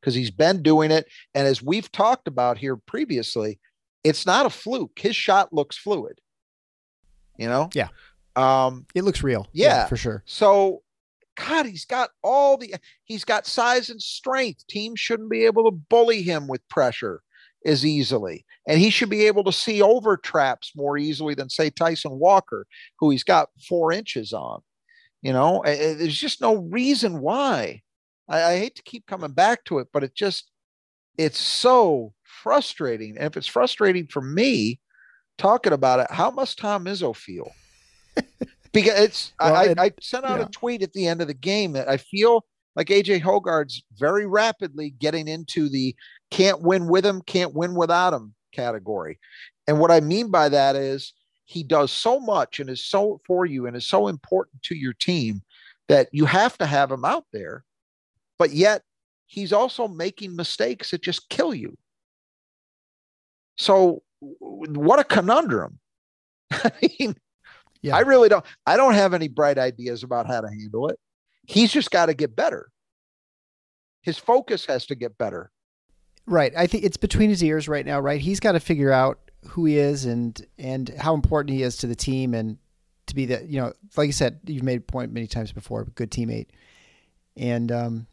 because 0.00 0.16
he's 0.16 0.32
been 0.32 0.60
doing 0.60 0.90
it. 0.90 1.06
And 1.36 1.46
as 1.46 1.62
we've 1.62 1.90
talked 1.92 2.26
about 2.26 2.58
here 2.58 2.76
previously, 2.76 3.60
it's 4.04 4.26
not 4.26 4.46
a 4.46 4.50
fluke. 4.50 4.98
His 4.98 5.16
shot 5.16 5.52
looks 5.52 5.76
fluid. 5.76 6.20
You 7.38 7.48
know? 7.48 7.70
Yeah. 7.74 7.88
Um, 8.36 8.86
it 8.94 9.02
looks 9.04 9.22
real. 9.22 9.48
Yeah, 9.52 9.66
yeah, 9.66 9.86
for 9.86 9.96
sure. 9.96 10.22
So 10.26 10.82
God, 11.36 11.66
he's 11.66 11.84
got 11.84 12.10
all 12.22 12.56
the 12.56 12.74
he's 13.04 13.24
got 13.24 13.46
size 13.46 13.90
and 13.90 14.00
strength. 14.00 14.66
Teams 14.66 15.00
shouldn't 15.00 15.30
be 15.30 15.44
able 15.44 15.64
to 15.64 15.70
bully 15.70 16.22
him 16.22 16.46
with 16.46 16.66
pressure 16.68 17.22
as 17.64 17.84
easily. 17.84 18.44
And 18.68 18.78
he 18.80 18.90
should 18.90 19.10
be 19.10 19.26
able 19.26 19.44
to 19.44 19.52
see 19.52 19.82
over 19.82 20.16
traps 20.16 20.72
more 20.76 20.98
easily 20.98 21.34
than 21.34 21.48
say 21.48 21.70
Tyson 21.70 22.18
Walker, 22.18 22.66
who 22.98 23.10
he's 23.10 23.24
got 23.24 23.48
four 23.68 23.92
inches 23.92 24.32
on. 24.32 24.60
You 25.22 25.32
know, 25.32 25.62
there's 25.64 26.18
just 26.18 26.40
no 26.40 26.56
reason 26.56 27.20
why. 27.20 27.82
I, 28.28 28.42
I 28.42 28.58
hate 28.58 28.76
to 28.76 28.82
keep 28.82 29.06
coming 29.06 29.32
back 29.32 29.64
to 29.64 29.78
it, 29.78 29.88
but 29.92 30.04
it 30.04 30.14
just 30.14 30.50
it's 31.16 31.38
so 31.38 32.12
frustrating. 32.44 33.16
And 33.16 33.26
if 33.26 33.38
it's 33.38 33.46
frustrating 33.46 34.06
for 34.06 34.20
me 34.20 34.78
talking 35.38 35.72
about 35.72 36.00
it, 36.00 36.06
how 36.10 36.30
must 36.30 36.58
Tom 36.58 36.84
Izzo 36.84 37.16
feel? 37.16 37.50
because 38.72 39.00
it's 39.00 39.32
well, 39.40 39.56
I, 39.56 39.74
I, 39.78 39.92
sent 39.98 40.26
out 40.26 40.38
yeah. 40.38 40.44
a 40.44 40.50
tweet 40.50 40.82
at 40.82 40.92
the 40.92 41.08
end 41.08 41.22
of 41.22 41.26
the 41.26 41.34
game 41.34 41.72
that 41.72 41.88
I 41.88 41.96
feel 41.96 42.44
like 42.76 42.88
AJ 42.88 43.22
Hoggard's 43.22 43.82
very 43.98 44.26
rapidly 44.26 44.90
getting 44.90 45.26
into 45.26 45.70
the 45.70 45.96
can't 46.30 46.60
win 46.60 46.86
with 46.86 47.06
him, 47.06 47.22
can't 47.22 47.54
win 47.54 47.74
without 47.74 48.12
him 48.12 48.34
category. 48.52 49.18
And 49.66 49.80
what 49.80 49.90
I 49.90 50.00
mean 50.00 50.30
by 50.30 50.50
that 50.50 50.76
is 50.76 51.14
he 51.46 51.62
does 51.62 51.92
so 51.92 52.20
much 52.20 52.60
and 52.60 52.68
is 52.68 52.84
so 52.84 53.22
for 53.26 53.46
you 53.46 53.66
and 53.66 53.74
is 53.74 53.86
so 53.86 54.08
important 54.08 54.62
to 54.64 54.76
your 54.76 54.92
team 54.92 55.40
that 55.88 56.08
you 56.12 56.26
have 56.26 56.58
to 56.58 56.66
have 56.66 56.92
him 56.92 57.06
out 57.06 57.24
there. 57.32 57.64
But 58.38 58.50
yet 58.50 58.82
he's 59.26 59.52
also 59.52 59.88
making 59.88 60.36
mistakes 60.36 60.90
that 60.90 61.02
just 61.02 61.30
kill 61.30 61.54
you. 61.54 61.78
So 63.56 64.02
what 64.38 64.98
a 64.98 65.04
conundrum. 65.04 65.78
I 66.50 66.70
mean, 66.98 67.16
yeah. 67.82 67.96
I 67.96 68.00
really 68.00 68.28
don't 68.28 68.44
I 68.66 68.76
don't 68.76 68.94
have 68.94 69.14
any 69.14 69.28
bright 69.28 69.58
ideas 69.58 70.02
about 70.02 70.26
how 70.26 70.40
to 70.40 70.48
handle 70.48 70.88
it. 70.88 70.98
He's 71.46 71.72
just 71.72 71.90
got 71.90 72.06
to 72.06 72.14
get 72.14 72.34
better. 72.34 72.70
His 74.02 74.18
focus 74.18 74.66
has 74.66 74.86
to 74.86 74.94
get 74.94 75.18
better. 75.18 75.50
Right. 76.26 76.52
I 76.56 76.66
think 76.66 76.84
it's 76.84 76.96
between 76.96 77.28
his 77.28 77.44
ears 77.44 77.68
right 77.68 77.84
now, 77.84 78.00
right? 78.00 78.20
He's 78.20 78.40
got 78.40 78.52
to 78.52 78.60
figure 78.60 78.90
out 78.90 79.18
who 79.48 79.66
he 79.66 79.76
is 79.76 80.06
and 80.06 80.40
and 80.58 80.88
how 80.98 81.14
important 81.14 81.54
he 81.54 81.62
is 81.62 81.76
to 81.78 81.86
the 81.86 81.94
team 81.94 82.32
and 82.32 82.56
to 83.06 83.14
be 83.14 83.26
that, 83.26 83.48
you 83.48 83.60
know, 83.60 83.74
like 83.96 84.06
you 84.06 84.12
said, 84.12 84.40
you've 84.46 84.62
made 84.62 84.78
a 84.78 84.80
point 84.80 85.12
many 85.12 85.26
times 85.26 85.52
before, 85.52 85.84
good 85.84 86.10
teammate. 86.10 86.46
And 87.36 87.70
um 87.70 88.06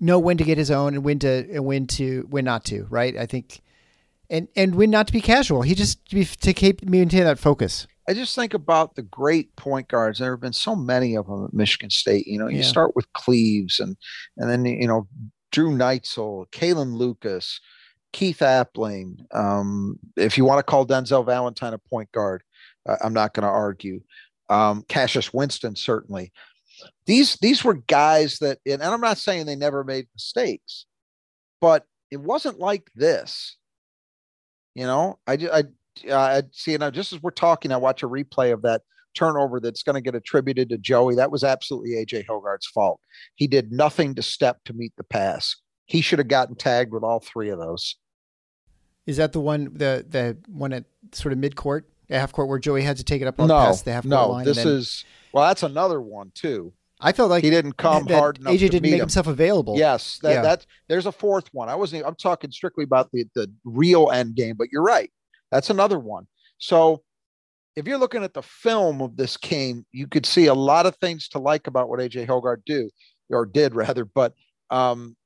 know 0.00 0.20
when 0.20 0.36
to 0.36 0.44
get 0.44 0.58
his 0.58 0.70
own 0.70 0.94
and 0.94 1.04
when 1.04 1.18
to 1.18 1.48
and 1.52 1.64
when 1.64 1.86
to 1.88 2.26
when 2.30 2.44
not 2.44 2.64
to, 2.66 2.86
right? 2.90 3.16
I 3.16 3.26
think 3.26 3.60
and 4.30 4.48
and 4.56 4.74
when 4.74 4.90
not 4.90 5.06
to 5.06 5.12
be 5.12 5.20
casual. 5.20 5.62
He 5.62 5.74
just 5.74 6.04
to, 6.10 6.16
be, 6.16 6.24
to 6.24 6.52
keep 6.52 6.84
maintain 6.84 7.24
that 7.24 7.38
focus. 7.38 7.86
I 8.08 8.14
just 8.14 8.34
think 8.34 8.54
about 8.54 8.94
the 8.94 9.02
great 9.02 9.54
point 9.56 9.88
guards. 9.88 10.18
There 10.18 10.30
have 10.30 10.40
been 10.40 10.54
so 10.54 10.74
many 10.74 11.14
of 11.14 11.26
them 11.26 11.44
at 11.44 11.52
Michigan 11.52 11.90
State. 11.90 12.26
You 12.26 12.38
know, 12.38 12.48
you 12.48 12.58
yeah. 12.58 12.64
start 12.64 12.96
with 12.96 13.12
Cleaves 13.12 13.80
and 13.80 13.96
and 14.36 14.50
then 14.50 14.64
you 14.64 14.88
know 14.88 15.06
Drew 15.52 15.70
Neitzel, 15.70 16.50
Kalin 16.50 16.94
Lucas, 16.94 17.60
Keith 18.12 18.38
Appling. 18.38 19.24
Um, 19.34 19.98
if 20.16 20.38
you 20.38 20.44
want 20.44 20.58
to 20.58 20.62
call 20.62 20.86
Denzel 20.86 21.24
Valentine 21.24 21.74
a 21.74 21.78
point 21.78 22.10
guard, 22.12 22.42
uh, 22.88 22.96
I'm 23.02 23.14
not 23.14 23.34
going 23.34 23.44
to 23.44 23.48
argue. 23.48 24.00
Um, 24.48 24.84
Cassius 24.88 25.32
Winston 25.34 25.76
certainly. 25.76 26.32
These 27.06 27.36
these 27.36 27.64
were 27.64 27.74
guys 27.74 28.38
that, 28.38 28.58
and 28.64 28.82
I'm 28.82 29.00
not 29.00 29.18
saying 29.18 29.46
they 29.46 29.56
never 29.56 29.84
made 29.84 30.06
mistakes, 30.14 30.86
but 31.60 31.84
it 32.10 32.20
wasn't 32.20 32.58
like 32.58 32.90
this. 32.94 33.57
You 34.78 34.86
know, 34.86 35.18
I 35.26 35.32
I 35.32 36.08
uh, 36.08 36.42
see, 36.52 36.76
now 36.76 36.88
just 36.92 37.12
as 37.12 37.20
we're 37.20 37.32
talking, 37.32 37.72
I 37.72 37.76
watch 37.76 38.04
a 38.04 38.08
replay 38.08 38.52
of 38.52 38.62
that 38.62 38.82
turnover 39.12 39.58
that's 39.58 39.82
going 39.82 39.94
to 39.94 40.00
get 40.00 40.14
attributed 40.14 40.68
to 40.68 40.78
Joey. 40.78 41.16
That 41.16 41.32
was 41.32 41.42
absolutely 41.42 41.96
AJ 41.96 42.26
Hoggard's 42.28 42.68
fault. 42.68 43.00
He 43.34 43.48
did 43.48 43.72
nothing 43.72 44.14
to 44.14 44.22
step 44.22 44.62
to 44.66 44.72
meet 44.72 44.92
the 44.96 45.02
pass. 45.02 45.56
He 45.86 46.00
should 46.00 46.20
have 46.20 46.28
gotten 46.28 46.54
tagged 46.54 46.92
with 46.92 47.02
all 47.02 47.18
three 47.18 47.48
of 47.48 47.58
those. 47.58 47.96
Is 49.04 49.16
that 49.16 49.32
the 49.32 49.40
one 49.40 49.64
the 49.72 50.06
the 50.08 50.38
one 50.46 50.72
at 50.72 50.84
sort 51.10 51.32
of 51.32 51.40
mid 51.40 51.56
court, 51.56 51.90
half 52.08 52.30
court, 52.30 52.48
where 52.48 52.60
Joey 52.60 52.82
had 52.82 52.98
to 52.98 53.04
take 53.04 53.20
it 53.20 53.26
up 53.26 53.40
on 53.40 53.48
no, 53.48 53.58
past 53.58 53.84
the 53.84 53.90
half 53.90 54.04
court 54.04 54.10
no, 54.10 54.28
line? 54.28 54.44
No, 54.44 54.52
this 54.52 54.62
then... 54.62 54.74
is 54.74 55.04
well, 55.32 55.44
that's 55.48 55.64
another 55.64 56.00
one 56.00 56.30
too. 56.36 56.72
I 57.00 57.12
felt 57.12 57.30
like 57.30 57.44
he 57.44 57.50
didn't 57.50 57.76
come 57.76 58.06
that, 58.06 58.18
hard 58.18 58.38
enough. 58.38 58.54
AJ 58.54 58.58
didn't 58.70 58.82
make 58.82 58.94
him. 58.94 59.00
himself 59.00 59.28
available. 59.28 59.78
Yes, 59.78 60.18
that, 60.22 60.32
yeah. 60.32 60.42
that 60.42 60.66
there's 60.88 61.06
a 61.06 61.12
fourth 61.12 61.48
one. 61.52 61.68
I 61.68 61.74
wasn't. 61.74 62.04
I'm 62.04 62.16
talking 62.16 62.50
strictly 62.50 62.84
about 62.84 63.10
the 63.12 63.24
the 63.34 63.50
real 63.64 64.10
end 64.10 64.34
game, 64.34 64.56
but 64.56 64.68
you're 64.72 64.82
right. 64.82 65.10
That's 65.50 65.70
another 65.70 65.98
one. 65.98 66.26
So 66.58 67.02
if 67.76 67.86
you're 67.86 67.98
looking 67.98 68.24
at 68.24 68.34
the 68.34 68.42
film 68.42 69.00
of 69.00 69.16
this 69.16 69.36
game, 69.36 69.86
you 69.92 70.08
could 70.08 70.26
see 70.26 70.46
a 70.46 70.54
lot 70.54 70.86
of 70.86 70.96
things 70.96 71.28
to 71.28 71.38
like 71.38 71.68
about 71.68 71.88
what 71.88 72.00
AJ 72.00 72.26
Hoggard 72.26 72.64
do 72.66 72.90
or 73.30 73.46
did 73.46 73.74
rather, 73.74 74.04
but 74.04 74.34
um, 74.70 75.16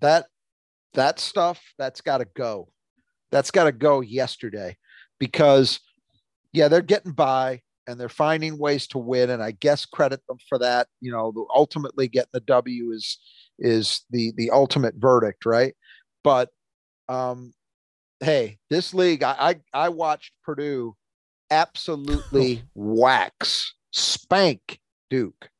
that 0.00 0.26
that 0.94 1.20
stuff 1.20 1.60
that's 1.78 2.00
got 2.00 2.18
to 2.18 2.26
go. 2.34 2.68
That's 3.30 3.50
got 3.50 3.64
to 3.64 3.72
go 3.72 4.00
yesterday 4.00 4.76
because 5.18 5.80
yeah, 6.52 6.68
they're 6.68 6.82
getting 6.82 7.12
by 7.12 7.62
and 7.86 7.98
they're 7.98 8.08
finding 8.08 8.58
ways 8.58 8.86
to 8.88 8.98
win 8.98 9.30
and 9.30 9.42
I 9.42 9.52
guess 9.52 9.84
credit 9.84 10.20
them 10.28 10.38
for 10.48 10.58
that. 10.58 10.88
You 11.00 11.12
know, 11.12 11.46
ultimately 11.54 12.08
getting 12.08 12.30
the 12.32 12.40
W 12.40 12.92
is 12.92 13.18
is 13.58 14.04
the 14.10 14.32
the 14.36 14.50
ultimate 14.50 14.94
verdict, 14.96 15.44
right? 15.46 15.74
But 16.24 16.50
Um, 17.08 17.52
hey, 18.20 18.58
this 18.70 18.94
league, 18.94 19.22
I 19.22 19.56
I, 19.74 19.86
I 19.86 19.88
watched 19.88 20.32
Purdue 20.44 20.96
absolutely 21.50 22.62
wax, 22.74 23.74
spank 23.90 24.80
Duke 25.10 25.50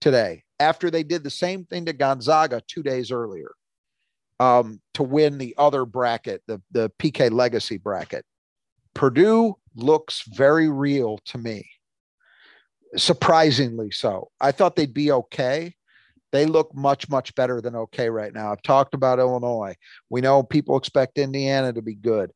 today 0.00 0.44
after 0.60 0.90
they 0.90 1.02
did 1.02 1.24
the 1.24 1.30
same 1.30 1.64
thing 1.64 1.86
to 1.86 1.92
Gonzaga 1.92 2.62
two 2.68 2.82
days 2.82 3.10
earlier 3.10 3.52
um, 4.38 4.80
to 4.94 5.02
win 5.02 5.38
the 5.38 5.54
other 5.58 5.84
bracket, 5.84 6.42
the, 6.46 6.60
the 6.70 6.90
PK 6.98 7.30
Legacy 7.30 7.78
bracket. 7.78 8.24
Purdue 8.94 9.56
looks 9.74 10.22
very 10.28 10.68
real 10.68 11.18
to 11.26 11.38
me, 11.38 11.68
surprisingly 12.96 13.90
so. 13.90 14.30
I 14.40 14.52
thought 14.52 14.76
they'd 14.76 14.94
be 14.94 15.12
okay. 15.12 15.74
They 16.32 16.46
look 16.46 16.74
much, 16.74 17.08
much 17.08 17.34
better 17.34 17.60
than 17.60 17.74
okay 17.74 18.08
right 18.08 18.32
now. 18.32 18.52
I've 18.52 18.62
talked 18.62 18.94
about 18.94 19.18
Illinois. 19.18 19.74
We 20.10 20.20
know 20.20 20.42
people 20.42 20.76
expect 20.76 21.18
Indiana 21.18 21.72
to 21.72 21.82
be 21.82 21.94
good. 21.94 22.30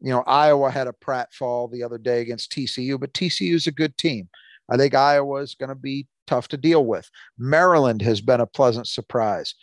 You 0.00 0.10
know, 0.10 0.22
Iowa 0.22 0.70
had 0.70 0.86
a 0.86 0.94
pratfall 1.04 1.70
the 1.70 1.82
other 1.82 1.98
day 1.98 2.20
against 2.20 2.52
TCU, 2.52 2.98
but 2.98 3.12
TCU 3.12 3.54
is 3.54 3.66
a 3.66 3.72
good 3.72 3.96
team. 3.98 4.28
I 4.70 4.76
think 4.76 4.94
Iowa 4.94 5.40
is 5.40 5.54
going 5.54 5.70
to 5.70 5.74
be 5.74 6.06
tough 6.26 6.48
to 6.48 6.56
deal 6.56 6.84
with. 6.84 7.10
Maryland 7.38 8.02
has 8.02 8.20
been 8.20 8.40
a 8.40 8.46
pleasant 8.46 8.86
surprise. 8.86 9.54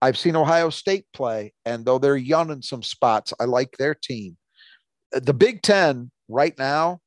I've 0.00 0.18
seen 0.18 0.34
Ohio 0.34 0.70
State 0.70 1.06
play, 1.12 1.52
and 1.64 1.84
though 1.84 1.98
they're 1.98 2.16
young 2.16 2.50
in 2.50 2.62
some 2.62 2.82
spots, 2.82 3.32
I 3.38 3.44
like 3.44 3.76
their 3.76 3.94
team. 3.94 4.36
The 5.12 5.34
Big 5.34 5.62
Ten 5.62 6.10
right 6.28 6.56
now 6.58 7.00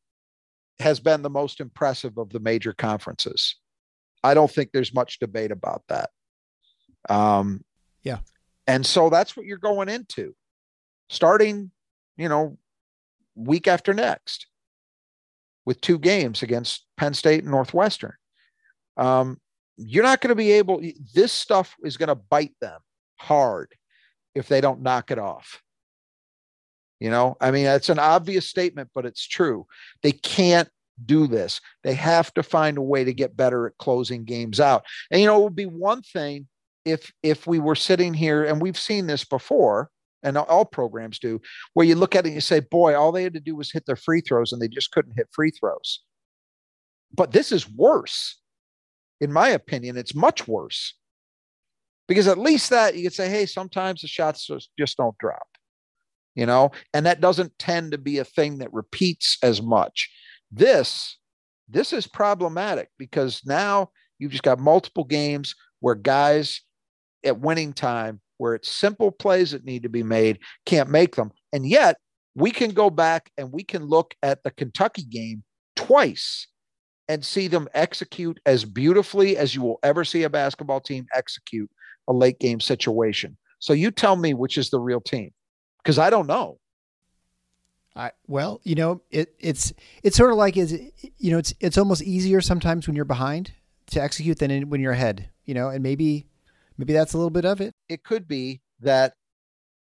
has 0.80 1.00
been 1.00 1.22
the 1.22 1.30
most 1.30 1.60
impressive 1.60 2.18
of 2.18 2.30
the 2.30 2.40
major 2.40 2.74
conferences. 2.74 3.56
I 4.24 4.34
don't 4.34 4.52
think 4.52 4.72
there's 4.72 4.94
much 4.94 5.20
debate 5.20 5.52
about 5.52 5.84
that. 5.90 6.10
Um, 7.10 7.64
yeah. 8.04 8.20
And 8.68 8.86
so 8.86 9.10
that's 9.10 9.38
what 9.38 9.46
you're 9.46 9.58
going 9.58 9.90
into 9.90 10.36
starting, 11.10 11.72
you 12.18 12.30
know, 12.30 12.58
week 13.36 13.68
after 13.68 13.94
next 13.94 14.48
with 15.66 15.82
two 15.82 16.00
games 16.00 16.44
against 16.44 16.86
Penn 16.98 17.14
State 17.14 17.44
and 17.44 17.52
Northwestern. 17.52 18.14
Um, 18.98 19.40
you're 19.78 20.04
not 20.04 20.22
going 20.22 20.30
to 20.30 20.36
be 20.36 20.54
able, 20.54 20.82
this 21.14 21.32
stuff 21.32 21.76
is 21.84 21.98
going 21.98 22.08
to 22.10 22.16
bite 22.16 22.56
them 22.62 22.80
hard 23.18 23.74
if 24.34 24.48
they 24.48 24.62
don't 24.62 24.82
knock 24.82 25.12
it 25.12 25.20
off. 25.20 25.62
You 27.06 27.12
know, 27.12 27.38
I 27.40 27.52
mean, 27.52 27.68
it's 27.68 27.90
an 27.90 28.00
obvious 28.00 28.48
statement, 28.48 28.90
but 28.96 29.06
it's 29.06 29.28
true. 29.28 29.68
They 30.02 30.12
can't 30.12 30.68
do 31.06 31.28
this. 31.28 31.62
They 31.84 31.94
have 31.94 32.34
to 32.34 32.42
find 32.42 32.80
a 32.80 32.82
way 32.82 33.04
to 33.04 33.14
get 33.14 33.38
better 33.38 33.68
at 33.68 33.78
closing 33.78 34.26
games 34.26 34.60
out. 34.60 34.86
And 35.12 35.22
you 35.22 35.28
know, 35.28 35.40
it 35.40 35.44
would 35.44 35.56
be 35.56 35.68
one 35.68 36.02
thing 36.02 36.48
if 36.84 37.14
if 37.22 37.46
we 37.46 37.60
were 37.60 37.76
sitting 37.76 38.16
here 38.16 38.44
and 38.44 38.60
we've 38.60 38.80
seen 38.80 39.06
this 39.06 39.24
before, 39.24 39.92
and 40.24 40.36
all 40.36 40.66
programs 40.66 41.20
do, 41.20 41.40
where 41.76 41.86
you 41.86 41.94
look 41.94 42.16
at 42.16 42.26
it 42.26 42.30
and 42.30 42.34
you 42.34 42.42
say, 42.42 42.60
boy, 42.60 42.96
all 42.96 43.12
they 43.12 43.22
had 43.22 43.36
to 43.36 43.40
do 43.40 43.56
was 43.56 43.72
hit 43.72 43.86
their 43.86 43.96
free 43.96 44.22
throws 44.22 44.52
and 44.52 44.60
they 44.60 44.68
just 44.68 44.90
couldn't 44.90 45.14
hit 45.16 45.30
free 45.32 45.52
throws. 45.52 46.02
But 47.14 47.34
this 47.34 47.52
is 47.52 47.70
worse. 47.70 48.42
In 49.22 49.32
my 49.32 49.50
opinion, 49.50 49.96
it's 49.96 50.16
much 50.16 50.48
worse. 50.48 50.96
Because 52.08 52.28
at 52.28 52.40
least 52.40 52.72
that 52.72 52.96
you 52.96 53.04
could 53.04 53.14
say, 53.14 53.30
hey, 53.30 53.46
sometimes 53.46 54.02
the 54.02 54.08
shots 54.08 54.48
just, 54.48 54.72
just 54.76 54.98
don't 54.98 55.16
drop 55.20 55.46
you 56.36 56.46
know, 56.46 56.72
and 56.94 57.06
that 57.06 57.22
doesn't 57.22 57.58
tend 57.58 57.92
to 57.92 57.98
be 57.98 58.20
a 58.20 58.26
thing 58.26 58.58
that 58.60 58.74
repeats 58.74 59.38
as 59.42 59.62
much. 59.62 60.10
This, 60.52 61.18
this 61.70 61.94
is 61.94 62.08
problematic 62.08 62.90
because 63.00 63.42
now 63.46 63.90
you've 64.20 64.32
just 64.32 64.44
got 64.44 64.60
multiple 64.60 65.06
games 65.06 65.56
where 65.80 65.96
guys 65.96 66.62
at 67.24 67.40
winning 67.40 67.74
time, 67.74 68.22
where 68.38 68.54
it's 68.54 68.70
simple 68.70 69.12
plays 69.12 69.52
that 69.52 69.66
need 69.66 69.84
to 69.84 69.90
be 69.90 70.04
made, 70.04 70.40
can't 70.66 70.90
make 70.90 71.16
them. 71.16 71.32
And 71.54 71.66
yet 71.66 71.98
we 72.36 72.52
can 72.52 72.72
go 72.72 72.90
back 72.90 73.32
and 73.38 73.52
we 73.52 73.64
can 73.64 73.86
look 73.86 74.14
at 74.22 74.44
the 74.44 74.52
Kentucky 74.52 75.04
game 75.04 75.44
twice 75.76 76.48
and 77.08 77.24
see 77.24 77.48
them 77.48 77.68
execute 77.74 78.40
as 78.46 78.66
beautifully 78.66 79.38
as 79.38 79.56
you 79.56 79.62
will 79.62 79.80
ever 79.84 80.04
see 80.04 80.24
a 80.24 80.30
basketball 80.30 80.82
team 80.82 81.06
execute 81.14 81.70
a 82.08 82.14
late 82.14 82.40
game 82.40 82.60
situation. 82.60 83.38
So 83.60 83.74
you 83.74 83.90
tell 83.90 84.16
me 84.16 84.34
which 84.34 84.58
is 84.58 84.70
the 84.70 84.80
real 84.80 85.02
team 85.02 85.32
because 85.86 86.00
I 86.00 86.10
don't 86.10 86.26
know. 86.26 86.58
I, 87.96 88.12
well, 88.28 88.60
you 88.64 88.76
know, 88.76 89.02
it, 89.12 89.34
it's 89.40 89.72
it's 90.04 90.18
sort 90.18 90.32
of 90.32 90.38
like 90.38 90.58
is 90.58 90.74
you 91.18 91.32
know 91.32 91.38
it's 91.38 91.54
it's 91.62 91.78
almost 91.78 92.02
easier 92.02 92.42
sometimes 92.42 92.88
when 92.88 92.96
you're 92.96 93.06
behind 93.06 93.54
to 93.92 94.02
execute 94.02 94.40
than 94.40 94.52
in, 94.52 94.70
when 94.70 94.82
you're 94.82 94.92
ahead. 94.92 95.30
You 95.46 95.54
know, 95.54 95.70
and 95.70 95.82
maybe 95.82 96.26
maybe 96.78 96.92
that's 96.92 97.14
a 97.14 97.18
little 97.18 97.30
bit 97.30 97.46
of 97.46 97.62
it. 97.62 97.74
It 97.88 98.04
could 98.04 98.28
be 98.28 98.62
that 98.82 99.14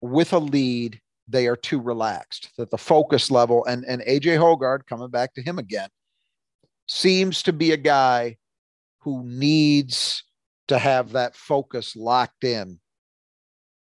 with 0.01 0.33
a 0.33 0.39
lead 0.39 0.99
they 1.27 1.45
are 1.45 1.57
too 1.57 1.79
relaxed. 1.79 2.49
That 2.57 2.71
the 2.71 2.77
focus 2.77 3.29
level 3.29 3.65
and 3.65 3.85
and 3.85 4.01
AJ 4.01 4.39
Hoggard 4.39 4.87
coming 4.87 5.09
back 5.09 5.35
to 5.35 5.43
him 5.43 5.59
again 5.59 5.89
seems 6.87 7.43
to 7.43 7.53
be 7.53 7.71
a 7.71 7.77
guy 7.77 8.37
who 8.99 9.23
needs 9.25 10.23
to 10.69 10.79
have 10.79 11.11
that 11.11 11.35
focus 11.35 11.95
locked 11.95 12.45
in 12.45 12.79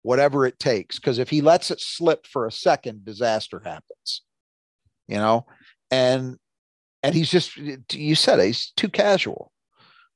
whatever 0.03 0.45
it 0.45 0.59
takes. 0.59 0.97
Because 0.97 1.19
if 1.19 1.29
he 1.29 1.41
lets 1.41 1.71
it 1.71 1.79
slip 1.79 2.25
for 2.27 2.45
a 2.45 2.51
second, 2.51 3.05
disaster 3.05 3.61
happens. 3.63 4.21
You 5.07 5.17
know, 5.17 5.45
and 5.89 6.37
and 7.03 7.15
he's 7.15 7.29
just 7.29 7.57
you 7.57 8.15
said 8.15 8.39
it, 8.39 8.45
he's 8.45 8.71
too 8.71 8.89
casual. 8.89 9.51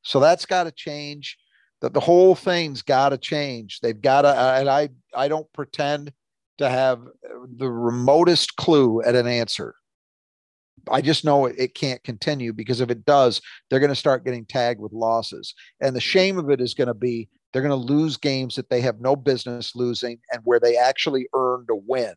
So 0.03 0.19
that's 0.19 0.45
got 0.45 0.65
to 0.65 0.71
change. 0.71 1.37
That 1.81 1.93
the 1.93 1.99
whole 1.99 2.35
thing's 2.35 2.81
got 2.81 3.09
to 3.09 3.17
change. 3.17 3.79
They've 3.81 3.99
got 3.99 4.21
to, 4.21 4.29
uh, 4.29 4.57
and 4.59 4.69
I 4.69 4.89
I 5.13 5.27
don't 5.27 5.51
pretend 5.51 6.13
to 6.57 6.69
have 6.69 7.01
the 7.57 7.69
remotest 7.69 8.55
clue 8.55 9.01
at 9.01 9.15
an 9.15 9.27
answer. 9.27 9.75
I 10.89 11.01
just 11.01 11.25
know 11.25 11.47
it, 11.47 11.55
it 11.57 11.75
can't 11.75 12.03
continue 12.03 12.53
because 12.53 12.79
if 12.79 12.89
it 12.89 13.05
does, 13.05 13.41
they're 13.69 13.79
going 13.79 13.89
to 13.89 13.95
start 13.95 14.23
getting 14.23 14.45
tagged 14.45 14.79
with 14.79 14.93
losses. 14.93 15.53
And 15.81 15.95
the 15.95 16.01
shame 16.01 16.37
of 16.37 16.49
it 16.49 16.61
is 16.61 16.73
going 16.73 16.87
to 16.87 16.93
be 16.93 17.27
they're 17.51 17.61
going 17.61 17.69
to 17.69 17.93
lose 17.93 18.17
games 18.17 18.55
that 18.55 18.69
they 18.69 18.81
have 18.81 18.99
no 18.99 19.15
business 19.15 19.75
losing 19.75 20.19
and 20.31 20.41
where 20.43 20.59
they 20.59 20.77
actually 20.77 21.27
earned 21.33 21.69
a 21.69 21.75
win 21.75 22.13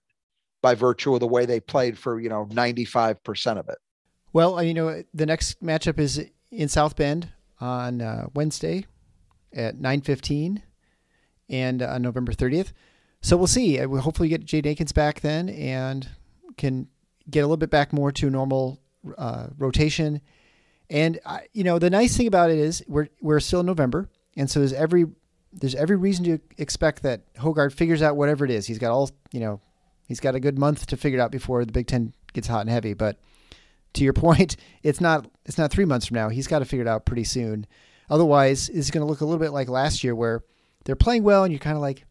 by 0.63 0.75
virtue 0.75 1.15
of 1.15 1.21
the 1.21 1.27
way 1.27 1.47
they 1.47 1.61
played 1.61 1.97
for, 1.97 2.21
you 2.21 2.29
know, 2.29 2.47
95% 2.47 3.59
of 3.59 3.69
it. 3.69 3.79
Well, 4.33 4.63
you 4.63 4.75
know, 4.75 5.03
the 5.15 5.27
next 5.27 5.63
matchup 5.63 5.99
is 5.99 6.25
in 6.51 6.69
South 6.69 6.97
Bend 6.97 7.31
on 7.61 8.01
uh, 8.01 8.27
Wednesday 8.35 8.87
at 9.55 9.79
9:15 9.79 10.63
and 11.49 11.83
on 11.83 11.89
uh, 11.89 11.99
November 11.99 12.33
30th. 12.33 12.73
So 13.21 13.37
we'll 13.37 13.47
see. 13.47 13.85
We'll 13.85 14.03
hopefully 14.03 14.29
get 14.29 14.45
Jay 14.45 14.63
Akins 14.65 14.93
back 14.93 15.21
then 15.21 15.49
and 15.49 16.09
can 16.57 16.89
get 17.29 17.41
a 17.41 17.43
little 17.43 17.57
bit 17.57 17.71
back 17.71 17.93
more 17.93 18.13
to 18.13 18.31
normal 18.31 18.81
uh, 19.17 19.49
rotation. 19.57 20.21
And 20.91 21.19
uh, 21.25 21.41
you 21.53 21.65
know, 21.65 21.79
the 21.79 21.91
nice 21.91 22.17
thing 22.17 22.27
about 22.27 22.51
it 22.51 22.59
is 22.59 22.83
we're 22.87 23.09
we're 23.21 23.41
still 23.41 23.61
in 23.61 23.67
November, 23.67 24.09
and 24.39 24.49
so 24.49 24.61
there's 24.61 24.73
every 24.73 25.05
there's 25.53 25.75
every 25.75 25.97
reason 25.97 26.25
to 26.25 26.39
expect 26.57 27.03
that 27.03 27.35
Hoggard 27.35 27.73
figures 27.73 28.01
out 28.03 28.17
whatever 28.17 28.45
it 28.45 28.51
is. 28.51 28.67
He's 28.67 28.79
got 28.79 28.93
all, 28.93 29.11
you 29.33 29.41
know, 29.41 29.61
he's 30.07 30.21
got 30.21 30.35
a 30.35 30.41
good 30.41 30.59
month 30.59 30.87
to 30.87 30.97
figure 30.97 31.19
it 31.19 31.23
out 31.23 31.33
before 31.33 31.65
the 31.65 31.73
Big 31.73 31.87
Ten 31.89 32.15
gets 32.33 32.47
hot 32.47 32.61
and 32.61 32.71
heavy. 32.71 32.95
But 32.95 33.19
to 33.95 34.05
your 34.05 34.13
point, 34.15 34.57
it's 34.83 35.01
not 35.01 35.29
it's 35.45 35.59
not 35.59 35.71
three 35.71 35.85
months 35.85 36.07
from 36.07 36.15
now. 36.15 36.29
He's 36.29 36.47
got 36.47 36.61
to 36.61 36.65
figure 36.65 36.85
it 36.85 36.89
out 36.89 37.05
pretty 37.05 37.25
soon. 37.25 37.67
Otherwise, 38.09 38.71
it's 38.71 38.91
going 38.91 39.03
to 39.05 39.11
look 39.11 39.21
a 39.21 39.25
little 39.25 39.41
bit 39.41 39.53
like 39.53 39.69
last 39.69 40.03
year, 40.03 40.15
where 40.15 40.43
they're 40.85 40.97
playing 40.97 41.25
well, 41.25 41.45
and 41.45 41.53
you're 41.53 41.59
kind 41.59 41.77
of 41.77 41.83
like 41.83 42.05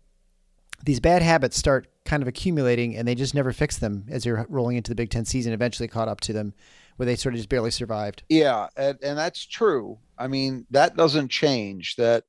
these 0.84 1.00
bad 1.00 1.24
habits 1.24 1.58
start 1.58 1.88
kind 2.06 2.22
of 2.22 2.28
accumulating, 2.28 2.96
and 2.96 3.08
they 3.08 3.16
just 3.16 3.34
never 3.34 3.52
fix 3.52 3.78
them 3.78 4.06
as 4.10 4.26
you're 4.26 4.46
rolling 4.50 4.78
into 4.78 4.92
the 4.92 4.96
Big 4.96 5.10
Ten 5.10 5.26
season. 5.26 5.54
Eventually, 5.54 5.88
caught 5.88 6.08
up 6.08 6.20
to 6.22 6.34
them, 6.34 6.54
where 6.98 7.06
they 7.06 7.16
sort 7.16 7.34
of 7.34 7.38
just 7.38 7.50
barely 7.50 7.72
survived. 7.72 8.24
Yeah, 8.30 8.68
and, 8.76 9.00
and 9.02 9.18
that's 9.18 9.46
true. 9.46 9.98
I 10.18 10.28
mean, 10.28 10.66
that 10.72 10.96
doesn't 10.96 11.30
change. 11.30 11.96
That 11.98 12.24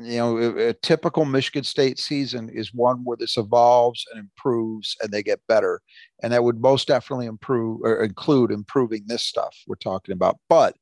you 0.00 0.16
know, 0.16 0.38
a, 0.38 0.68
a, 0.68 0.72
typical 0.74 1.24
Michigan 1.24 1.64
State 1.64 1.98
season 1.98 2.48
is 2.48 2.72
one 2.72 2.98
where 3.02 3.16
this 3.16 3.36
evolves 3.36 4.06
and 4.12 4.20
improves 4.20 4.96
and 5.02 5.10
they 5.10 5.24
get 5.24 5.40
better. 5.48 5.80
And 6.22 6.32
that 6.32 6.44
would 6.44 6.60
most 6.60 6.86
definitely 6.86 7.26
improve 7.26 7.80
or 7.82 8.04
include 8.04 8.52
improving 8.52 9.04
this 9.06 9.24
stuff 9.24 9.56
we're 9.66 9.74
talking 9.74 10.12
about. 10.12 10.36
But 10.48 10.76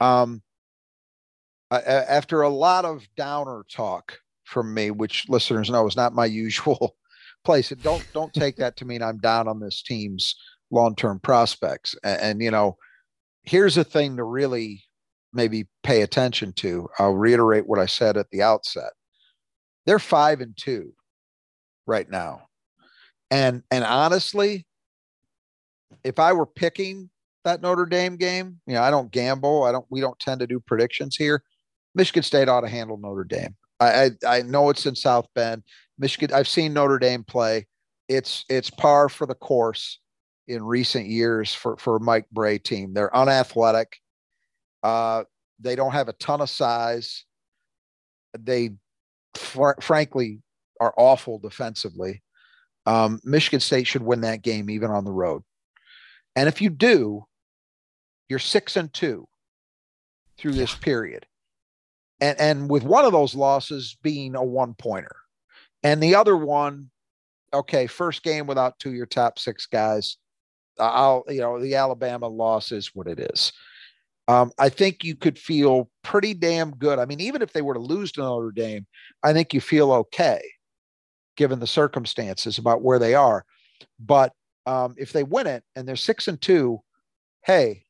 um, 0.00 0.42
I, 1.70 1.82
after 1.82 2.42
a 2.42 2.48
lot 2.48 2.86
of 2.86 3.06
downer 3.16 3.64
talk 3.70 4.18
from 4.44 4.72
me, 4.72 4.90
which 4.90 5.28
listeners 5.28 5.68
know 5.68 5.86
is 5.86 5.96
not 5.96 6.14
my 6.14 6.26
usual 6.46 6.96
place, 7.44 7.68
don't 7.82 8.06
don't 8.14 8.32
take 8.32 8.56
that 8.56 8.76
to 8.78 8.86
mean 8.86 9.02
I'm 9.02 9.18
down 9.18 9.48
on 9.48 9.60
this 9.60 9.82
team's 9.82 10.34
long-term 10.70 11.20
prospects. 11.20 11.94
And, 12.02 12.20
and 12.20 12.42
you 12.42 12.50
know, 12.50 12.78
here's 13.42 13.76
a 13.76 13.84
thing 13.84 14.16
to 14.16 14.24
really 14.24 14.85
maybe 15.36 15.66
pay 15.82 16.02
attention 16.02 16.52
to. 16.54 16.88
I'll 16.98 17.12
reiterate 17.12 17.68
what 17.68 17.78
I 17.78 17.86
said 17.86 18.16
at 18.16 18.30
the 18.30 18.42
outset. 18.42 18.92
They're 19.84 19.98
five 19.98 20.40
and 20.40 20.56
two 20.56 20.92
right 21.86 22.10
now. 22.10 22.42
And 23.30 23.62
and 23.70 23.84
honestly, 23.84 24.66
if 26.04 26.18
I 26.18 26.32
were 26.32 26.46
picking 26.46 27.10
that 27.44 27.62
Notre 27.62 27.86
Dame 27.86 28.16
game, 28.16 28.60
you 28.66 28.74
know, 28.74 28.82
I 28.82 28.90
don't 28.90 29.10
gamble. 29.10 29.64
I 29.64 29.72
don't 29.72 29.86
we 29.90 30.00
don't 30.00 30.18
tend 30.18 30.40
to 30.40 30.46
do 30.46 30.60
predictions 30.60 31.16
here. 31.16 31.42
Michigan 31.94 32.22
State 32.22 32.48
ought 32.48 32.62
to 32.62 32.68
handle 32.68 32.98
Notre 32.98 33.24
Dame. 33.24 33.54
I, 33.80 34.04
I 34.04 34.10
I 34.38 34.42
know 34.42 34.70
it's 34.70 34.86
in 34.86 34.96
South 34.96 35.26
Bend, 35.34 35.62
Michigan. 35.98 36.34
I've 36.34 36.48
seen 36.48 36.72
Notre 36.72 36.98
Dame 36.98 37.24
play. 37.24 37.66
It's 38.08 38.44
it's 38.48 38.70
par 38.70 39.08
for 39.08 39.26
the 39.26 39.34
course 39.34 40.00
in 40.48 40.62
recent 40.62 41.06
years 41.06 41.52
for 41.52 41.76
for 41.76 41.98
Mike 41.98 42.26
Brey 42.30 42.58
team. 42.58 42.94
They're 42.94 43.14
unathletic. 43.14 43.96
Uh, 44.82 45.24
they 45.60 45.76
don't 45.76 45.92
have 45.92 46.08
a 46.08 46.14
ton 46.14 46.40
of 46.40 46.50
size. 46.50 47.24
They 48.38 48.70
fr- 49.34 49.80
frankly 49.80 50.40
are 50.80 50.94
awful 50.96 51.38
defensively. 51.38 52.22
Um, 52.84 53.20
Michigan 53.24 53.60
State 53.60 53.86
should 53.86 54.02
win 54.02 54.20
that 54.20 54.42
game 54.42 54.70
even 54.70 54.90
on 54.90 55.04
the 55.04 55.12
road. 55.12 55.42
And 56.36 56.48
if 56.48 56.60
you 56.60 56.70
do, 56.70 57.24
you're 58.28 58.38
six 58.38 58.76
and 58.76 58.92
two 58.92 59.26
through 60.38 60.52
this 60.52 60.74
period. 60.74 61.26
And 62.20 62.38
and 62.40 62.70
with 62.70 62.82
one 62.82 63.04
of 63.04 63.12
those 63.12 63.34
losses 63.34 63.96
being 64.02 64.34
a 64.34 64.44
one 64.44 64.74
pointer. 64.74 65.16
And 65.82 66.02
the 66.02 66.14
other 66.14 66.36
one, 66.36 66.90
okay, 67.52 67.86
first 67.86 68.22
game 68.22 68.46
without 68.46 68.78
two 68.78 68.90
of 68.90 68.94
your 68.94 69.06
top 69.06 69.38
six 69.38 69.66
guys. 69.66 70.16
I'll, 70.78 71.24
you 71.28 71.40
know, 71.40 71.60
the 71.60 71.74
Alabama 71.76 72.28
loss 72.28 72.70
is 72.70 72.94
what 72.94 73.06
it 73.06 73.18
is. 73.18 73.52
Um, 74.28 74.50
I 74.58 74.68
think 74.68 75.04
you 75.04 75.14
could 75.14 75.38
feel 75.38 75.88
pretty 76.02 76.34
damn 76.34 76.72
good. 76.72 76.98
I 76.98 77.04
mean, 77.04 77.20
even 77.20 77.42
if 77.42 77.52
they 77.52 77.62
were 77.62 77.74
to 77.74 77.80
lose 77.80 78.10
to 78.12 78.22
Notre 78.22 78.50
Dame, 78.50 78.86
I 79.22 79.32
think 79.32 79.54
you 79.54 79.60
feel 79.60 79.92
okay 79.92 80.40
given 81.36 81.60
the 81.60 81.66
circumstances 81.66 82.58
about 82.58 82.82
where 82.82 82.98
they 82.98 83.14
are. 83.14 83.44
But 84.00 84.32
um, 84.64 84.94
if 84.98 85.12
they 85.12 85.22
win 85.22 85.46
it 85.46 85.62
and 85.76 85.86
they're 85.86 85.96
six 85.96 86.26
and 86.28 86.40
two, 86.40 86.80
hey, 87.44 87.84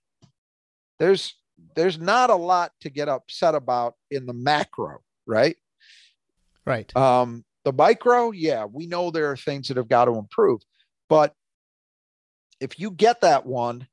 there's 0.99 1.35
there's 1.75 1.99
not 1.99 2.31
a 2.31 2.35
lot 2.35 2.73
to 2.83 2.91
get 2.91 3.09
upset 3.09 3.55
about 3.55 3.95
in 4.11 4.27
the 4.27 4.35
macro, 4.35 4.99
right? 5.27 5.57
Right. 6.67 6.95
Um, 6.97 7.45
the 7.65 7.73
micro, 7.73 8.31
yeah, 8.31 8.65
we 8.65 8.87
know 8.87 9.11
there 9.11 9.31
are 9.31 9.37
things 9.37 9.69
that 9.69 9.77
have 9.77 9.89
got 9.89 10.05
to 10.05 10.17
improve, 10.17 10.61
but 11.09 11.35
if 12.61 12.79
you 12.79 12.91
get 12.91 13.21
that 13.23 13.47
one, 13.47 13.87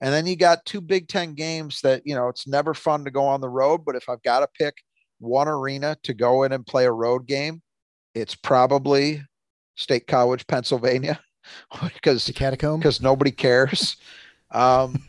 and 0.00 0.12
then 0.14 0.26
you 0.26 0.36
got 0.36 0.64
two 0.64 0.80
Big 0.80 1.08
Ten 1.08 1.34
games 1.34 1.80
that 1.82 2.02
you 2.04 2.14
know 2.14 2.28
it's 2.28 2.46
never 2.46 2.74
fun 2.74 3.04
to 3.04 3.10
go 3.10 3.24
on 3.26 3.40
the 3.40 3.48
road, 3.48 3.84
but 3.84 3.96
if 3.96 4.08
I've 4.08 4.22
got 4.22 4.40
to 4.40 4.48
pick 4.58 4.74
one 5.20 5.48
arena 5.48 5.96
to 6.04 6.14
go 6.14 6.44
in 6.44 6.52
and 6.52 6.64
play 6.66 6.84
a 6.86 6.92
road 6.92 7.26
game, 7.26 7.60
it's 8.14 8.34
probably 8.34 9.22
State 9.76 10.06
College, 10.06 10.46
Pennsylvania, 10.46 11.20
because 11.94 12.26
The 12.26 12.32
catacomb. 12.32 12.80
because 12.80 13.00
nobody 13.00 13.30
cares. 13.30 13.96
Um, 14.50 15.02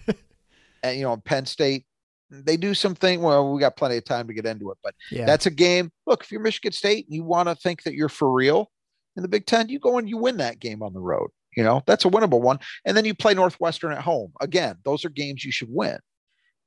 and 0.84 0.98
you 0.98 1.04
know, 1.04 1.16
Penn 1.16 1.46
State, 1.46 1.86
they 2.30 2.58
do 2.58 2.74
something. 2.74 3.22
Well, 3.22 3.54
we 3.54 3.62
got 3.62 3.78
plenty 3.78 3.96
of 3.96 4.04
time 4.04 4.28
to 4.28 4.34
get 4.34 4.46
into 4.46 4.70
it, 4.72 4.78
but 4.84 4.94
Yeah. 5.12 5.26
that's 5.26 5.46
a 5.46 5.50
game. 5.50 5.92
Look, 6.06 6.24
if 6.26 6.32
you're 6.32 6.42
Michigan 6.42 6.74
State 6.74 7.06
and 7.08 7.16
you 7.16 7.24
want 7.24 7.48
to 7.48 7.56
think 7.56 7.84
that 7.84 7.94
you're 7.94 8.10
for 8.10 8.30
real 8.30 8.70
in 9.16 9.22
the 9.24 9.30
Big 9.30 9.46
Ten, 9.46 9.70
you 9.70 9.80
go 9.80 9.98
and 9.98 10.10
you 10.10 10.18
win 10.18 10.36
that 10.38 10.60
game 10.60 10.84
on 10.84 10.92
the 10.92 11.00
road. 11.00 11.30
You 11.60 11.66
know, 11.66 11.84
that's 11.86 12.05
a 12.05 12.10
winnable 12.10 12.39
one. 12.39 12.57
And 12.86 12.95
then 12.95 13.03
you 13.03 13.14
play 13.14 13.34
Northwestern 13.34 13.91
at 13.91 14.01
home. 14.01 14.32
Again, 14.39 14.78
those 14.86 15.03
are 15.03 15.10
games 15.10 15.43
you 15.43 15.51
should 15.51 15.68
win. 15.70 15.97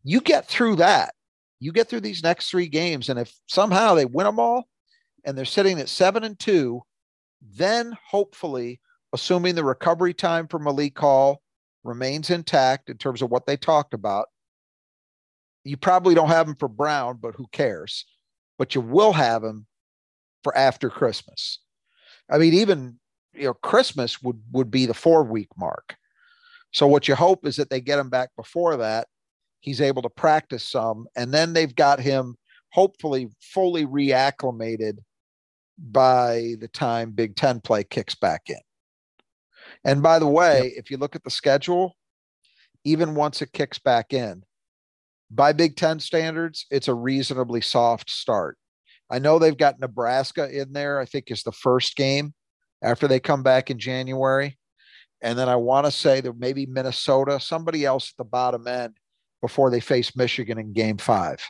You 0.05 0.21
get 0.21 0.47
through 0.47 0.77
that. 0.77 1.15
You 1.61 1.73
get 1.73 1.89
through 1.89 2.03
these 2.03 2.23
next 2.23 2.51
three 2.51 2.69
games. 2.69 3.09
And 3.09 3.19
if 3.19 3.35
somehow 3.47 3.95
they 3.95 4.05
win 4.05 4.27
them 4.27 4.39
all 4.39 4.65
and 5.25 5.35
they're 5.35 5.47
sitting 5.47 5.81
at 5.81 5.89
seven 5.89 6.25
and 6.25 6.39
two, 6.39 6.83
then 7.41 7.97
hopefully, 8.07 8.83
assuming 9.15 9.55
the 9.55 9.65
recovery 9.65 10.13
time 10.13 10.47
for 10.47 10.59
Malik 10.59 10.99
Hall 10.99 11.41
remains 11.85 12.29
intact 12.29 12.91
in 12.91 12.99
terms 12.99 13.23
of 13.23 13.31
what 13.31 13.47
they 13.47 13.57
talked 13.57 13.95
about, 13.95 14.27
you 15.65 15.79
probably 15.79 16.15
don't 16.15 16.29
have 16.29 16.47
him 16.47 16.57
for 16.57 16.69
Brown, 16.69 17.17
but 17.19 17.35
who 17.35 17.47
cares? 17.51 18.05
But 18.59 18.75
you 18.75 18.83
will 18.83 19.15
have 19.15 19.43
him 19.43 19.65
for 20.45 20.55
after 20.55 20.91
Christmas. 20.91 21.61
I 22.31 22.37
mean, 22.37 22.53
even 22.53 22.99
you 23.35 23.45
know, 23.45 23.55
Christmas 23.55 24.23
would 24.23 24.41
would 24.53 24.71
be 24.71 24.87
the 24.87 24.95
four 24.95 25.25
week 25.25 25.49
mark. 25.57 25.97
So 26.73 26.87
what 26.87 27.09
you 27.09 27.15
hope 27.15 27.47
is 27.47 27.57
that 27.57 27.71
they 27.71 27.81
get 27.81 27.99
him 27.99 28.09
back 28.09 28.31
before 28.37 28.77
that. 28.79 29.09
He's 29.61 29.81
able 29.81 30.03
to 30.03 30.11
practice 30.11 30.65
some, 30.65 31.07
and 31.17 31.33
then 31.33 31.53
they've 31.53 31.75
got 31.75 32.01
him 32.01 32.37
hopefully 32.71 33.29
fully 33.41 33.87
reacclimated 33.87 34.99
by 35.79 36.55
the 36.61 36.69
time 36.69 37.11
Big 37.13 37.37
Ten 37.37 37.61
play 37.61 37.85
kicks 37.85 38.15
back 38.15 38.43
in. 38.49 38.61
And 39.85 40.03
by 40.03 40.19
the 40.19 40.27
way, 40.27 40.73
if 40.77 40.91
you 40.91 40.97
look 40.97 41.15
at 41.15 41.25
the 41.25 41.31
schedule, 41.31 41.97
even 42.85 43.15
once 43.15 43.43
it 43.43 43.53
kicks 43.53 43.79
back 43.79 44.13
in, 44.13 44.43
by 45.31 45.53
Big 45.53 45.77
Ten 45.77 46.01
standards, 46.01 46.67
it's 46.71 46.89
a 46.89 46.95
reasonably 46.95 47.61
soft 47.61 48.11
start. 48.11 48.59
I 49.11 49.19
know 49.19 49.39
they've 49.39 49.57
got 49.57 49.79
Nebraska 49.79 50.49
in 50.51 50.73
there, 50.73 50.99
I 50.99 51.05
think 51.05 51.31
is 51.31 51.43
the 51.43 51.53
first 51.53 51.97
game 51.97 52.35
after 52.83 53.09
they 53.09 53.21
come 53.21 53.43
back 53.43 53.71
in 53.71 53.79
January. 53.79 54.59
And 55.23 55.39
then 55.39 55.49
I 55.49 55.57
want 55.57 55.87
to 55.87 55.93
say 55.93 56.21
that 56.21 56.37
maybe 56.39 56.67
Minnesota, 56.67 57.39
somebody 57.39 57.85
else 57.85 58.11
at 58.11 58.17
the 58.19 58.25
bottom 58.25 58.67
end 58.67 58.97
before 59.41 59.71
they 59.71 59.81
face 59.81 60.17
Michigan 60.17 60.59
in 60.59 60.73
game 60.73 60.99
five 60.99 61.41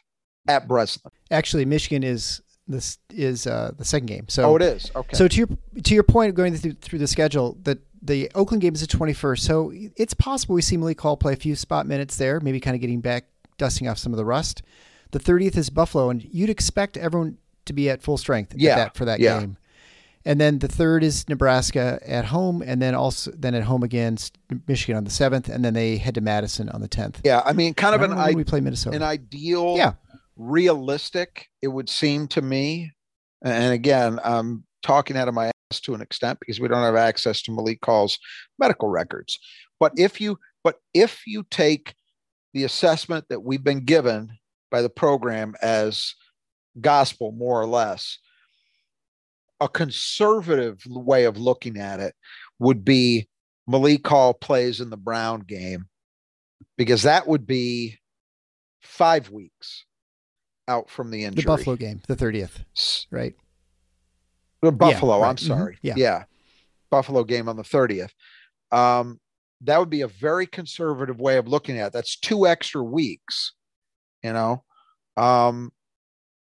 at 0.49 0.69
Breslin. 0.69 1.13
Actually, 1.31 1.65
Michigan 1.65 2.03
is 2.03 2.43
this 2.69 2.99
is 3.11 3.47
uh, 3.47 3.73
the 3.77 3.85
second 3.85 4.07
game. 4.07 4.27
So 4.29 4.45
Oh, 4.45 4.57
it 4.57 4.63
is. 4.63 4.91
Okay. 4.95 5.17
So 5.17 5.27
to 5.27 5.37
your 5.37 5.49
to 5.83 5.95
your 5.95 6.03
point, 6.03 6.35
going 6.35 6.55
through, 6.57 6.73
through 6.75 6.99
the 6.99 7.07
schedule, 7.07 7.57
that 7.63 7.79
the 8.03 8.31
Oakland 8.35 8.63
game 8.63 8.75
is 8.75 8.81
the 8.81 8.87
twenty 8.87 9.13
first. 9.13 9.45
So 9.45 9.73
it's 9.75 10.15
possible 10.15 10.55
we 10.55 10.63
see 10.63 10.77
Malik 10.77 11.01
Hall 11.01 11.17
play 11.17 11.33
a 11.33 11.37
few 11.37 11.55
spot 11.57 11.87
minutes 11.87 12.17
there, 12.17 12.41
maybe 12.41 12.61
kind 12.61 12.75
of 12.75 12.81
getting 12.81 13.01
back, 13.01 13.25
dusting 13.59 13.89
off 13.89 13.99
some 13.99 14.13
of 14.13 14.17
the 14.17 14.25
rust. 14.25 14.63
The 15.13 15.19
thirtieth 15.19 15.57
is 15.57 15.71
Buffalo, 15.71 16.11
and 16.11 16.23
you'd 16.23 16.51
expect 16.51 16.97
everyone 16.97 17.39
to 17.67 17.73
be 17.73 17.89
at 17.89 18.03
full 18.03 18.17
strength. 18.17 18.55
Yeah, 18.57 18.77
that, 18.77 18.97
for 18.97 19.05
that 19.05 19.21
yeah. 19.21 19.41
game. 19.41 19.57
And 20.25 20.41
then 20.41 20.59
the 20.61 20.69
third 20.69 21.03
is 21.03 21.29
Nebraska 21.29 21.99
at 22.07 22.27
home, 22.27 22.63
and 22.65 22.81
then 22.81 22.95
also 22.95 23.33
then 23.33 23.55
at 23.55 23.65
home 23.65 23.83
against 23.83 24.39
Michigan 24.69 24.97
on 24.97 25.05
the 25.05 25.11
seventh, 25.11 25.49
and 25.49 25.65
then 25.65 25.75
they 25.75 25.97
head 25.97 26.15
to 26.15 26.21
Madison 26.21 26.69
on 26.69 26.81
the 26.81 26.89
tenth. 26.89 27.21
yeah, 27.25 27.43
I 27.45 27.53
mean, 27.53 27.75
kind 27.75 27.95
of 27.95 28.03
an, 28.03 28.13
I, 28.17 28.33
we 28.33 28.45
play 28.45 28.61
Minnesota. 28.61 28.97
an 28.97 29.03
ideal, 29.03 29.77
Yeah. 29.77 29.95
realistic, 30.37 31.49
it 31.61 31.69
would 31.69 31.89
seem 31.89 32.29
to 32.29 32.43
me. 32.43 32.93
And 33.45 33.73
again, 33.73 34.21
I'm 34.23 34.65
talking 34.83 35.17
out 35.17 35.27
of 35.29 35.35
my 35.35 35.47
ass 35.71 35.81
to 35.81 35.95
an 35.95 36.01
extent 36.01 36.39
because 36.41 36.61
we 36.61 36.69
don't 36.69 36.83
have 36.85 36.95
access 36.97 37.43
to 37.43 37.53
Malik 37.53 37.79
Hall's 37.85 38.19
medical 38.59 38.89
records. 38.89 39.39
But 39.81 39.93
if 39.97 40.21
you, 40.21 40.39
but 40.63 40.77
if 40.95 41.27
you 41.27 41.45
take 41.51 41.95
the 42.55 42.63
assessment 42.65 43.25
that 43.31 43.41
we've 43.43 43.65
been 43.65 43.85
given 43.85 44.31
by 44.71 44.83
the 44.83 44.91
program 44.91 45.55
as 45.63 46.15
gospel, 46.81 47.33
more 47.33 47.61
or 47.61 47.67
less, 47.67 48.19
a 49.63 49.69
conservative 49.69 50.83
way 50.87 51.25
of 51.25 51.37
looking 51.39 51.79
at 51.79 52.01
it 52.01 52.15
would 52.59 52.85
be 52.85 53.29
Malik 53.69 54.07
Hall 54.07 54.35
plays 54.35 54.81
in 54.81 54.91
the 54.91 54.97
Brown 54.97 55.41
game 55.41 55.87
because 56.77 57.03
that 57.05 57.27
would 57.29 57.47
be 57.47 57.99
five 58.83 59.31
weeks 59.31 59.85
out 60.67 60.91
from 60.91 61.11
the 61.11 61.25
injury. 61.25 61.43
the. 61.43 61.47
Buffalo 61.47 61.77
game, 61.77 62.01
the 62.09 62.17
thirtieth, 62.17 62.65
right? 63.11 63.35
the 64.63 64.73
Buffalo, 64.73 65.21
right. 65.21 65.29
I'm 65.31 65.37
Mhm. 65.37 65.47
sorry. 65.47 65.79
Yeah. 65.83 65.95
yeah. 65.97 66.25
Buffalo 66.91 67.25
game 67.25 67.49
on 67.49 67.57
the 67.57 67.63
30th. 67.65 68.11
Um, 68.71 69.19
that 69.63 69.79
would 69.79 69.91
be 69.91 70.03
a 70.03 70.09
very 70.09 70.47
conservative 70.47 71.19
way 71.21 71.37
of 71.37 71.49
looking 71.49 71.79
at 71.79 71.89
it. 71.89 71.93
That's 71.93 72.17
two 72.17 72.47
extra 72.47 72.83
weeks, 72.83 73.55
you 74.23 74.33
know. 74.33 74.65
Um, 75.17 75.73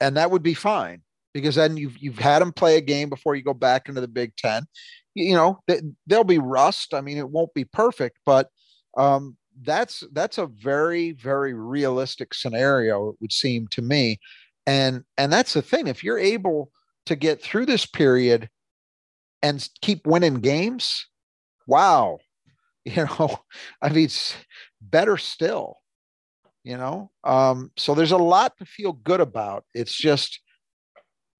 and 0.01 0.17
that 0.17 0.29
would 0.31 0.43
be 0.43 0.53
fine 0.53 1.02
because 1.33 1.55
then 1.55 1.77
you've 1.77 1.97
you've 1.97 2.19
had 2.19 2.41
them 2.41 2.51
play 2.51 2.77
a 2.77 2.81
game 2.81 3.09
before 3.09 3.35
you 3.35 3.43
go 3.43 3.53
back 3.53 3.89
into 3.89 4.01
the 4.01 4.07
Big 4.07 4.35
Ten. 4.35 4.65
You, 5.15 5.25
you 5.25 5.35
know, 5.35 5.59
th- 5.67 5.83
there'll 6.07 6.23
be 6.23 6.39
rust. 6.39 6.93
I 6.93 7.01
mean, 7.01 7.17
it 7.17 7.29
won't 7.29 7.53
be 7.53 7.65
perfect, 7.65 8.19
but 8.25 8.49
um, 8.97 9.37
that's 9.61 10.03
that's 10.13 10.37
a 10.37 10.47
very 10.47 11.11
very 11.11 11.53
realistic 11.53 12.33
scenario. 12.33 13.09
It 13.09 13.15
would 13.21 13.33
seem 13.33 13.67
to 13.69 13.81
me, 13.81 14.19
and 14.65 15.03
and 15.17 15.31
that's 15.31 15.53
the 15.53 15.61
thing. 15.61 15.87
If 15.87 16.03
you're 16.03 16.19
able 16.19 16.71
to 17.05 17.15
get 17.15 17.41
through 17.41 17.65
this 17.65 17.85
period 17.85 18.49
and 19.41 19.67
keep 19.81 20.07
winning 20.07 20.35
games, 20.35 21.05
wow, 21.67 22.19
you 22.85 23.05
know, 23.05 23.39
I 23.81 23.89
mean, 23.89 24.05
it's 24.05 24.35
better 24.81 25.17
still, 25.17 25.77
you 26.63 26.77
know. 26.77 27.11
Um, 27.23 27.71
so 27.77 27.95
there's 27.95 28.11
a 28.11 28.17
lot 28.17 28.57
to 28.57 28.65
feel 28.65 28.93
good 28.93 29.21
about. 29.21 29.65
It's 29.73 29.95
just, 29.95 30.39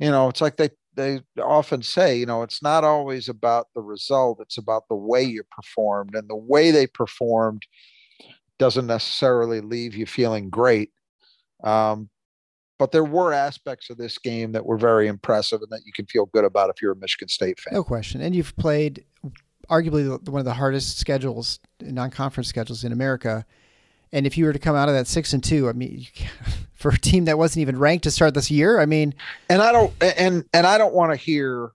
you 0.03 0.11
know, 0.11 0.27
it's 0.27 0.41
like 0.41 0.57
they 0.57 0.69
they 0.95 1.21
often 1.41 1.81
say, 1.81 2.17
you 2.17 2.25
know, 2.25 2.43
it's 2.43 2.61
not 2.61 2.83
always 2.83 3.29
about 3.29 3.67
the 3.73 3.81
result; 3.81 4.39
it's 4.41 4.57
about 4.57 4.83
the 4.89 4.95
way 4.95 5.23
you 5.23 5.43
performed, 5.49 6.13
and 6.13 6.29
the 6.29 6.35
way 6.35 6.71
they 6.71 6.87
performed 6.87 7.63
doesn't 8.59 8.87
necessarily 8.87 9.61
leave 9.61 9.95
you 9.95 10.05
feeling 10.05 10.49
great. 10.49 10.91
Um, 11.63 12.09
but 12.77 12.91
there 12.91 13.05
were 13.05 13.31
aspects 13.31 13.89
of 13.89 13.97
this 13.97 14.17
game 14.17 14.51
that 14.51 14.65
were 14.65 14.77
very 14.77 15.07
impressive 15.07 15.61
and 15.61 15.71
that 15.71 15.85
you 15.85 15.93
can 15.93 16.05
feel 16.05 16.25
good 16.25 16.43
about 16.43 16.69
if 16.69 16.81
you're 16.81 16.91
a 16.91 16.97
Michigan 16.97 17.29
State 17.29 17.59
fan. 17.61 17.73
No 17.73 17.83
question. 17.83 18.19
And 18.19 18.35
you've 18.35 18.55
played 18.57 19.05
arguably 19.69 20.09
one 20.27 20.39
of 20.39 20.45
the 20.45 20.53
hardest 20.53 20.99
schedules, 20.99 21.61
non-conference 21.79 22.49
schedules 22.49 22.83
in 22.83 22.91
America. 22.91 23.45
And 24.11 24.27
if 24.27 24.37
you 24.37 24.43
were 24.43 24.53
to 24.53 24.59
come 24.59 24.75
out 24.75 24.89
of 24.89 24.95
that 24.95 25.07
six 25.07 25.31
and 25.31 25.41
two, 25.41 25.69
I 25.69 25.71
mean, 25.71 26.05
for 26.83 26.89
a 26.89 26.99
team 26.99 27.25
that 27.25 27.37
wasn't 27.37 27.61
even 27.61 27.79
ranked 27.79 28.03
to 28.03 28.11
start 28.11 28.33
this 28.33 28.51
year. 28.51 28.79
I 28.79 28.85
mean, 28.85 29.15
and 29.49 29.61
I 29.61 29.71
don't 29.71 29.93
and 30.01 30.43
and 30.53 30.67
I 30.67 30.77
don't 30.77 30.93
want 30.93 31.13
to 31.13 31.15
hear, 31.15 31.71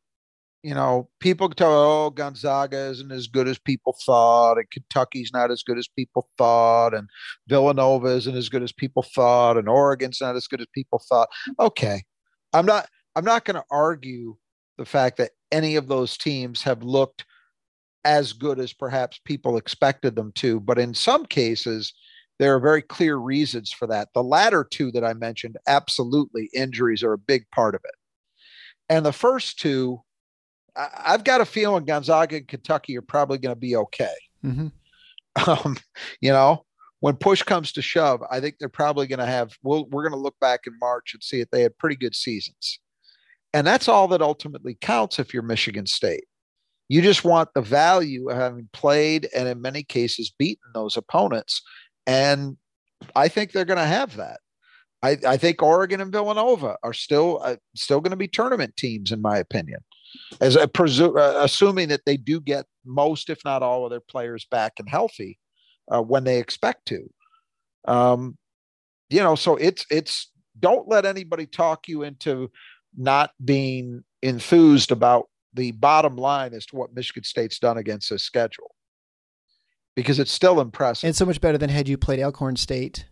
you 0.63 0.75
know, 0.75 1.09
people 1.19 1.49
tell 1.49 1.73
oh 1.73 2.11
Gonzaga 2.11 2.77
isn't 2.91 3.11
as 3.11 3.27
good 3.27 3.49
as 3.49 3.59
people 3.59 3.97
thought, 4.05 4.59
and 4.59 4.71
Kentucky's 4.71 5.31
not 5.33 5.51
as 5.51 5.63
good 5.63 5.79
as 5.79 5.89
people 5.89 6.29
thought, 6.37 6.93
and 6.95 7.09
Villanova 7.49 8.09
isn't 8.09 8.37
as 8.37 8.51
good 8.51 8.63
as 8.63 8.71
people 8.71 9.03
thought, 9.15 9.57
and 9.57 9.67
Oregon's 9.67 10.21
not 10.21 10.37
as 10.37 10.47
good 10.47 10.61
as 10.61 10.69
people 10.75 11.03
thought. 11.09 11.29
Okay, 11.59 12.03
I'm 12.53 12.67
not 12.67 12.87
I'm 13.17 13.25
not 13.25 13.47
going 13.47 13.57
to 13.57 13.65
argue 13.71 14.37
the 14.77 14.85
fact 14.85 15.17
that 15.17 15.31
any 15.51 15.77
of 15.77 15.89
those 15.89 16.19
teams 16.19 16.63
have 16.63 16.83
looked 16.83 17.25
as 18.05 18.35
good 18.35 18.61
as 18.61 18.75
perhaps 18.75 19.21
people 19.25 19.57
expected 19.57 20.15
them 20.15 20.33
to, 20.37 20.61
but 20.61 20.79
in 20.79 20.93
some 20.93 21.25
cases 21.25 21.95
there 22.39 22.55
are 22.55 22.61
very 22.61 22.83
clear 22.83 23.17
reasons 23.17 23.73
for 23.73 23.87
that. 23.89 24.09
The 24.15 24.23
latter 24.23 24.65
two 24.65 24.93
that 24.93 25.05
I 25.05 25.13
mentioned, 25.15 25.57
absolutely, 25.67 26.51
injuries 26.55 27.03
are 27.03 27.13
a 27.13 27.19
big 27.19 27.45
part 27.51 27.75
of 27.75 27.81
it. 27.85 27.95
And 28.89 29.05
the 29.05 29.13
first 29.13 29.59
two, 29.59 30.01
I've 30.77 31.25
got 31.25 31.41
a 31.41 31.45
feeling 31.45 31.85
Gonzaga 31.85 32.37
and 32.37 32.49
Kentucky 32.49 32.97
are 32.97 33.03
probably 33.03 33.39
going 33.39 33.55
to 33.55 33.61
be 33.61 33.77
okay. 33.77 34.15
Mm-hmm. 34.45 34.69
Um, 35.47 35.77
you 36.21 36.33
know, 36.33 36.65
when 36.99 37.15
push 37.15 37.45
comes 37.45 37.71
to 37.73 37.83
shove, 37.83 38.25
I 38.29 38.41
think 38.41 38.57
they're 38.59 38.69
probably 38.69 39.07
going 39.07 39.21
to 39.21 39.27
have. 39.27 39.53
We'll, 39.63 39.85
we're 39.85 40.03
going 40.03 40.19
to 40.19 40.19
look 40.19 40.35
back 40.41 40.63
in 40.67 40.73
March 40.81 41.15
and 41.15 41.23
see 41.23 41.41
if 41.41 41.49
they 41.51 41.63
had 41.63 41.79
pretty 41.79 41.95
good 41.95 42.17
seasons, 42.17 42.81
and 43.55 43.65
that's 43.65 43.87
all 43.87 44.09
that 44.09 44.21
ultimately 44.21 44.77
counts 44.81 45.21
if 45.21 45.33
you're 45.33 45.45
Michigan 45.45 45.87
State. 45.87 46.25
You 46.89 47.03
just 47.03 47.23
want 47.23 47.51
the 47.55 47.61
value 47.61 48.31
of 48.31 48.37
having 48.37 48.69
played 48.73 49.29
and 49.33 49.47
in 49.47 49.63
many 49.63 49.85
cases 49.85 50.35
beaten 50.37 50.71
those 50.75 50.97
opponents 50.97 51.63
and 52.09 52.57
I 53.15 53.29
think 53.29 53.53
they're 53.53 53.67
going 53.67 53.79
to 53.79 53.85
have 53.85 54.17
that. 54.17 54.41
I, 55.03 55.17
I, 55.25 55.37
think 55.37 55.63
Oregon 55.63 56.01
and 56.01 56.11
Villanova 56.11 56.77
are 56.83 56.95
still 56.95 57.41
uh, 57.45 57.57
still 57.77 58.01
going 58.01 58.11
to 58.11 58.17
be 58.17 58.27
tournament 58.27 58.77
teams, 58.77 59.13
in 59.13 59.23
my 59.23 59.37
opinion, 59.39 59.79
as 60.41 60.57
I 60.57 60.67
presume, 60.67 61.17
uh, 61.17 61.35
assuming 61.37 61.89
that 61.89 62.01
they 62.05 62.17
do 62.17 62.41
get 62.41 62.67
most, 62.85 63.31
if 63.31 63.39
not 63.45 63.63
all, 63.63 63.85
of 63.85 63.91
their 63.91 64.01
players 64.01 64.45
back 64.51 64.73
and 64.81 64.89
healthy 64.89 65.39
uh, 65.89 66.03
when 66.03 66.25
they 66.25 66.39
expect 66.39 66.87
to. 66.87 67.09
Um, 67.87 68.37
you 69.09 69.23
know, 69.23 69.37
so 69.37 69.55
it's 69.55 69.87
it's 69.89 70.33
don't 70.59 70.89
let 70.89 71.05
anybody 71.05 71.47
talk 71.47 71.87
you 71.87 72.03
into 72.03 72.51
not 72.97 73.31
being 73.45 74.03
enthused 74.23 74.91
about 74.91 75.29
the 75.55 75.71
bottom 75.73 76.17
line 76.17 76.55
as 76.55 76.67
to 76.67 76.77
what 76.77 76.95
Michigan 76.95 77.23
State's 77.23 77.61
done 77.61 77.79
against 77.79 78.11
this 78.11 78.25
schedule 78.25 78.75
because 79.99 80.21
it's 80.21 80.31
still 80.31 80.61
impressive. 80.61 81.09
And 81.09 81.17
so 81.17 81.27
much 81.27 81.41
better 81.41 81.59
than 81.59 81.71
had 81.71 81.89
you 81.89 81.99
played 81.99 82.21
Alcorn 82.21 82.55
State 82.55 83.05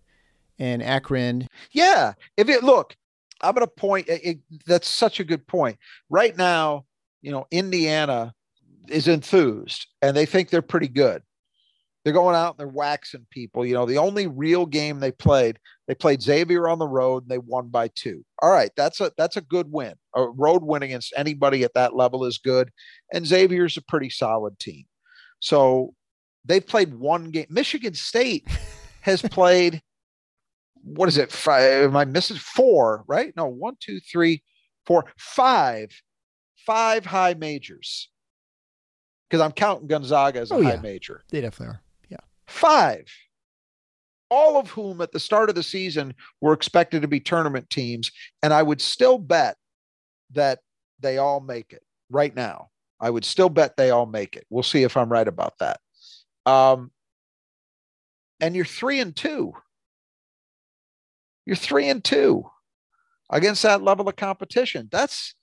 and 0.61 0.81
Akron. 0.81 1.49
Yeah. 1.73 2.13
If 2.37 2.49
it 2.49 2.63
look, 2.63 2.95
I'm 3.41 3.57
going 3.57 3.67
to 3.67 3.73
point. 3.73 4.07
It, 4.09 4.39
that's 4.69 4.87
such 4.87 5.19
a 5.19 5.25
good 5.25 5.45
point. 5.49 5.79
Right 6.11 6.37
now, 6.37 6.85
you 7.23 7.33
know, 7.33 7.49
Indiana 7.51 8.33
is 8.89 9.09
enthused 9.09 9.89
and 10.01 10.17
they 10.17 10.27
think 10.27 10.49
they're 10.49 10.63
pretty 10.63 10.87
good. 10.87 11.23
They're 12.05 12.13
going 12.13 12.37
out 12.37 12.51
and 12.51 12.61
they're 12.61 12.69
waxing 12.69 13.27
people. 13.33 13.67
You 13.67 13.75
know, 13.75 13.85
the 13.85 13.99
only 13.99 14.29
real 14.29 14.65
game 14.65 15.01
they 15.01 15.11
played, 15.11 15.59
they 15.89 15.95
played 15.97 16.23
Xavier 16.23 16.69
on 16.69 16.79
the 16.79 16.87
road 16.87 17.25
and 17.25 17.31
they 17.33 17.39
won 17.39 17.67
by 17.67 17.89
two. 17.97 18.25
All 18.41 18.53
right, 18.53 18.71
that's 18.77 19.01
a 19.01 19.11
that's 19.19 19.37
a 19.37 19.41
good 19.41 19.73
win. 19.73 19.95
A 20.15 20.23
road 20.23 20.63
win 20.63 20.85
against 20.85 21.15
anybody 21.17 21.65
at 21.65 21.75
that 21.75 21.97
level 21.97 22.25
is 22.25 22.39
good, 22.39 22.71
and 23.13 23.27
Xavier's 23.27 23.77
a 23.77 23.83
pretty 23.83 24.09
solid 24.09 24.57
team. 24.61 24.85
So 25.41 25.96
they've 26.47 26.67
played 26.67 26.95
one 26.95 27.31
game. 27.31 27.47
Michigan 27.51 27.95
State 27.95 28.47
has 29.03 29.21
played, 29.23 29.83
what 30.83 31.09
is 31.09 31.19
it? 31.19 31.31
Five, 31.33 31.85
am 31.85 31.97
I 31.97 32.05
missing 32.05 32.37
four? 32.37 33.05
Right? 33.07 33.33
No, 33.37 33.47
one, 33.47 33.77
two, 33.81 34.01
three, 34.01 34.43
four, 34.87 35.05
five, 35.19 35.91
five 36.67 37.05
high 37.05 37.35
majors. 37.35 38.11
Because 39.29 39.45
I'm 39.45 39.53
counting 39.53 39.89
Gonzaga 39.89 40.41
as 40.41 40.53
a 40.53 40.55
oh, 40.55 40.63
high 40.63 40.75
yeah. 40.75 40.81
major. 40.81 41.25
They 41.31 41.41
definitely 41.41 41.75
are. 41.75 41.83
Yeah. 42.09 42.19
Five. 42.47 43.07
All 44.31 44.59
of 44.59 44.71
whom 44.71 45.01
at 45.01 45.13
the 45.13 45.21
start 45.21 45.49
of 45.49 45.55
the 45.57 45.63
season 45.63 46.15
were 46.41 46.53
expected 46.53 47.03
to 47.03 47.09
be 47.09 47.21
tournament 47.21 47.69
teams. 47.71 48.11
And 48.43 48.53
I 48.53 48.63
would 48.63 48.81
still 48.81 49.19
bet 49.19 49.57
that 50.33 50.61
they 51.01 51.19
all 51.19 51.41
make 51.41 51.73
it 51.73 51.83
right 52.11 52.35
now. 52.35 52.69
I 53.01 53.11
would 53.11 53.25
still 53.25 53.49
bet 53.49 53.77
they 53.77 53.91
all 53.91 54.07
make 54.07 54.37
it. 54.37 54.47
We'll 54.49 54.63
see 54.63 54.83
if 54.85 54.97
I'm 54.97 55.11
right 55.11 55.29
about 55.29 55.59
that. 55.59 55.81
Um, 56.47 56.91
and 58.41 58.55
you're 58.55 58.65
three 58.65 59.01
and 59.01 59.15
two. 59.15 59.53
You're 61.45 61.57
three 61.57 61.89
and 61.89 62.03
two 62.03 62.45
against 63.31 63.63
that 63.63 63.83
level 63.83 64.09
of 64.09 64.17
competition. 64.17 64.89
That's 64.91 65.35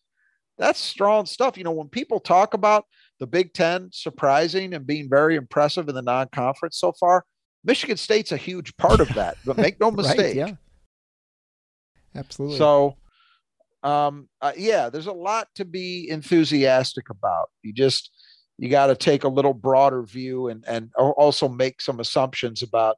that's 0.57 0.79
strong 0.79 1.25
stuff. 1.25 1.57
You 1.57 1.63
know, 1.63 1.71
when 1.71 1.89
people 1.89 2.19
talk 2.19 2.53
about 2.53 2.85
the 3.19 3.27
Big 3.27 3.53
Ten 3.53 3.89
surprising 3.91 4.73
and 4.73 4.85
being 4.85 5.09
very 5.09 5.35
impressive 5.35 5.89
in 5.89 5.95
the 5.95 6.01
non-conference 6.01 6.77
so 6.77 6.91
far, 6.93 7.25
Michigan 7.63 7.97
State's 7.97 8.31
a 8.31 8.37
huge 8.37 8.75
part 8.77 8.99
of 8.99 9.09
that. 9.15 9.37
But 9.45 9.57
make 9.57 9.79
no 9.79 9.91
mistake. 9.91 10.17
right, 10.17 10.35
yeah. 10.35 10.51
Absolutely. 12.15 12.57
So 12.57 12.97
um 13.81 14.29
uh, 14.41 14.53
yeah, 14.55 14.89
there's 14.89 15.07
a 15.07 15.13
lot 15.13 15.47
to 15.55 15.65
be 15.65 16.07
enthusiastic 16.09 17.09
about. 17.09 17.49
You 17.63 17.73
just 17.73 18.11
you 18.57 18.69
got 18.69 18.87
to 18.87 18.95
take 18.95 19.23
a 19.23 19.27
little 19.27 19.53
broader 19.53 20.03
view 20.03 20.47
and 20.47 20.63
and 20.67 20.91
also 20.95 21.47
make 21.47 21.81
some 21.81 21.99
assumptions 21.99 22.61
about 22.61 22.97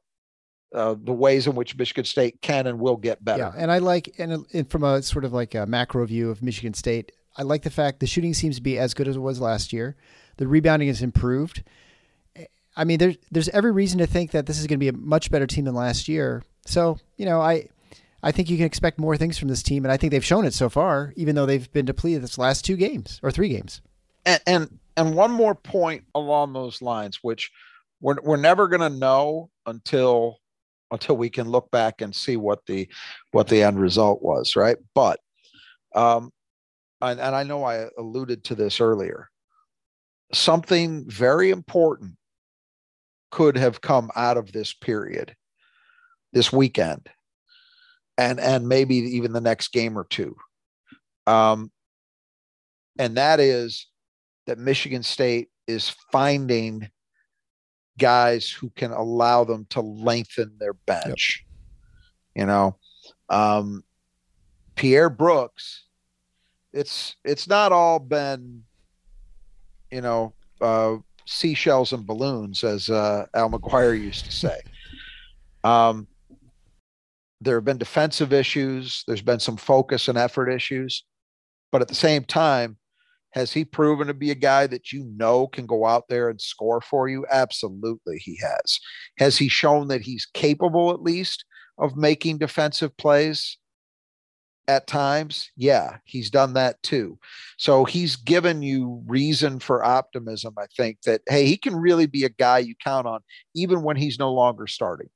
uh, 0.74 0.94
the 1.02 1.12
ways 1.12 1.46
in 1.46 1.54
which 1.54 1.76
Michigan 1.76 2.04
State 2.04 2.40
can 2.42 2.66
and 2.66 2.78
will 2.78 2.96
get 2.96 3.24
better. 3.24 3.42
Yeah, 3.42 3.52
and 3.56 3.70
I 3.70 3.78
like 3.78 4.14
and, 4.18 4.44
and 4.52 4.70
from 4.70 4.84
a 4.84 5.02
sort 5.02 5.24
of 5.24 5.32
like 5.32 5.54
a 5.54 5.66
macro 5.66 6.04
view 6.06 6.30
of 6.30 6.42
Michigan 6.42 6.74
State, 6.74 7.12
I 7.36 7.42
like 7.42 7.62
the 7.62 7.70
fact 7.70 8.00
the 8.00 8.06
shooting 8.06 8.34
seems 8.34 8.56
to 8.56 8.62
be 8.62 8.78
as 8.78 8.94
good 8.94 9.08
as 9.08 9.16
it 9.16 9.20
was 9.20 9.40
last 9.40 9.72
year. 9.72 9.96
The 10.36 10.46
rebounding 10.46 10.88
has 10.88 11.02
improved. 11.02 11.62
I 12.76 12.84
mean, 12.84 12.98
there's 12.98 13.16
there's 13.30 13.48
every 13.50 13.72
reason 13.72 13.98
to 14.00 14.06
think 14.06 14.32
that 14.32 14.46
this 14.46 14.58
is 14.58 14.66
going 14.66 14.78
to 14.78 14.84
be 14.84 14.88
a 14.88 14.92
much 14.92 15.30
better 15.30 15.46
team 15.46 15.64
than 15.64 15.74
last 15.74 16.08
year. 16.08 16.42
So 16.66 16.98
you 17.16 17.24
know, 17.24 17.40
I 17.40 17.68
I 18.22 18.32
think 18.32 18.50
you 18.50 18.56
can 18.56 18.66
expect 18.66 18.98
more 18.98 19.16
things 19.16 19.38
from 19.38 19.48
this 19.48 19.62
team, 19.62 19.84
and 19.84 19.92
I 19.92 19.96
think 19.96 20.10
they've 20.10 20.24
shown 20.24 20.44
it 20.44 20.52
so 20.52 20.68
far, 20.68 21.12
even 21.16 21.34
though 21.34 21.46
they've 21.46 21.72
been 21.72 21.86
depleted 21.86 22.22
this 22.22 22.38
last 22.38 22.64
two 22.64 22.76
games 22.76 23.20
or 23.22 23.30
three 23.30 23.48
games. 23.48 23.80
And, 24.26 24.42
and 24.46 24.78
and 24.96 25.14
one 25.14 25.30
more 25.30 25.54
point 25.54 26.04
along 26.14 26.52
those 26.52 26.80
lines, 26.80 27.18
which 27.22 27.50
we're 28.00 28.20
we're 28.22 28.36
never 28.36 28.68
going 28.68 28.80
to 28.80 28.98
know 28.98 29.50
until 29.66 30.38
until 30.90 31.16
we 31.16 31.28
can 31.28 31.48
look 31.48 31.70
back 31.70 32.00
and 32.00 32.14
see 32.14 32.36
what 32.36 32.64
the 32.66 32.88
what 33.32 33.48
the 33.48 33.62
end 33.62 33.80
result 33.80 34.22
was, 34.22 34.56
right? 34.56 34.76
But 34.94 35.20
um, 35.94 36.30
and, 37.00 37.20
and 37.20 37.34
I 37.34 37.42
know 37.42 37.64
I 37.64 37.86
alluded 37.98 38.44
to 38.44 38.54
this 38.54 38.80
earlier. 38.80 39.28
Something 40.32 41.08
very 41.08 41.50
important 41.50 42.16
could 43.30 43.56
have 43.56 43.80
come 43.80 44.10
out 44.16 44.36
of 44.36 44.52
this 44.52 44.72
period, 44.72 45.34
this 46.32 46.52
weekend, 46.52 47.08
and 48.18 48.40
and 48.40 48.68
maybe 48.68 48.96
even 48.96 49.32
the 49.32 49.40
next 49.40 49.68
game 49.72 49.98
or 49.98 50.04
two. 50.04 50.36
Um, 51.26 51.70
and 52.98 53.16
that 53.16 53.40
is 53.40 53.86
that 54.46 54.58
Michigan 54.58 55.02
State 55.02 55.48
is 55.66 55.94
finding 56.12 56.88
guys 57.98 58.50
who 58.50 58.70
can 58.70 58.92
allow 58.92 59.44
them 59.44 59.66
to 59.70 59.80
lengthen 59.80 60.56
their 60.58 60.74
bench. 60.74 61.44
Yep. 62.34 62.42
You 62.42 62.46
know, 62.46 62.76
um, 63.28 63.84
Pierre 64.74 65.10
Brooks. 65.10 65.84
It's 66.72 67.16
it's 67.24 67.48
not 67.48 67.72
all 67.72 67.98
been, 67.98 68.62
you 69.90 70.02
know, 70.02 70.34
uh, 70.60 70.96
seashells 71.24 71.94
and 71.94 72.06
balloons, 72.06 72.62
as 72.62 72.90
uh, 72.90 73.26
Al 73.32 73.50
McGuire 73.50 73.98
used 74.00 74.24
to 74.26 74.32
say. 74.32 74.60
Um, 75.64 76.06
there 77.40 77.56
have 77.56 77.64
been 77.64 77.78
defensive 77.78 78.32
issues. 78.32 79.02
There's 79.08 79.20
been 79.20 79.40
some 79.40 79.56
focus 79.56 80.06
and 80.06 80.16
effort 80.16 80.48
issues, 80.48 81.04
but 81.72 81.82
at 81.82 81.88
the 81.88 81.94
same 81.94 82.22
time, 82.22 82.76
has 83.32 83.52
he 83.52 83.64
proven 83.64 84.06
to 84.06 84.14
be 84.14 84.30
a 84.30 84.34
guy 84.34 84.66
that 84.66 84.92
you 84.92 85.04
know 85.16 85.46
can 85.46 85.66
go 85.66 85.86
out 85.86 86.08
there 86.08 86.28
and 86.28 86.40
score 86.40 86.80
for 86.80 87.08
you? 87.08 87.26
Absolutely, 87.30 88.18
he 88.18 88.38
has. 88.42 88.78
Has 89.18 89.36
he 89.36 89.48
shown 89.48 89.88
that 89.88 90.02
he's 90.02 90.26
capable, 90.32 90.90
at 90.90 91.02
least, 91.02 91.44
of 91.78 91.96
making 91.96 92.38
defensive 92.38 92.96
plays 92.96 93.58
at 94.68 94.86
times? 94.86 95.50
Yeah, 95.56 95.98
he's 96.04 96.30
done 96.30 96.54
that 96.54 96.82
too. 96.82 97.18
So 97.58 97.84
he's 97.84 98.16
given 98.16 98.62
you 98.62 99.02
reason 99.06 99.60
for 99.60 99.84
optimism, 99.84 100.54
I 100.58 100.66
think, 100.76 101.02
that, 101.02 101.20
hey, 101.28 101.46
he 101.46 101.56
can 101.56 101.76
really 101.76 102.06
be 102.06 102.24
a 102.24 102.30
guy 102.30 102.58
you 102.58 102.74
count 102.82 103.06
on, 103.06 103.20
even 103.54 103.82
when 103.82 103.96
he's 103.96 104.18
no 104.18 104.32
longer 104.32 104.66
starting 104.66 105.08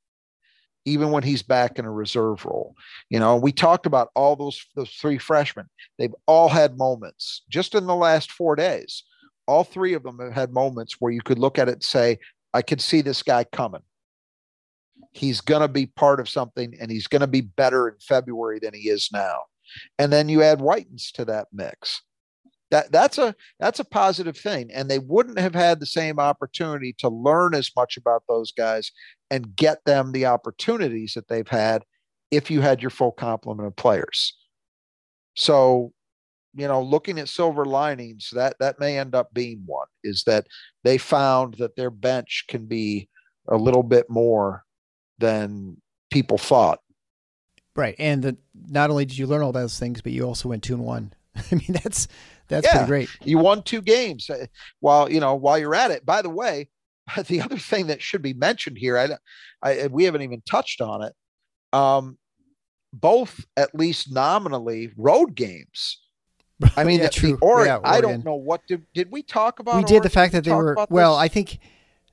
even 0.84 1.10
when 1.10 1.22
he's 1.22 1.42
back 1.42 1.78
in 1.78 1.84
a 1.84 1.90
reserve 1.90 2.44
role. 2.44 2.74
You 3.10 3.20
know, 3.20 3.36
we 3.36 3.52
talked 3.52 3.86
about 3.86 4.10
all 4.14 4.36
those 4.36 4.64
those 4.74 4.90
three 4.90 5.18
freshmen. 5.18 5.68
They've 5.98 6.14
all 6.26 6.48
had 6.48 6.78
moments 6.78 7.42
just 7.50 7.74
in 7.74 7.86
the 7.86 7.94
last 7.94 8.32
four 8.32 8.56
days. 8.56 9.04
All 9.46 9.64
three 9.64 9.94
of 9.94 10.02
them 10.02 10.18
have 10.20 10.32
had 10.32 10.52
moments 10.52 10.96
where 11.00 11.12
you 11.12 11.20
could 11.22 11.38
look 11.38 11.58
at 11.58 11.68
it 11.68 11.72
and 11.74 11.82
say, 11.82 12.18
I 12.54 12.62
could 12.62 12.80
see 12.80 13.00
this 13.00 13.22
guy 13.22 13.44
coming. 13.44 13.82
he's 15.12 15.40
going 15.40 15.62
to 15.62 15.68
be 15.68 15.86
part 15.86 16.20
of 16.20 16.28
something 16.28 16.74
and 16.80 16.90
he's 16.90 17.06
going 17.06 17.20
to 17.20 17.26
be 17.26 17.40
better 17.40 17.88
in 17.88 17.94
February 18.00 18.58
than 18.60 18.74
he 18.74 18.88
is 18.88 19.10
now. 19.12 19.40
And 19.98 20.12
then 20.12 20.28
you 20.28 20.42
add 20.42 20.58
Whitens 20.58 21.12
to 21.12 21.24
that 21.26 21.48
mix. 21.52 22.02
That 22.70 22.92
that's 22.92 23.18
a 23.18 23.34
that's 23.58 23.80
a 23.80 23.84
positive 23.84 24.36
thing. 24.36 24.70
And 24.72 24.88
they 24.88 25.00
wouldn't 25.00 25.38
have 25.38 25.54
had 25.54 25.80
the 25.80 25.86
same 25.86 26.20
opportunity 26.20 26.94
to 26.98 27.08
learn 27.08 27.54
as 27.54 27.70
much 27.76 27.96
about 27.96 28.22
those 28.28 28.52
guys 28.52 28.92
and 29.30 29.56
get 29.56 29.84
them 29.84 30.12
the 30.12 30.26
opportunities 30.26 31.14
that 31.14 31.28
they've 31.28 31.48
had 31.48 31.84
if 32.30 32.50
you 32.50 32.60
had 32.60 32.80
your 32.80 32.90
full 32.90 33.12
complement 33.12 33.66
of 33.66 33.74
players. 33.74 34.36
So, 35.34 35.92
you 36.54 36.68
know, 36.68 36.82
looking 36.82 37.18
at 37.18 37.28
silver 37.28 37.64
linings, 37.64 38.30
that 38.32 38.56
that 38.60 38.78
may 38.78 38.98
end 38.98 39.14
up 39.14 39.32
being 39.32 39.62
one 39.66 39.88
is 40.04 40.24
that 40.24 40.46
they 40.84 40.98
found 40.98 41.54
that 41.54 41.76
their 41.76 41.90
bench 41.90 42.44
can 42.48 42.66
be 42.66 43.08
a 43.48 43.56
little 43.56 43.82
bit 43.82 44.08
more 44.08 44.64
than 45.18 45.76
people 46.10 46.38
thought. 46.38 46.80
Right, 47.76 47.94
and 47.98 48.22
the, 48.22 48.36
not 48.68 48.90
only 48.90 49.04
did 49.04 49.16
you 49.16 49.26
learn 49.26 49.42
all 49.42 49.52
those 49.52 49.78
things, 49.78 50.02
but 50.02 50.12
you 50.12 50.24
also 50.24 50.48
went 50.48 50.62
two 50.62 50.74
and 50.74 50.84
one. 50.84 51.12
I 51.53 51.55
mean, 51.55 51.72
that's 51.82 52.09
that's 52.49 52.66
Yeah. 52.66 52.72
pretty 52.86 52.86
great. 52.86 53.09
You 53.24 53.38
won 53.38 53.62
two 53.62 53.82
games 53.82 54.28
uh, 54.30 54.47
while 54.80 55.11
you 55.11 55.20
know 55.20 55.34
while 55.34 55.59
you're 55.59 55.74
at 55.74 55.91
it. 55.91 56.05
By 56.05 56.22
the 56.22 56.30
way, 56.30 56.68
the 57.26 57.41
other 57.41 57.59
thing 57.59 57.86
that 57.88 58.03
should 58.03 58.22
be 58.22 58.32
mentioned 58.34 58.78
here, 58.78 58.99
I, 58.99 59.09
I 59.62 59.86
we 59.88 60.05
haven't 60.05 60.22
even 60.22 60.43
touched 60.49 60.80
on 60.80 61.03
it. 61.03 61.12
Um, 61.72 62.18
both 62.93 63.45
at 63.57 63.74
least 63.74 64.12
nominally 64.12 64.91
road 64.97 65.34
games. 65.34 66.01
I 66.76 66.84
mean, 66.84 66.99
Yeah, 66.99 67.07
the, 67.07 67.11
true. 67.12 67.30
the 67.36 67.36
Or- 67.47 67.64
Yeah, 67.66 67.78
I 67.84 68.01
don't 68.01 68.24
know 68.24 68.34
what 68.34 68.62
did 68.66 68.84
did 68.95 69.11
we 69.11 69.22
talk 69.22 69.61
about? 69.61 69.76
we 69.76 69.84
did 69.84 70.03
the 70.03 70.11
fact 70.11 70.32
that 70.32 70.45
they 70.45 70.53
were 70.53 70.76
well. 70.91 71.14
this? 71.16 71.22
I 71.24 71.28
think 71.28 71.59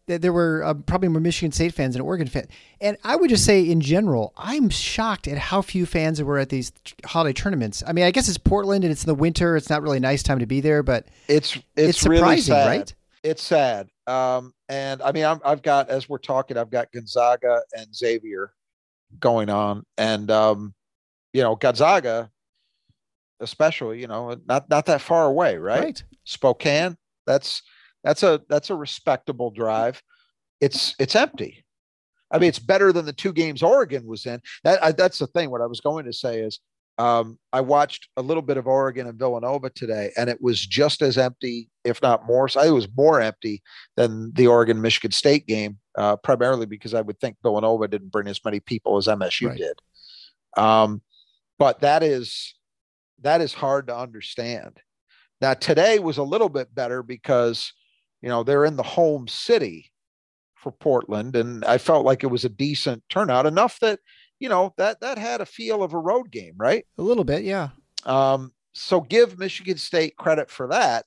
there 0.08 0.32
were 0.32 0.64
uh, 0.64 0.74
probably 0.74 1.10
more 1.10 1.20
Michigan 1.20 1.52
State 1.52 1.74
fans 1.74 1.94
than 1.94 2.02
Oregon 2.02 2.28
fans, 2.28 2.48
and 2.80 2.98
I 3.04 3.16
would 3.18 3.30
just 3.30 3.44
say 3.46 3.62
in 3.62 3.82
general, 3.82 4.34
I'm 4.38 4.70
shocked 4.70 5.28
at 5.28 5.38
how 5.38 5.62
few 5.62 5.86
fans 5.86 6.18
there 6.18 6.26
were 6.26 6.40
at 6.40 6.50
these 6.50 6.72
t- 6.84 6.96
holiday 7.06 7.34
tournaments. 7.34 7.84
I 7.86 7.92
mean, 7.92 8.06
I 8.06 8.12
guess 8.12 8.30
it's 8.30 8.38
Portland 8.38 8.86
and 8.86 8.92
it's 8.92 9.04
in 9.04 9.08
the 9.08 9.16
winter; 9.16 9.58
it's 9.58 9.70
not 9.70 9.82
really 9.82 9.98
a 9.98 10.02
nice 10.02 10.24
time 10.24 10.40
to 10.40 10.46
be 10.46 10.62
there, 10.62 10.82
but 10.82 11.08
it's 11.28 11.56
it's, 11.56 11.64
it's, 11.76 12.06
really 12.06 12.40
surprising, 12.40 12.54
sad. 12.54 12.68
right? 12.68 12.96
It's 13.24 13.44
sad. 13.44 13.90
Um, 14.08 14.54
and 14.70 15.02
I 15.02 15.12
mean, 15.12 15.26
I'm, 15.26 15.42
I've 15.44 15.62
got 15.62 15.90
as 15.90 16.08
we're 16.08 16.20
talking, 16.20 16.58
I've 16.58 16.70
got 16.70 16.92
Gonzaga 16.94 17.62
and 17.78 17.94
Xavier 17.94 18.54
going 19.20 19.50
on, 19.50 19.84
and 19.98 20.32
um, 20.32 20.74
you 21.34 21.44
know, 21.44 21.56
Gonzaga, 21.56 22.32
especially, 23.42 24.00
you 24.00 24.08
know, 24.08 24.40
not 24.48 24.70
not 24.70 24.86
that 24.86 25.02
far 25.02 25.26
away, 25.26 25.58
right? 25.58 26.02
Spokane. 26.24 26.96
That's 27.26 27.62
that's 28.08 28.24
a 28.24 28.42
that's 28.48 28.70
a 28.70 28.76
respectable 28.76 29.52
drive. 29.52 30.02
It's 30.62 30.96
it's 30.98 31.16
empty. 31.16 31.66
I 32.32 32.40
mean, 32.40 32.48
it's 32.50 32.60
better 32.60 32.94
than 32.94 33.06
the 33.06 33.14
two 33.14 33.34
games 33.34 33.62
Oregon 33.62 34.06
was 34.06 34.26
in. 34.26 34.42
That 34.64 34.82
I, 34.84 34.92
that's 34.94 35.20
the 35.20 35.28
thing. 35.28 35.52
What 35.52 35.62
I 35.62 35.66
was 35.66 35.82
going 35.82 36.06
to 36.06 36.14
say 36.14 36.40
is, 36.40 36.60
um, 36.98 37.38
I 37.52 37.60
watched 37.62 38.08
a 38.16 38.22
little 38.22 38.42
bit 38.42 38.56
of 38.56 38.66
Oregon 38.66 39.08
and 39.08 39.20
Villanova 39.20 39.70
today, 39.70 40.12
and 40.18 40.30
it 40.30 40.42
was 40.42 40.66
just 40.66 41.02
as 41.02 41.18
empty, 41.18 41.70
if 41.84 42.02
not 42.02 42.26
more. 42.26 42.48
So 42.48 42.62
it 42.62 42.72
was 42.72 42.88
more 42.96 43.20
empty 43.22 43.62
than 43.98 44.32
the 44.34 44.48
Oregon 44.48 44.82
Michigan 44.82 45.12
State 45.12 45.46
game, 45.46 45.78
uh, 45.98 46.16
primarily 46.16 46.66
because 46.66 46.94
I 46.94 47.02
would 47.02 47.20
think 47.20 47.36
Villanova 47.44 47.90
didn't 47.90 48.12
bring 48.12 48.28
as 48.28 48.44
many 48.46 48.62
people 48.62 48.96
as 48.98 49.08
MSU 49.08 49.50
Right. 49.50 49.58
did. 49.58 49.80
Um, 50.56 51.02
but 51.60 51.82
that 51.82 52.04
is 52.04 52.56
that 53.22 53.42
is 53.42 53.54
hard 53.54 53.88
to 53.88 53.98
understand. 53.98 54.80
Now 55.42 55.54
today 55.56 56.00
was 56.00 56.18
a 56.18 56.24
little 56.24 56.50
bit 56.50 56.74
better 56.74 57.04
because 57.04 57.74
you 58.22 58.30
know 58.30 58.44
they're 58.44 58.66
in 58.66 58.76
the 58.76 58.84
home 58.84 59.28
city 59.28 59.92
for 60.56 60.72
Portland, 60.72 61.36
and 61.36 61.64
I 61.66 61.78
felt 61.78 62.06
like 62.06 62.24
it 62.24 62.28
was 62.28 62.46
a 62.46 62.50
decent 62.50 63.04
turnout, 63.10 63.46
enough 63.46 63.80
that 63.80 64.00
you 64.40 64.50
know 64.50 64.74
that 64.78 65.02
that 65.02 65.18
had 65.18 65.42
a 65.42 65.46
feel 65.46 65.84
of 65.84 65.94
a 65.94 66.00
road 66.00 66.32
game, 66.32 66.56
right? 66.58 66.86
A 66.98 67.04
little 67.04 67.24
bit, 67.24 67.44
yeah. 67.44 67.70
Um, 68.06 68.52
so 68.74 69.02
give 69.02 69.40
Michigan 69.40 69.78
State 69.78 70.16
credit 70.18 70.50
for 70.50 70.68
that, 70.68 71.06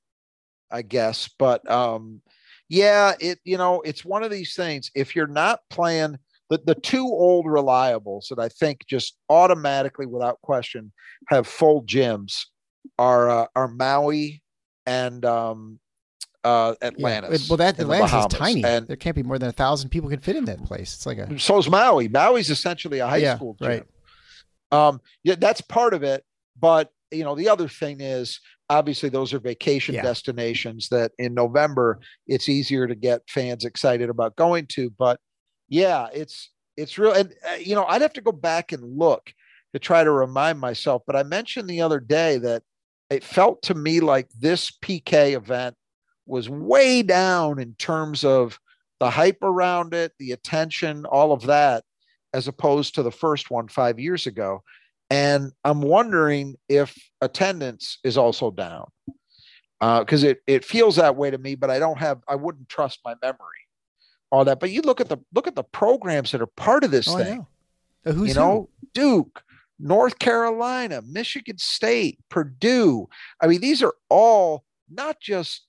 I 0.71 0.81
guess. 0.81 1.29
But 1.37 1.69
um, 1.69 2.21
yeah, 2.69 3.13
it 3.19 3.39
you 3.43 3.57
know 3.57 3.81
it's 3.81 4.05
one 4.05 4.23
of 4.23 4.31
these 4.31 4.55
things. 4.55 4.91
If 4.95 5.15
you're 5.15 5.27
not 5.27 5.59
playing 5.69 6.17
the 6.49 6.61
the 6.65 6.75
two 6.75 7.05
old 7.05 7.45
reliables 7.45 8.29
that 8.29 8.39
I 8.39 8.49
think 8.49 8.85
just 8.87 9.17
automatically, 9.29 10.05
without 10.05 10.41
question, 10.41 10.91
have 11.27 11.47
full 11.47 11.83
gyms 11.83 12.45
are 12.97 13.29
uh, 13.29 13.47
are 13.55 13.67
Maui 13.67 14.41
and 14.85 15.23
um, 15.25 15.79
uh, 16.43 16.75
Yeah. 16.97 17.21
Well, 17.49 17.57
that 17.57 17.79
Atlantis 17.79 18.13
is 18.13 18.25
tiny. 18.27 18.63
and 18.63 18.87
there 18.87 18.95
can't 18.95 19.15
be 19.15 19.23
more 19.23 19.37
than 19.39 19.49
a 19.49 19.53
thousand 19.53 19.89
people 19.89 20.09
can 20.09 20.19
fit 20.19 20.35
in 20.35 20.45
that 20.45 20.63
place. 20.65 20.93
It's 20.95 21.05
like 21.05 21.17
a 21.19 21.39
so 21.39 21.57
is 21.57 21.69
Maui. 21.69 22.07
Maui's 22.09 22.49
essentially 22.49 22.99
a 22.99 23.07
high 23.07 23.17
Yeah, 23.17 23.35
school 23.35 23.55
gym. 23.59 23.67
right. 23.67 23.83
Um, 24.71 25.01
yeah, 25.23 25.35
that's 25.37 25.61
part 25.61 25.93
of 25.93 26.03
it. 26.03 26.23
But 26.59 26.91
you 27.11 27.23
know, 27.23 27.35
the 27.35 27.49
other 27.49 27.67
thing 27.67 28.01
is 28.01 28.39
obviously 28.69 29.09
those 29.09 29.33
are 29.33 29.39
vacation 29.39 29.95
Yeah. 29.95 30.01
destinations 30.03 30.87
that 30.89 31.11
in 31.19 31.33
November 31.33 31.99
it's 32.27 32.47
easier 32.47 32.87
to 32.87 32.95
get 32.95 33.21
fans 33.29 33.65
excited 33.65 34.09
about 34.09 34.35
going 34.35 34.65
to. 34.67 34.89
But 34.97 35.19
yeah, 35.69 36.07
it's 36.13 36.49
it's 36.77 36.97
real. 36.97 37.11
And 37.11 37.33
uh, 37.49 37.55
you 37.55 37.75
know, 37.75 37.85
I'd 37.85 38.01
have 38.01 38.13
to 38.13 38.21
go 38.21 38.31
back 38.31 38.71
and 38.71 38.97
look 38.97 39.33
to 39.73 39.79
try 39.79 40.03
to 40.03 40.11
remind 40.11 40.59
myself. 40.59 41.01
But 41.05 41.15
I 41.15 41.23
mentioned 41.23 41.69
the 41.69 41.81
other 41.81 41.99
day 41.99 42.37
that 42.39 42.63
it 43.09 43.23
felt 43.23 43.61
to 43.63 43.73
me 43.75 43.99
like 43.99 44.29
this 44.39 44.71
PK 44.71 45.35
event 45.35 45.75
was 46.25 46.49
way 46.49 47.01
down 47.01 47.59
in 47.59 47.75
terms 47.75 48.23
of 48.23 48.59
the 48.99 49.09
hype 49.09 49.41
around 49.41 49.93
it, 49.93 50.13
the 50.19 50.31
attention, 50.31 51.05
all 51.05 51.31
of 51.31 51.47
that, 51.47 51.83
as 52.33 52.47
opposed 52.47 52.95
to 52.95 53.03
the 53.03 53.11
first 53.11 53.49
one 53.49 53.67
five 53.67 53.99
years 53.99 54.27
ago. 54.27 54.63
And 55.09 55.51
I'm 55.63 55.81
wondering 55.81 56.55
if 56.69 56.95
attendance 57.19 57.97
is 58.03 58.17
also 58.17 58.51
down 58.51 58.89
because 59.79 60.23
it 60.23 60.41
it 60.47 60.63
feels 60.63 60.95
that 60.95 61.15
way 61.15 61.31
to 61.31 61.37
me. 61.37 61.55
But 61.55 61.69
I 61.69 61.79
don't 61.79 61.97
have, 61.97 62.19
I 62.27 62.35
wouldn't 62.35 62.69
trust 62.69 62.99
my 63.03 63.15
memory, 63.21 63.67
all 64.29 64.45
that. 64.45 64.59
But 64.59 64.69
you 64.69 64.81
look 64.81 65.01
at 65.01 65.09
the 65.09 65.17
look 65.33 65.47
at 65.47 65.55
the 65.55 65.63
programs 65.63 66.31
that 66.31 66.41
are 66.41 66.47
part 66.47 66.83
of 66.83 66.91
this 66.91 67.09
oh, 67.09 67.17
thing 67.17 67.37
know. 67.39 67.47
Uh, 68.05 68.13
who's 68.13 68.29
you 68.29 68.33
who? 68.35 68.39
know, 68.39 68.69
Duke, 68.93 69.43
North 69.79 70.19
Carolina, 70.19 71.01
Michigan 71.01 71.57
State, 71.57 72.19
Purdue. 72.29 73.09
I 73.41 73.47
mean, 73.47 73.61
these 73.61 73.81
are 73.83 73.95
all 74.09 74.63
not 74.89 75.19
just, 75.19 75.65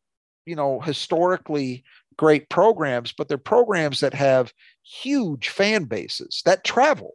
you 0.47 0.57
know, 0.57 0.81
historically 0.81 1.85
great 2.17 2.49
programs, 2.49 3.13
but 3.13 3.29
they're 3.29 3.39
programs 3.39 4.01
that 4.01 4.15
have 4.15 4.53
huge 4.83 5.49
fan 5.49 5.85
bases 5.85 6.43
that 6.45 6.65
travel, 6.65 7.15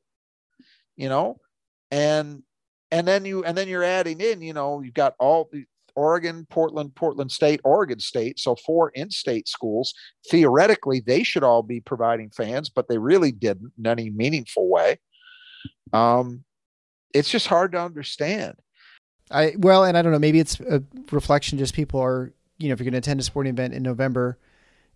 you 0.96 1.10
know, 1.10 1.40
and 1.92 2.44
and 2.92 3.08
then 3.08 3.26
you 3.26 3.44
and 3.44 3.58
then 3.58 3.68
you're 3.68 3.84
adding 3.84 4.22
in, 4.22 4.42
you 4.42 4.54
know, 4.54 4.82
you've 4.82 4.94
got 4.94 5.14
all 5.20 5.50
the 5.52 5.66
Oregon, 5.96 6.46
Portland, 6.52 6.94
Portland 6.94 7.32
State, 7.32 7.60
Oregon 7.64 8.00
State. 8.00 8.40
So 8.40 8.56
four 8.56 8.92
in-state 8.92 9.48
schools. 9.48 9.96
Theoretically, 10.30 11.00
they 11.00 11.24
should 11.24 11.44
all 11.44 11.64
be 11.64 11.80
providing 11.80 12.30
fans, 12.30 12.70
but 12.70 12.88
they 12.88 13.00
really 13.00 13.32
didn't 13.32 13.74
in 13.80 13.88
any 13.88 14.12
meaningful 14.12 14.70
way. 14.70 15.00
Um, 15.94 16.44
it's 17.14 17.32
just 17.32 17.48
hard 17.48 17.72
to 17.72 17.82
understand. 17.82 18.56
I 19.32 19.56
well, 19.58 19.84
and 19.84 19.98
I 19.98 20.04
don't 20.04 20.12
know. 20.12 20.20
Maybe 20.20 20.40
it's 20.40 20.60
a 20.60 20.84
reflection. 21.12 21.58
Just 21.58 21.74
people 21.74 22.00
are, 22.00 22.32
you 22.58 22.68
know, 22.70 22.74
if 22.74 22.80
you're 22.80 22.86
going 22.86 22.94
to 22.94 23.00
attend 23.00 23.20
a 23.20 23.24
sporting 23.24 23.54
event 23.54 23.74
in 23.74 23.84
November 23.84 24.38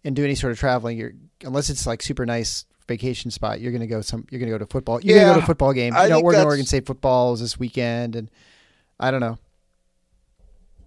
and 0.04 0.16
do 0.16 0.24
any 0.24 0.36
sort 0.36 0.52
of 0.52 0.60
traveling, 0.60 0.98
you're 0.98 1.14
unless 1.44 1.70
it's 1.70 1.86
like 1.86 2.02
super 2.02 2.26
nice 2.26 2.66
vacation 2.88 3.32
spot, 3.32 3.62
you're 3.62 3.72
going 3.72 3.82
to 3.82 3.88
go 3.88 4.02
some. 4.02 4.26
You're 4.30 4.40
going 4.40 4.52
to 4.52 4.58
go 4.58 4.66
to 4.66 4.66
football. 4.66 5.02
You're 5.02 5.16
going 5.16 5.28
to 5.28 5.30
go 5.32 5.36
to 5.36 5.40
Yeah, 5.42 5.46
football 5.46 5.74
game. 5.74 5.94
I 5.96 6.04
You 6.04 6.10
know, 6.10 6.20
Oregon, 6.22 6.46
Oregon 6.46 6.66
State 6.66 6.86
football 6.86 7.34
is 7.34 7.40
this 7.40 7.60
weekend, 7.60 8.16
and 8.16 8.30
I 9.00 9.12
don't 9.12 9.22
know. 9.22 9.38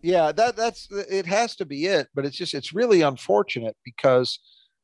Yeah, 0.02 0.32
that 0.32 0.56
that's 0.56 0.88
it 0.90 1.26
has 1.26 1.56
to 1.56 1.64
be 1.64 1.86
it, 1.86 2.08
but 2.14 2.26
it's 2.26 2.36
just 2.36 2.52
it's 2.52 2.74
really 2.74 3.00
unfortunate 3.00 3.76
because 3.84 4.38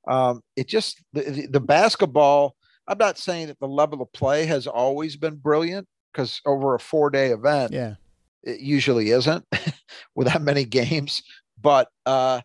um, 0.09 0.43
it 0.57 0.67
just 0.67 1.03
the, 1.13 1.23
the, 1.23 1.47
the 1.47 1.61
basketball. 1.61 2.57
I'm 2.89 2.99
not 2.99 3.19
saying 3.19 3.49
that 3.49 3.61
the 3.61 3.69
level 3.69 4.03
of 4.03 4.13
play 4.13 4.47
has 4.47 4.67
always 4.67 5.17
been 5.17 5.37
brilliant 5.37 5.87
because 6.13 6.41
over 6.47 6.75
a 6.75 6.81
four 6.81 7.11
day 7.11 7.33
event, 7.33 7.73
Yeah, 7.73 7.97
it 8.43 8.61
usually 8.61 9.11
isn't 9.11 9.45
with 10.15 10.27
that 10.27 10.43
many 10.43 10.65
games. 10.65 11.23
But 11.61 11.89
uh, 12.07 12.41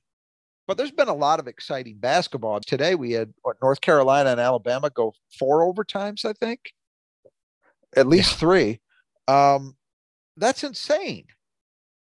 but 0.67 0.77
there's 0.77 0.91
been 0.91 1.07
a 1.07 1.13
lot 1.13 1.39
of 1.39 1.47
exciting 1.47 1.97
basketball. 1.97 2.59
Today 2.59 2.95
we 2.95 3.11
had 3.11 3.33
what, 3.43 3.57
North 3.61 3.81
Carolina 3.81 4.31
and 4.31 4.39
Alabama 4.39 4.89
go 4.89 5.13
four 5.37 5.61
overtimes, 5.61 6.25
I 6.25 6.33
think, 6.33 6.59
at 7.95 8.07
least 8.07 8.35
three. 8.35 8.81
Um, 9.27 9.75
that's 10.37 10.63
insane, 10.63 11.25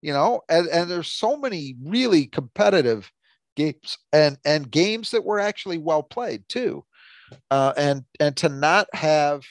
you 0.02 0.12
know. 0.12 0.40
And 0.48 0.68
and 0.68 0.90
there's 0.90 1.12
so 1.12 1.36
many 1.36 1.76
really 1.84 2.26
competitive 2.26 3.10
games 3.56 3.98
and 4.12 4.38
and 4.44 4.70
games 4.70 5.10
that 5.10 5.24
were 5.24 5.40
actually 5.40 5.78
well 5.78 6.02
played 6.02 6.44
too. 6.48 6.84
Uh, 7.50 7.72
and 7.76 8.04
and 8.20 8.36
to 8.38 8.48
not 8.48 8.86
have 8.94 9.42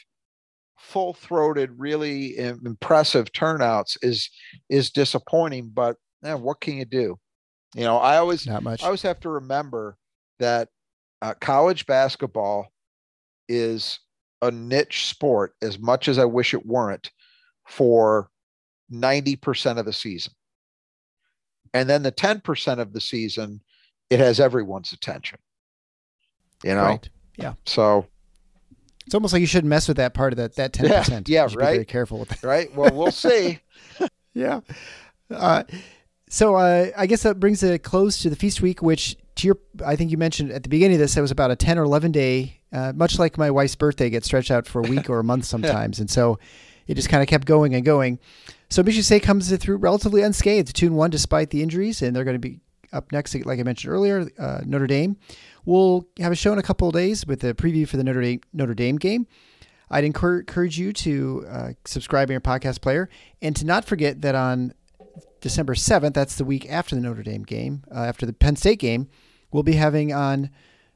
full 0.78 1.14
throated, 1.14 1.72
really 1.78 2.38
impressive 2.38 3.32
turnouts 3.34 3.98
is 4.02 4.30
is 4.70 4.92
disappointing. 4.92 5.72
But 5.74 5.98
eh, 6.24 6.34
what 6.34 6.62
can 6.62 6.78
you 6.78 6.86
do? 6.86 7.20
You 7.74 7.84
know, 7.84 7.98
I 7.98 8.18
always 8.18 8.46
not 8.48 8.64
much. 8.64 8.84
I 8.84 8.86
always 8.86 9.02
have 9.02 9.20
to 9.22 9.30
remember 9.30 9.98
that 10.40 10.70
uh, 11.22 11.34
college 11.42 11.86
basketball 11.86 12.68
is 13.50 14.00
a 14.42 14.52
niche 14.52 15.08
sport 15.08 15.54
as 15.62 15.80
much 15.80 16.08
as 16.08 16.18
I 16.20 16.26
wish 16.26 16.54
it 16.54 16.66
weren't 16.66 17.10
for 17.68 18.30
90% 18.92 19.78
of 19.80 19.86
the 19.86 19.94
season. 19.94 20.34
And 21.74 21.90
then 21.90 22.04
the 22.04 22.12
10% 22.12 22.80
of 22.80 22.94
the 22.94 23.02
season, 23.02 23.62
it 24.10 24.20
has 24.20 24.40
everyone's 24.40 24.94
attention. 24.94 25.40
You 26.64 26.76
know? 26.76 26.84
Right. 26.84 27.10
Yeah. 27.38 27.54
So, 27.66 28.06
It's 29.06 29.14
almost 29.16 29.34
like 29.34 29.42
you 29.42 29.48
shouldn't 29.48 29.70
mess 29.70 29.88
with 29.88 29.98
that 29.98 30.14
part 30.14 30.32
of 30.34 30.38
that 30.38 30.56
that 30.56 30.72
ten 30.74 30.90
percent. 30.90 31.28
yeah, 31.28 31.44
you 31.44 31.50
should 31.50 31.58
Be 31.58 31.64
right. 31.66 31.74
very 31.74 31.86
careful 31.86 32.20
with 32.20 32.30
that. 32.30 32.44
right. 32.44 32.74
Well, 32.76 32.92
we'll 32.94 33.12
see. 33.12 33.60
Yeah. 34.38 34.60
Uh, 35.32 35.64
so 36.36 36.56
uh, 36.56 36.92
I 36.98 37.08
guess 37.08 37.24
that 37.24 37.40
brings 37.40 37.64
a 37.64 37.80
close 37.80 38.22
to 38.24 38.30
the 38.30 38.36
feast 38.36 38.62
week, 38.62 38.82
which 38.82 39.16
to 39.36 39.48
your, 39.48 39.58
I 39.86 39.96
think 39.96 40.12
you 40.12 40.18
mentioned 40.18 40.52
at 40.52 40.64
the 40.64 40.70
beginning 40.70 40.96
of 40.96 41.00
this, 41.00 41.16
it 41.16 41.22
was 41.22 41.32
about 41.32 41.50
a 41.50 41.56
10 41.56 41.80
or 41.80 41.84
11 41.84 42.12
day, 42.12 42.60
uh, 42.74 42.92
much 42.94 43.18
like 43.18 43.38
my 43.38 43.50
wife's 43.50 43.78
birthday 43.78 44.10
gets 44.10 44.26
stretched 44.26 44.52
out 44.52 44.68
for 44.68 44.80
a 44.80 44.84
week 44.84 45.10
or 45.10 45.20
a 45.20 45.24
month 45.24 45.46
sometimes. 45.54 45.98
And 45.98 46.10
so 46.10 46.38
it 46.88 46.96
just 46.96 47.08
kind 47.08 47.24
of 47.24 47.30
kept 47.30 47.46
going 47.46 47.74
and 47.74 47.86
going. 47.86 48.20
So 48.70 48.84
Michigan 48.84 49.06
State 49.06 49.24
comes 49.24 49.56
through 49.56 49.78
relatively 49.78 50.24
unscathed, 50.24 50.76
2 50.76 50.88
and 50.88 50.98
1 50.98 51.10
despite 51.10 51.52
the 51.52 51.64
injuries. 51.64 52.02
And 52.02 52.14
they're 52.14 52.26
going 52.26 52.36
to 52.36 52.40
be 52.50 52.60
up 52.92 53.14
next, 53.14 53.34
like 53.46 53.58
I 53.58 53.64
mentioned 53.64 53.94
earlier, 53.94 54.30
uh, 54.38 54.60
Notre 54.66 54.88
Dame. 54.88 55.16
We'll 55.64 56.06
have 56.20 56.34
a 56.34 56.36
show 56.36 56.52
in 56.52 56.60
a 56.60 56.64
couple 56.64 56.90
of 56.90 56.94
days 56.94 57.26
with 57.26 57.46
a 57.46 57.54
preview 57.54 57.88
for 57.88 57.96
the 57.96 58.04
Notre 58.04 58.22
Dame, 58.22 58.42
Notre 58.52 58.74
Dame 58.74 58.98
game. 58.98 59.26
I'd 59.90 60.04
encourage 60.04 60.78
you 60.78 60.92
to 60.92 61.46
uh, 61.50 61.70
subscribe 61.86 62.30
in 62.30 62.34
your 62.34 62.42
podcast 62.42 62.82
player 62.82 63.08
and 63.42 63.56
to 63.56 63.66
not 63.66 63.86
forget 63.86 64.22
that 64.24 64.36
on 64.36 64.74
December 65.42 65.76
7th, 65.76 66.14
that's 66.14 66.36
the 66.36 66.46
week 66.46 66.70
after 66.70 66.96
the 66.96 67.02
Notre 67.02 67.24
Dame 67.24 67.44
game, 67.44 67.84
uh, 67.94 68.00
after 68.00 68.26
the 68.26 68.34
Penn 68.34 68.56
State 68.56 68.80
game, 68.80 69.08
we'll 69.52 69.64
be 69.64 69.74
having 69.74 70.14
on 70.14 70.50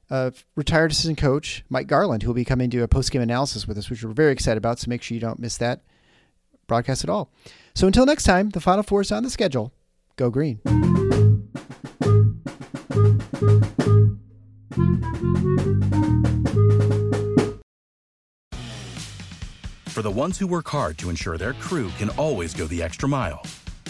uh, 0.10 0.32
retired 0.56 0.92
assistant 0.92 1.18
coach 1.18 1.64
Mike 1.70 1.88
Garland, 1.88 2.24
who 2.24 2.30
will 2.30 2.36
be 2.36 2.46
coming 2.46 2.70
to 2.70 2.78
do 2.78 2.84
a 2.84 2.88
post 2.88 3.12
game 3.12 3.22
analysis 3.22 3.68
with 3.68 3.78
us, 3.78 3.90
which 3.90 4.04
we're 4.04 4.12
very 4.12 4.32
excited 4.32 4.58
about. 4.58 4.80
So 4.80 4.90
make 4.90 5.02
sure 5.02 5.16
you 5.16 5.22
don't 5.22 5.40
miss 5.40 5.58
that 5.58 5.84
broadcast 6.68 7.04
at 7.04 7.10
all. 7.10 7.32
So 7.76 7.88
until 7.88 8.06
next 8.06 8.24
time, 8.24 8.50
the 8.50 8.60
Final 8.60 8.84
Four 8.84 9.02
is 9.02 9.12
on 9.12 9.24
the 9.24 9.30
schedule. 9.30 9.72
Go 10.16 10.30
green. 10.30 10.60
For 19.88 20.04
the 20.04 20.12
ones 20.12 20.38
who 20.38 20.48
work 20.48 20.70
hard 20.70 20.98
to 21.00 21.10
ensure 21.10 21.38
their 21.38 21.54
crew 21.54 21.90
can 21.98 22.10
always 22.12 22.54
go 22.54 22.68
the 22.68 22.82
extra 22.82 23.10
mile, 23.10 23.44